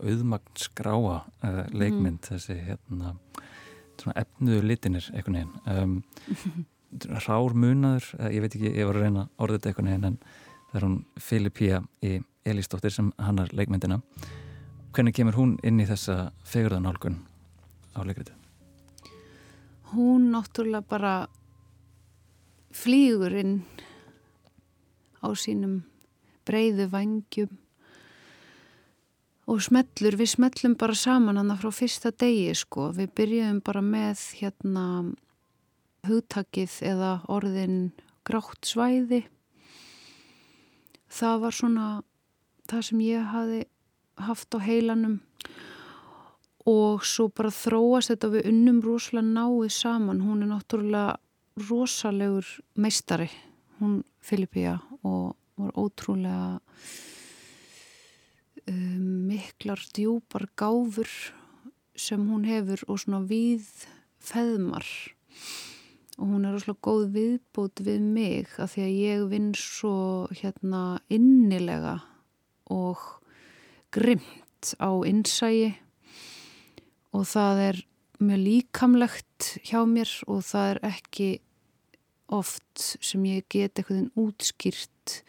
auðmagn 0.00 0.54
skráa 0.56 1.18
uh, 1.20 1.58
leikmynd 1.68 2.16
mm. 2.16 2.30
þessi 2.30 2.54
hérna 2.64 3.10
efnuðu 4.22 4.62
litinir 4.64 5.08
einhvern 5.12 5.36
veginn 5.36 5.74
um, 5.74 5.98
rár 7.26 7.56
munaður 7.60 8.08
uh, 8.16 8.30
ég 8.32 8.46
veit 8.46 8.56
ekki, 8.56 8.70
ég 8.72 8.88
var 8.88 8.96
að 8.96 9.04
reyna 9.04 9.24
orðið 9.36 9.58
þetta 9.58 9.72
einhvern 9.74 9.90
veginn 9.90 10.08
en 10.08 10.16
það 10.70 10.78
er 10.80 10.86
hún 10.86 10.94
Filipía 11.26 11.82
í 12.00 12.14
Elísdóttir 12.48 12.94
sem 12.94 13.10
hannar 13.20 13.52
leikmyndina 13.52 13.98
hvernig 14.96 15.18
kemur 15.18 15.36
hún 15.36 15.52
inn 15.60 15.84
í 15.84 15.88
þessa 15.90 16.30
fegurðanálgun 16.48 17.20
á 17.92 18.00
leikritu? 18.00 18.32
Hún 19.92 20.30
náttúrulega 20.32 20.88
bara 20.88 21.14
flýgur 22.70 23.34
inn 23.34 23.56
á 25.20 25.28
sínum 25.36 25.82
breyðu 26.46 26.86
vangjum 26.90 27.56
og 29.50 29.58
smellur, 29.64 30.14
við 30.14 30.30
smellum 30.36 30.76
bara 30.78 30.94
saman 30.94 31.40
hann 31.40 31.56
frá 31.58 31.72
fyrsta 31.74 32.12
degi 32.14 32.52
sko, 32.54 32.90
við 32.94 33.10
byrjuðum 33.18 33.58
bara 33.66 33.82
með 33.82 34.22
hérna 34.38 34.84
hugtakið 36.06 36.76
eða 36.86 37.10
orðin 37.28 37.90
grátt 38.24 38.68
svæði. 38.68 39.24
Það 41.10 41.42
var 41.42 41.56
svona 41.56 41.88
það 42.70 42.86
sem 42.86 43.02
ég 43.02 43.26
hafi 43.32 43.64
haft 44.20 44.54
á 44.54 44.58
heilanum 44.62 45.18
og 46.70 47.02
svo 47.08 47.26
bara 47.34 47.50
þróast 47.50 48.12
þetta 48.12 48.30
við 48.36 48.48
unnum 48.52 48.78
rosalega 48.84 49.26
náið 49.26 49.72
saman, 49.74 50.22
hún 50.22 50.44
er 50.44 50.52
náttúrulega 50.52 51.18
rosalegur 51.58 52.46
meistari 52.76 53.30
hún 53.80 54.02
Filipíja 54.20 54.78
og 55.02 55.36
var 55.56 55.72
ótrúlega 55.76 56.60
um, 58.68 59.26
miklar 59.28 59.80
djúpar 59.94 60.48
gáfur 60.56 61.08
sem 61.96 62.22
hún 62.28 62.46
hefur 62.48 62.84
og 62.88 63.00
svona 63.00 63.22
við 63.28 63.66
feðmar 64.20 64.86
og 66.20 66.26
hún 66.28 66.44
er 66.44 66.56
óslátt 66.56 66.82
góð 66.84 67.06
viðbót 67.14 67.80
við 67.84 68.00
mig 68.04 68.56
að 68.60 68.74
því 68.74 68.86
að 68.86 68.98
ég 69.00 69.26
vinn 69.32 69.52
svo 69.56 69.94
hérna 70.36 71.00
innilega 71.12 71.96
og 72.70 73.00
grimt 73.92 74.74
á 74.76 74.90
innsægi 75.08 75.72
og 77.16 77.24
það 77.26 77.62
er 77.68 77.80
mjög 78.20 78.42
líkamlegt 78.44 79.48
hjá 79.66 79.80
mér 79.88 80.10
og 80.28 80.44
það 80.46 80.74
er 80.74 80.80
ekki 80.90 81.30
oft 82.30 82.84
sem 83.02 83.24
ég 83.26 83.46
get 83.50 83.80
eitthvað 83.80 84.10
útskýrt 84.20 85.22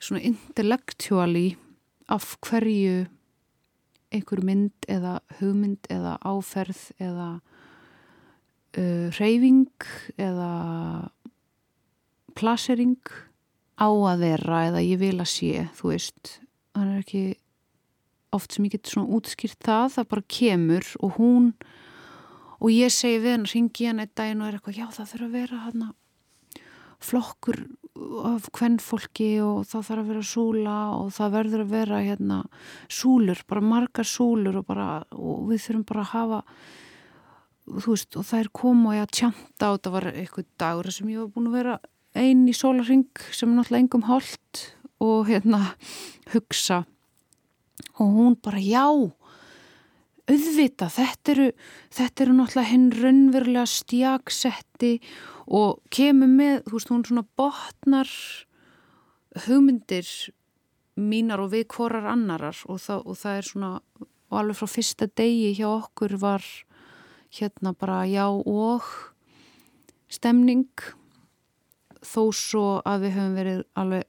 svona 0.00 0.22
intellectually 0.28 1.54
af 2.10 2.34
hverju 2.44 3.06
einhver 4.10 4.42
mynd 4.44 4.88
eða 4.90 5.20
hugmynd 5.38 5.86
eða 5.92 6.16
áferð 6.26 6.80
eða 6.98 7.28
uh, 7.38 9.06
reyfing 9.20 9.70
eða 10.18 10.52
plasering 12.38 12.98
á 13.80 13.88
að 13.88 14.24
vera 14.24 14.64
eða 14.68 14.82
ég 14.84 15.00
vil 15.00 15.16
að 15.18 15.30
sé, 15.32 15.52
þú 15.78 15.92
veist. 15.94 16.34
Það 16.74 16.90
er 16.90 16.98
ekki 17.00 17.24
oft 18.34 18.54
sem 18.54 18.66
ég 18.66 18.74
get 18.76 18.90
svona 18.90 19.16
útskýrt 19.16 19.58
það, 19.66 19.86
það 19.96 20.10
bara 20.12 20.30
kemur 20.36 20.90
og 21.00 21.16
hún 21.18 21.52
og 22.60 22.72
ég 22.72 22.92
segi 22.92 23.20
við 23.22 23.36
hann, 23.36 23.48
ringi 23.48 23.88
hann 23.88 24.02
einn 24.04 24.14
daginn 24.16 24.42
og 24.44 24.50
er 24.50 24.58
eitthvað, 24.58 24.80
já 24.80 24.86
það 24.96 25.12
þurfa 25.14 25.28
að 25.28 25.36
vera 25.38 25.62
hann 25.66 25.86
flokkur 27.00 27.62
af 28.28 28.50
kvennfólki 28.56 29.30
og 29.44 29.64
það 29.68 29.86
þarf 29.88 30.02
að 30.02 30.10
vera 30.12 30.26
súla 30.30 30.76
og 30.98 31.08
það 31.16 31.34
verður 31.36 31.64
að 31.64 31.72
vera 31.72 32.02
hérna 32.04 32.42
súlur, 32.92 33.40
bara 33.48 33.64
margar 33.64 34.08
súlur 34.08 34.60
og, 34.60 34.66
bara, 34.68 34.88
og 35.16 35.48
við 35.48 35.64
þurfum 35.64 35.86
bara 35.88 36.04
að 36.04 36.12
hafa 36.14 36.42
þú 37.70 37.94
veist 37.94 38.18
og 38.18 38.26
það 38.26 38.42
er 38.42 38.52
koma 38.60 38.90
og 38.90 38.98
ég 38.98 39.06
að 39.06 39.16
tjanta 39.20 39.70
og 39.70 39.80
það 39.80 39.96
var 39.96 40.08
eitthvað 40.12 40.50
dagur 40.60 40.90
sem 40.94 41.10
ég 41.12 41.22
var 41.22 41.32
búin 41.34 41.50
að 41.50 41.56
vera 41.58 41.78
einn 42.18 42.46
í 42.50 42.54
sólaring 42.56 43.06
sem 43.30 43.52
náttúrulega 43.54 43.84
engum 43.84 44.06
hálft 44.08 44.64
og 45.00 45.28
hérna 45.30 45.62
hugsa. 46.34 46.84
Og 48.00 48.06
hún 48.16 48.36
bara 48.42 48.58
já 48.58 48.86
auðvita, 50.30 50.88
þetta 50.92 51.32
eru 51.34 51.48
þetta 51.96 52.24
eru 52.24 52.36
náttúrulega 52.36 52.70
hinn 52.70 52.90
raunverulega 52.94 53.66
stjaksetti 53.70 54.92
og 55.50 55.80
kemur 55.92 56.30
með, 56.30 56.62
þú 56.68 56.76
veist, 56.76 56.92
hún 56.92 57.06
svona 57.08 57.26
botnar 57.38 58.12
hugmyndir 59.46 60.08
mínar 61.00 61.42
og 61.42 61.52
við 61.54 61.66
hvorar 61.74 62.08
annarar 62.12 62.56
og 62.68 62.80
það, 62.82 63.04
og 63.06 63.18
það 63.18 63.38
er 63.40 63.48
svona 63.48 63.72
og 64.30 64.38
alveg 64.38 64.58
frá 64.60 64.70
fyrsta 64.70 65.08
degi 65.18 65.54
hjá 65.58 65.66
okkur 65.72 66.14
var 66.22 66.44
hérna 67.34 67.74
bara 67.74 68.04
já 68.06 68.26
og 68.30 68.86
stemning 70.10 70.70
þó 72.00 72.30
svo 72.34 72.64
að 72.86 73.06
við 73.06 73.16
höfum 73.16 73.36
verið 73.38 73.62
alveg 73.78 74.06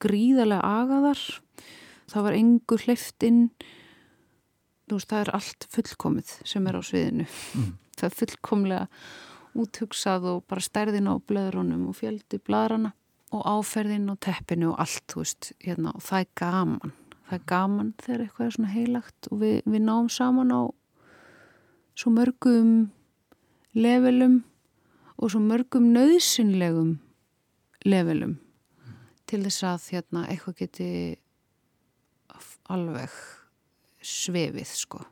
gríðarlega 0.00 0.72
agaðar. 0.80 1.22
Það 2.08 2.26
var 2.26 2.36
engur 2.38 2.84
hleyftinn 4.90 5.14
það 5.14 5.24
er 5.24 5.34
allt 5.38 5.66
fullkomið 5.74 6.36
sem 6.52 6.66
er 6.66 6.78
á 6.78 6.82
sviðinu 6.82 7.26
mm. 7.26 7.74
það 7.98 8.08
er 8.10 8.16
fullkomlega 8.20 8.86
úthugsað 9.60 10.26
og 10.30 10.42
bara 10.50 10.62
stærðin 10.62 11.10
á 11.10 11.14
blöðrunum 11.18 11.88
og 11.90 11.98
fjöldi 11.98 12.38
bladrana 12.42 12.92
og 13.34 13.46
áferðin 13.46 14.10
og 14.10 14.18
teppinu 14.22 14.72
og 14.72 14.80
allt, 14.82 15.04
þú 15.10 15.22
veist, 15.22 15.52
hérna, 15.62 15.94
og 15.94 16.02
það 16.02 16.24
er 16.24 16.30
gaman. 16.40 16.94
Það 17.28 17.36
er 17.36 17.44
gaman 17.52 17.90
þegar 18.02 18.22
eitthvað 18.24 18.46
er 18.46 18.54
svona 18.56 18.72
heilagt 18.74 19.28
og 19.30 19.42
við, 19.42 19.56
við 19.70 19.84
náum 19.86 20.08
saman 20.10 20.54
á 20.54 20.62
svo 22.00 22.12
mörgum 22.14 22.72
levelum 23.76 24.40
og 25.20 25.30
svo 25.30 25.42
mörgum 25.44 25.90
nöðsynlegum 25.94 26.96
levelum 27.86 28.38
til 29.30 29.44
þess 29.44 29.66
að 29.68 29.90
hérna, 29.94 30.24
eitthvað 30.26 30.58
geti 30.64 30.90
alveg 32.70 33.14
svefið, 34.00 34.74
sko. 34.74 35.04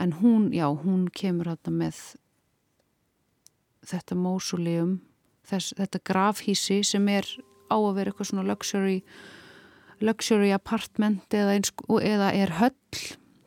En 0.00 0.14
hún, 0.18 0.50
já, 0.54 0.66
hún 0.66 1.06
kemur 1.12 1.52
hérna 1.52 1.72
með 1.84 2.00
þetta 3.86 4.16
mósuleum 4.18 5.00
þetta 5.48 6.00
grafhísi 6.06 6.80
sem 6.86 7.08
er 7.10 7.26
á 7.72 7.76
að 7.76 7.96
vera 7.96 8.12
eitthvað 8.12 8.30
svona 8.30 8.46
luxury 8.46 9.00
luxury 10.02 10.52
apartment 10.54 11.34
eða, 11.34 11.56
eins, 11.56 11.72
eða 12.02 12.30
er 12.36 12.54
höll 12.58 13.02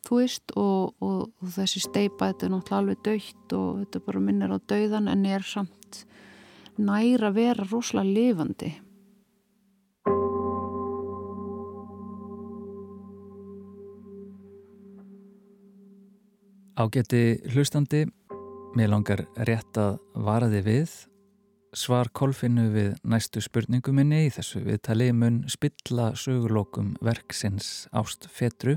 þú 0.05 0.19
veist 0.19 0.53
og, 0.59 0.93
og, 1.01 1.31
og 1.41 1.53
þessi 1.55 1.81
steipa 1.85 2.31
þetta 2.31 2.47
er 2.47 2.53
náttúrulega 2.53 2.81
alveg 2.81 3.05
dögt 3.07 3.55
og 3.57 3.79
þetta 3.81 4.03
bara 4.07 4.23
minnir 4.27 4.53
á 4.53 4.59
döðan 4.59 5.11
en 5.11 5.25
er 5.29 5.45
samt 5.47 6.03
næra 6.75 7.31
að 7.31 7.39
vera 7.39 7.67
rosalega 7.71 8.19
lifandi 8.19 8.73
Ágæti 16.75 17.39
hlustandi 17.53 18.01
Mér 18.75 18.89
langar 18.91 19.21
rétt 19.47 19.77
að 19.79 20.01
vara 20.19 20.49
þið 20.51 20.65
við. 20.65 20.95
Svar 21.71 22.09
kolfinu 22.11 22.65
við 22.73 22.89
næstu 23.07 23.39
spurningu 23.39 23.93
minni 23.95 24.25
í 24.25 24.33
þessu 24.35 24.59
viðtali 24.65 25.07
mun 25.15 25.37
spilla 25.47 26.09
sögurlókum 26.19 26.89
verksins 26.99 27.85
ást 27.95 28.27
fetru 28.27 28.75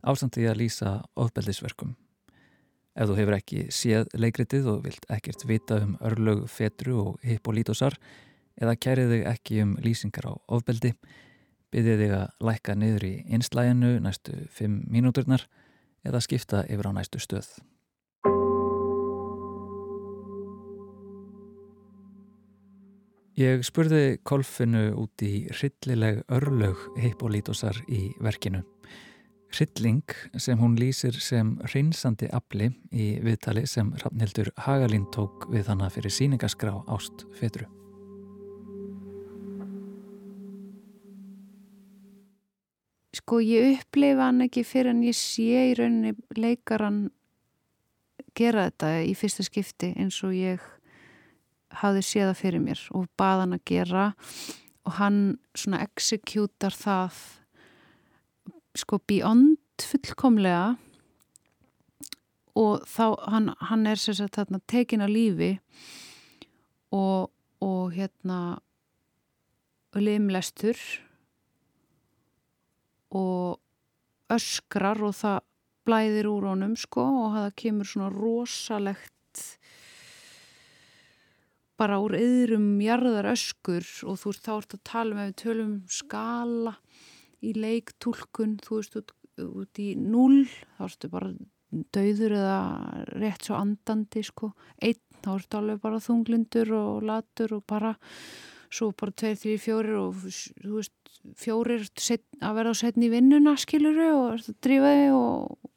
ástandi 0.00 0.46
að 0.48 0.62
lýsa 0.62 0.94
ofbeldisverkum. 1.12 1.92
Ef 2.96 3.10
þú 3.10 3.18
hefur 3.20 3.36
ekki 3.36 3.66
séð 3.68 4.08
leikritið 4.16 4.72
og 4.72 4.80
vilt 4.88 5.04
ekkert 5.12 5.44
vita 5.44 5.82
um 5.84 5.92
örlög 6.00 6.46
fetru 6.48 6.96
og 7.02 7.20
hippolítosar 7.20 7.98
eða 8.56 8.78
kærið 8.80 9.12
þig 9.12 9.28
ekki 9.34 9.60
um 9.66 9.76
lýsingar 9.84 10.32
á 10.32 10.34
ofbeldi, 10.48 10.94
byrðið 11.68 12.02
þig 12.06 12.18
að 12.22 12.48
læka 12.48 12.80
niður 12.80 13.08
í 13.12 13.14
einslæginu 13.28 13.98
næstu 14.08 14.40
fimm 14.48 14.86
mínúturnar 14.88 15.44
eða 16.06 16.22
skipta 16.24 16.64
yfir 16.70 16.88
á 16.88 16.92
næstu 16.96 17.20
stöð. 17.22 17.50
Ég 23.36 23.60
spurði 23.68 24.16
Kolfinu 24.24 24.94
út 24.96 25.20
í 25.20 25.44
hryllileg 25.52 26.22
örlög 26.32 26.80
Hippolitosar 27.02 27.76
í 27.92 28.14
verkinu. 28.24 28.62
Hrylling 29.52 30.16
sem 30.40 30.56
hún 30.56 30.78
lýsir 30.80 31.20
sem 31.20 31.52
hreinsandi 31.68 32.32
afli 32.32 32.72
í 32.96 33.12
viðtali 33.20 33.66
sem 33.68 33.92
Rafnildur 34.00 34.54
Hagalín 34.64 35.04
tók 35.12 35.50
við 35.52 35.68
hana 35.68 35.92
fyrir 35.92 36.16
síningaskrá 36.16 36.78
ást 36.88 37.28
fetru. 37.36 37.68
Sko 43.26 43.40
ég 43.42 43.80
uppleifa 43.80 44.28
hann 44.28 44.44
ekki 44.44 44.62
fyrir 44.62 44.92
en 44.92 45.00
ég 45.02 45.16
sé 45.18 45.64
í 45.66 45.74
rauninni 45.74 46.12
leikaran 46.38 47.08
gera 48.38 48.68
þetta 48.68 48.90
í 49.02 49.16
fyrsta 49.18 49.42
skipti 49.42 49.88
eins 49.98 50.20
og 50.22 50.36
ég 50.38 50.62
hafði 51.80 52.04
séða 52.06 52.36
fyrir 52.38 52.62
mér 52.62 52.84
og 52.94 53.08
bað 53.18 53.40
hann 53.42 53.56
að 53.56 53.64
gera 53.66 54.04
og 54.86 54.94
hann 55.00 55.18
svona 55.58 55.80
exekjútar 55.82 56.76
það 56.78 57.18
sko 58.78 59.00
beyond 59.10 59.58
fullkomlega 59.82 60.76
og 62.54 62.86
þá 62.86 63.06
hann, 63.26 63.50
hann 63.58 63.90
er 63.90 63.98
sér 63.98 64.22
að 64.28 64.36
þarna 64.38 64.62
tekin 64.70 65.02
að 65.02 65.16
lífi 65.16 65.50
og, 66.94 67.34
og 67.58 67.90
hérna 67.98 68.38
limlestur 69.98 70.78
og 73.14 73.60
öskrar 74.32 75.02
og 75.06 75.14
það 75.14 75.42
blæðir 75.86 76.28
úr 76.30 76.48
honum 76.50 76.74
sko 76.78 77.04
og 77.26 77.36
það 77.36 77.50
kemur 77.62 77.90
svona 77.90 78.10
rosalegt 78.14 79.42
bara 81.76 81.98
úr 82.02 82.16
yðrum 82.18 82.80
jarðar 82.80 83.30
öskur 83.34 83.84
og 84.08 84.18
þú 84.18 84.32
veist 84.32 84.46
þá 84.46 84.54
ert 84.56 84.78
að 84.78 84.86
tala 84.90 85.14
um 85.14 85.20
ef 85.22 85.28
við 85.28 85.36
tölum 85.42 85.74
um 85.74 85.82
skala 85.98 86.74
í 87.44 87.52
leiktúlkun 87.56 88.56
þú 88.64 88.80
veist 88.80 88.96
út, 88.98 89.12
út 89.44 89.82
í 89.82 89.90
null 90.00 90.46
þá 90.48 90.86
ertu 90.88 91.12
bara 91.12 91.34
dauður 91.92 92.36
eða 92.38 92.58
rétt 93.18 93.46
svo 93.46 93.58
andandi 93.58 94.22
sko. 94.24 94.52
Einn 94.80 95.00
þá 95.22 95.30
ertu 95.36 95.58
alveg 95.58 95.80
bara 95.82 96.02
þunglindur 96.02 96.72
og 96.76 97.06
latur 97.06 97.56
og 97.58 97.64
bara 97.68 97.94
svo 98.72 98.92
bara 98.96 99.14
tveir, 99.14 99.36
þrjir, 99.40 99.60
fjórir 99.62 99.98
og 100.00 100.16
þú 100.20 100.76
veist 100.76 100.94
fjórir 101.38 101.86
set, 101.98 102.24
að 102.40 102.58
vera 102.60 102.72
á 102.72 102.74
setni 102.78 103.10
vinnuna 103.10 103.56
skiluru 103.58 104.08
og 104.14 104.46
þig 104.62 104.86
og 105.16 105.70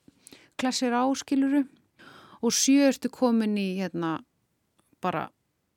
klassir 0.60 0.94
á 0.94 1.06
skiluru 1.18 1.66
og 2.40 2.56
sjö 2.56 2.90
ertu 2.90 3.12
komin 3.12 3.58
í 3.60 3.80
hérna 3.80 4.20
bara 5.02 5.28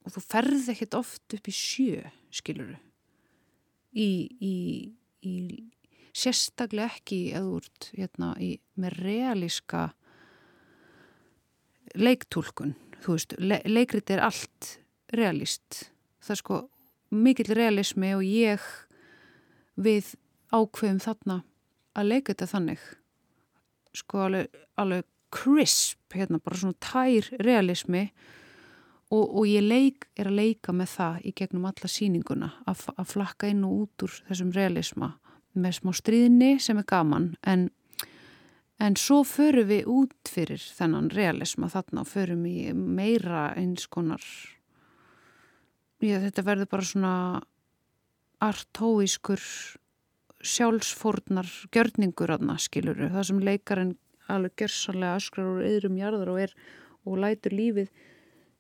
og 0.03 0.15
þú 0.17 0.25
ferð 0.25 0.73
ekkert 0.75 0.99
oft 0.99 1.37
upp 1.37 1.49
í 1.49 1.55
sjö 1.55 2.03
skiluru 2.35 2.77
í, 3.93 4.11
í, 4.41 4.57
í 5.23 5.35
sérstaklega 6.13 6.99
ekki 6.99 7.21
eða 7.33 7.57
úr 7.57 7.69
hérna, 7.97 8.33
í, 8.41 8.57
með 8.77 8.99
realíska 9.01 9.89
leiktúlkun 11.99 12.75
þú 13.03 13.17
veist, 13.17 13.35
le 13.39 13.61
leikrit 13.69 14.13
er 14.15 14.23
allt 14.25 14.77
realist 15.13 15.87
það 16.23 16.35
er 16.35 16.41
sko 16.41 16.61
mikill 17.13 17.53
realismi 17.57 18.13
og 18.17 18.25
ég 18.27 18.65
við 19.77 20.15
ákveðum 20.53 21.01
þarna 21.03 21.41
að 21.97 22.09
leika 22.09 22.33
þetta 22.33 22.51
þannig. 22.53 22.85
Sko 23.97 24.23
alveg, 24.27 24.63
alveg 24.81 25.09
crisp 25.33 26.17
hérna 26.17 26.41
bara 26.45 26.61
svona 26.61 26.79
tær 26.81 27.29
realismi 27.41 28.07
og, 29.13 29.23
og 29.23 29.45
ég 29.49 29.65
leik, 29.65 30.09
er 30.17 30.29
að 30.29 30.41
leika 30.41 30.73
með 30.77 30.95
það 30.97 31.29
í 31.29 31.35
gegnum 31.37 31.69
alla 31.69 31.93
síninguna 31.93 32.51
að, 32.69 32.89
að 32.97 33.13
flakka 33.13 33.53
inn 33.53 33.65
og 33.69 33.85
út 33.85 34.07
úr 34.07 34.19
þessum 34.29 34.53
realisma 34.57 35.15
með 35.53 35.79
smá 35.79 35.93
stríðinni 35.97 36.57
sem 36.65 36.81
er 36.81 36.89
gaman 36.89 37.33
en 37.45 37.69
En 38.83 38.97
svo 38.99 39.21
förum 39.23 39.69
við 39.69 39.87
út 39.87 40.31
fyrir 40.31 40.59
þennan 40.59 41.11
realisma 41.15 41.69
þarna 41.71 42.03
og 42.03 42.09
förum 42.11 42.41
í 42.51 42.73
meira 42.75 43.53
eins 43.55 43.85
konar, 43.87 44.25
já 46.03 46.19
þetta 46.23 46.45
verður 46.47 46.71
bara 46.73 46.89
svona 46.89 47.15
artóískur 48.43 49.43
sjálfsfórnar 50.43 51.49
gjörningur 51.75 52.33
aðna 52.35 52.57
skiluru. 52.59 53.11
Það 53.13 53.29
sem 53.29 53.43
leikarinn 53.47 53.93
alveg 54.33 54.57
gjörsanlega 54.63 55.19
öskrar 55.21 55.51
úr 55.53 55.67
yðrum 55.67 56.01
jarðar 56.01 56.33
og 56.33 56.41
er 56.43 56.57
og 57.03 57.19
lætur 57.19 57.55
lífið, 57.59 57.89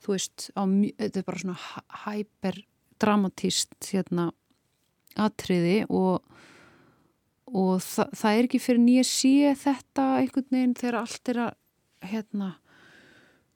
þú 0.02 0.14
veist, 0.16 0.48
á, 0.58 0.62
þetta 0.66 1.20
er 1.20 1.26
bara 1.26 1.42
svona 1.42 1.82
hyperdramatíst 2.04 3.90
hérna 3.92 4.30
atriði 5.20 5.82
og 5.90 6.22
og 7.52 7.82
þa 7.84 8.06
það 8.16 8.38
er 8.38 8.46
ekki 8.46 8.60
fyrir 8.62 8.80
nýja 8.80 9.04
sé 9.04 9.52
þetta 9.60 10.04
einhvern 10.22 10.54
veginn 10.54 10.76
þegar 10.78 10.98
allt 11.02 11.30
er 11.32 11.40
að 11.46 11.50
hérna, 12.12 12.48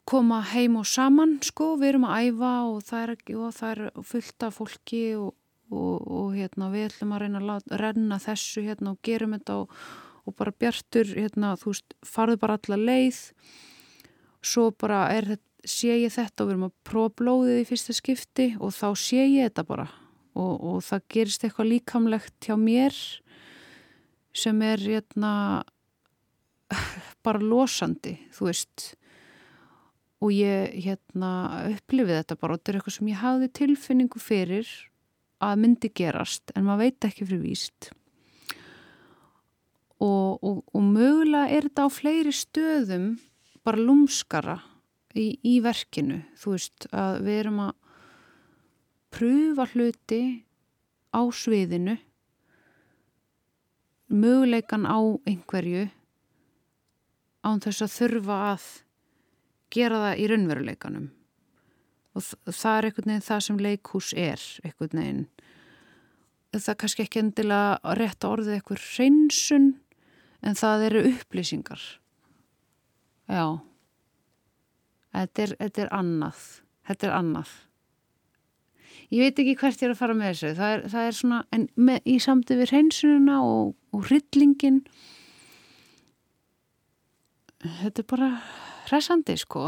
koma 0.07 0.41
heim 0.53 0.79
og 0.79 0.87
saman 0.87 1.37
sko, 1.45 1.75
við 1.81 1.95
erum 1.95 2.07
að 2.07 2.29
æfa 2.29 2.53
og 2.71 2.83
það 2.87 3.03
er, 3.03 3.13
og 3.35 3.55
það 3.57 3.71
er 3.73 4.03
fullt 4.07 4.45
af 4.47 4.59
fólki 4.61 5.03
og, 5.19 5.33
og, 5.73 5.95
og 6.07 6.35
hérna, 6.37 6.69
við 6.71 6.91
ætlum 6.91 7.15
að 7.17 7.25
reyna 7.25 7.41
að 7.41 7.49
láta, 7.51 7.81
renna 7.83 8.19
þessu 8.23 8.63
hérna, 8.69 8.93
og 8.95 9.01
gerum 9.07 9.35
þetta 9.35 9.57
og, 9.65 9.81
og 10.27 10.37
bara 10.39 10.55
bjartur, 10.55 11.11
hérna, 11.11 11.55
þú 11.59 11.73
veist, 11.73 11.97
farðu 12.07 12.39
bara 12.43 12.59
alla 12.61 12.79
leið. 12.79 13.21
Svo 14.47 14.69
bara 14.79 15.01
er, 15.15 15.33
sé 15.67 15.97
ég 16.05 16.15
þetta 16.15 16.45
og 16.45 16.51
við 16.51 16.55
erum 16.55 16.69
að 16.69 16.77
prófa 16.87 17.15
blóðið 17.23 17.63
í 17.63 17.67
fyrsta 17.67 17.97
skipti 17.97 18.51
og 18.61 18.75
þá 18.77 18.89
sé 19.03 19.25
ég 19.25 19.49
þetta 19.49 19.65
bara. 19.67 19.89
Og 20.37 20.83
það 20.85 21.07
gerist 21.15 21.47
eitthvað 21.47 21.71
líkamlegt 21.71 22.45
hjá 22.45 22.55
mér 22.61 22.95
sem 24.37 24.61
er 24.63 24.83
hérna, 24.85 25.33
bara 27.25 27.41
losandi, 27.41 28.19
þú 28.37 28.51
veist 28.51 28.87
og 30.27 30.35
ég 30.35 30.75
hérna, 30.83 31.31
upplifið 31.71 32.21
þetta 32.21 32.39
bara 32.41 32.57
og 32.57 32.61
þetta 32.61 32.73
er 32.73 32.79
eitthvað 32.81 32.97
sem 32.97 33.11
ég 33.13 33.23
hafði 33.23 33.49
tilfinningu 33.61 34.23
fyrir 34.23 34.73
að 35.47 35.61
myndi 35.63 35.91
gerast 35.95 36.53
en 36.57 36.67
maður 36.67 36.87
veit 36.87 37.07
ekki 37.09 37.29
fyrir 37.29 37.43
víst. 37.45 37.91
Og, 40.03 40.43
og, 40.43 40.63
og 40.75 40.83
mögulega 40.83 41.53
er 41.57 41.69
þetta 41.69 41.87
á 41.87 41.91
fleiri 41.93 42.33
stöðum 42.35 43.07
bara 43.65 43.81
lúmskara 43.81 44.59
í, 45.17 45.39
í 45.41 45.59
verkinu. 45.65 46.21
Þú 46.37 46.57
veist 46.57 46.89
að 46.93 47.21
við 47.27 47.41
erum 47.45 47.63
að 47.69 47.73
pröfa 49.17 49.69
hluti 49.73 50.23
á 51.15 51.23
sviðinu 51.33 51.97
möguleikan 54.13 54.85
á 54.87 54.99
einhverju 55.27 55.87
án 57.47 57.63
þess 57.63 57.87
að 57.87 57.95
þurfa 57.95 58.41
að 58.53 58.67
gera 59.77 60.01
það 60.03 60.21
í 60.23 60.29
raunveruleikanum. 60.33 61.07
Og 62.17 62.25
það 62.49 62.79
er 62.79 62.89
einhvern 62.89 63.11
veginn 63.11 63.27
það 63.27 63.43
sem 63.47 63.61
leikhús 63.61 64.13
er 64.17 64.47
einhvern 64.65 65.01
veginn. 65.03 65.25
Það 66.57 66.71
er 66.73 66.79
kannski 66.81 67.05
ekki 67.05 67.21
endilega 67.21 67.77
að 67.85 68.29
orðið 68.31 68.55
eitthvað 68.55 68.85
hreinsun 68.87 69.67
en 70.47 70.57
það 70.57 70.87
eru 70.89 71.03
upplýsingar. 71.11 71.85
Já. 73.29 73.45
Þetta 75.17 75.45
er, 75.45 75.55
þetta 75.61 75.85
er 75.85 75.93
annað. 75.97 76.47
Þetta 76.87 77.09
er 77.09 77.17
annað. 77.19 77.53
Ég 79.13 79.23
veit 79.23 79.39
ekki 79.43 79.59
hvert 79.61 79.83
ég 79.83 79.91
er 79.91 79.93
að 79.93 80.01
fara 80.01 80.17
með 80.17 80.33
þessu. 80.33 80.55
Það 80.57 80.73
er, 80.73 80.87
það 80.95 81.09
er 81.11 81.19
svona, 81.21 81.43
en 81.55 81.69
með, 81.77 82.01
í 82.09 82.17
samtið 82.23 82.63
við 82.63 82.73
hreinsununa 82.73 83.37
og, 83.45 83.77
og 83.95 84.09
hryllingin 84.09 84.81
þetta 87.83 88.03
er 88.03 88.09
bara 88.11 88.31
hressandi 88.91 89.37
sko. 89.41 89.67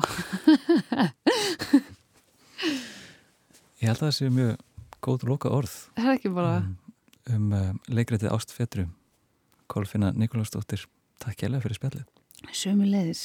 Ég 3.79 3.87
held 3.87 4.01
að 4.01 4.05
það 4.09 4.15
sé 4.17 4.31
mjög 4.35 4.53
góð 5.05 5.27
loka 5.31 5.51
orð 5.55 5.75
bara? 6.35 6.55
Um, 6.59 6.77
um 7.35 7.53
uh, 7.55 7.73
leikrætið 7.87 8.33
Ástfetru 8.35 8.89
Kolfinna 9.71 10.11
Nikolásdóttir 10.17 10.87
Takk 11.23 11.43
ég 11.43 11.49
alveg 11.51 11.65
fyrir 11.65 11.79
spjallið. 11.79 12.05
Sumi 12.55 12.87
leiðis 12.87 13.23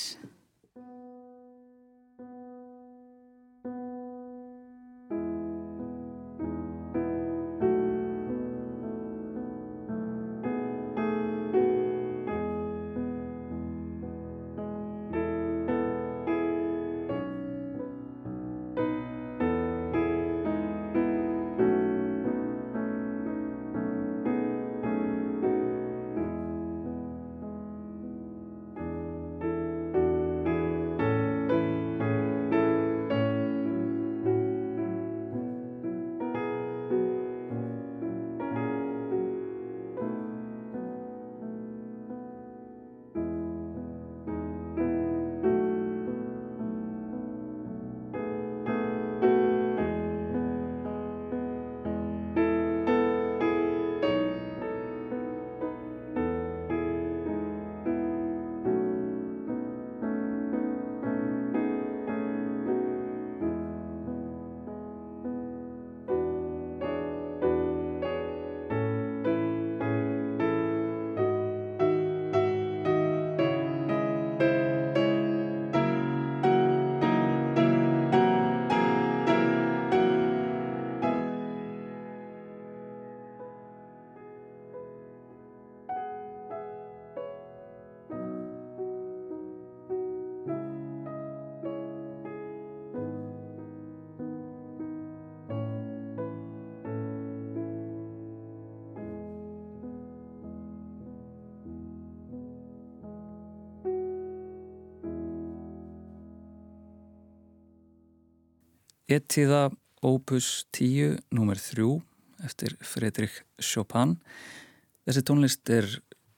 Ettíða 109.13 109.67
Opus 110.01 110.65
10 110.73 111.19
nr. 111.31 111.59
3 111.59 111.85
eftir 112.47 112.73
Fredrik 112.81 113.43
Chopin. 113.61 114.15
Þessi 115.05 115.23
tónlist 115.27 115.69
er 115.69 115.87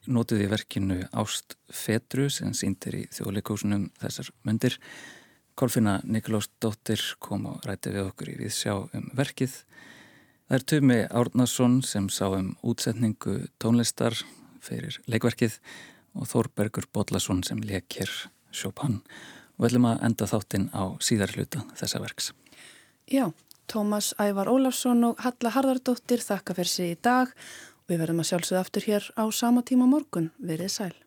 nótuð 0.06 0.44
í 0.44 0.48
verkinu 0.50 0.98
Ást 1.16 1.56
Fetru 1.72 2.28
sem 2.30 2.52
síndir 2.54 2.98
í 2.98 3.02
þjóðleikósunum 3.16 3.88
þessar 4.02 4.30
myndir. 4.46 4.76
Kolfina 5.56 5.98
Nikolás 6.04 6.50
Dóttir 6.60 7.00
kom 7.22 7.48
og 7.50 7.64
ræti 7.64 7.94
við 7.94 8.10
okkur 8.10 8.34
í 8.34 8.38
viðsjá 8.42 8.76
um 8.76 9.10
verkið. 9.16 9.56
Það 10.46 10.58
er 10.58 10.66
Tumi 10.70 11.00
Árnason 11.08 11.80
sem 11.82 12.10
sá 12.12 12.26
um 12.28 12.52
útsetningu 12.62 13.38
tónlistar, 13.62 14.14
fyrir 14.60 15.00
leikverkið 15.08 15.58
og 16.18 16.28
Þórbergur 16.28 16.90
Bodlason 16.92 17.42
sem 17.46 17.62
lekir 17.64 18.12
Chopin 18.52 19.00
við 19.56 19.70
ætlum 19.70 19.88
að 19.88 20.02
enda 20.10 20.28
þáttinn 20.28 20.66
á 20.76 20.84
síðar 21.00 21.32
hluta 21.36 21.64
þessa 21.78 22.02
verks. 22.04 22.34
Já, 23.06 23.30
Tómas 23.70 24.14
Ævar 24.18 24.48
Ólafsson 24.50 25.04
og 25.06 25.20
Halla 25.22 25.52
Harðardóttir 25.54 26.18
þakka 26.26 26.56
fyrir 26.58 26.70
sig 26.72 26.88
í 26.90 26.98
dag 26.98 27.30
við 27.86 28.00
verðum 28.02 28.22
að 28.24 28.30
sjálfsögða 28.32 28.62
aftur 28.66 28.86
hér 28.88 29.06
á 29.14 29.24
sama 29.30 29.62
tíma 29.62 29.86
morgun. 29.86 30.32
Verið 30.42 30.72
sæl. 30.74 31.05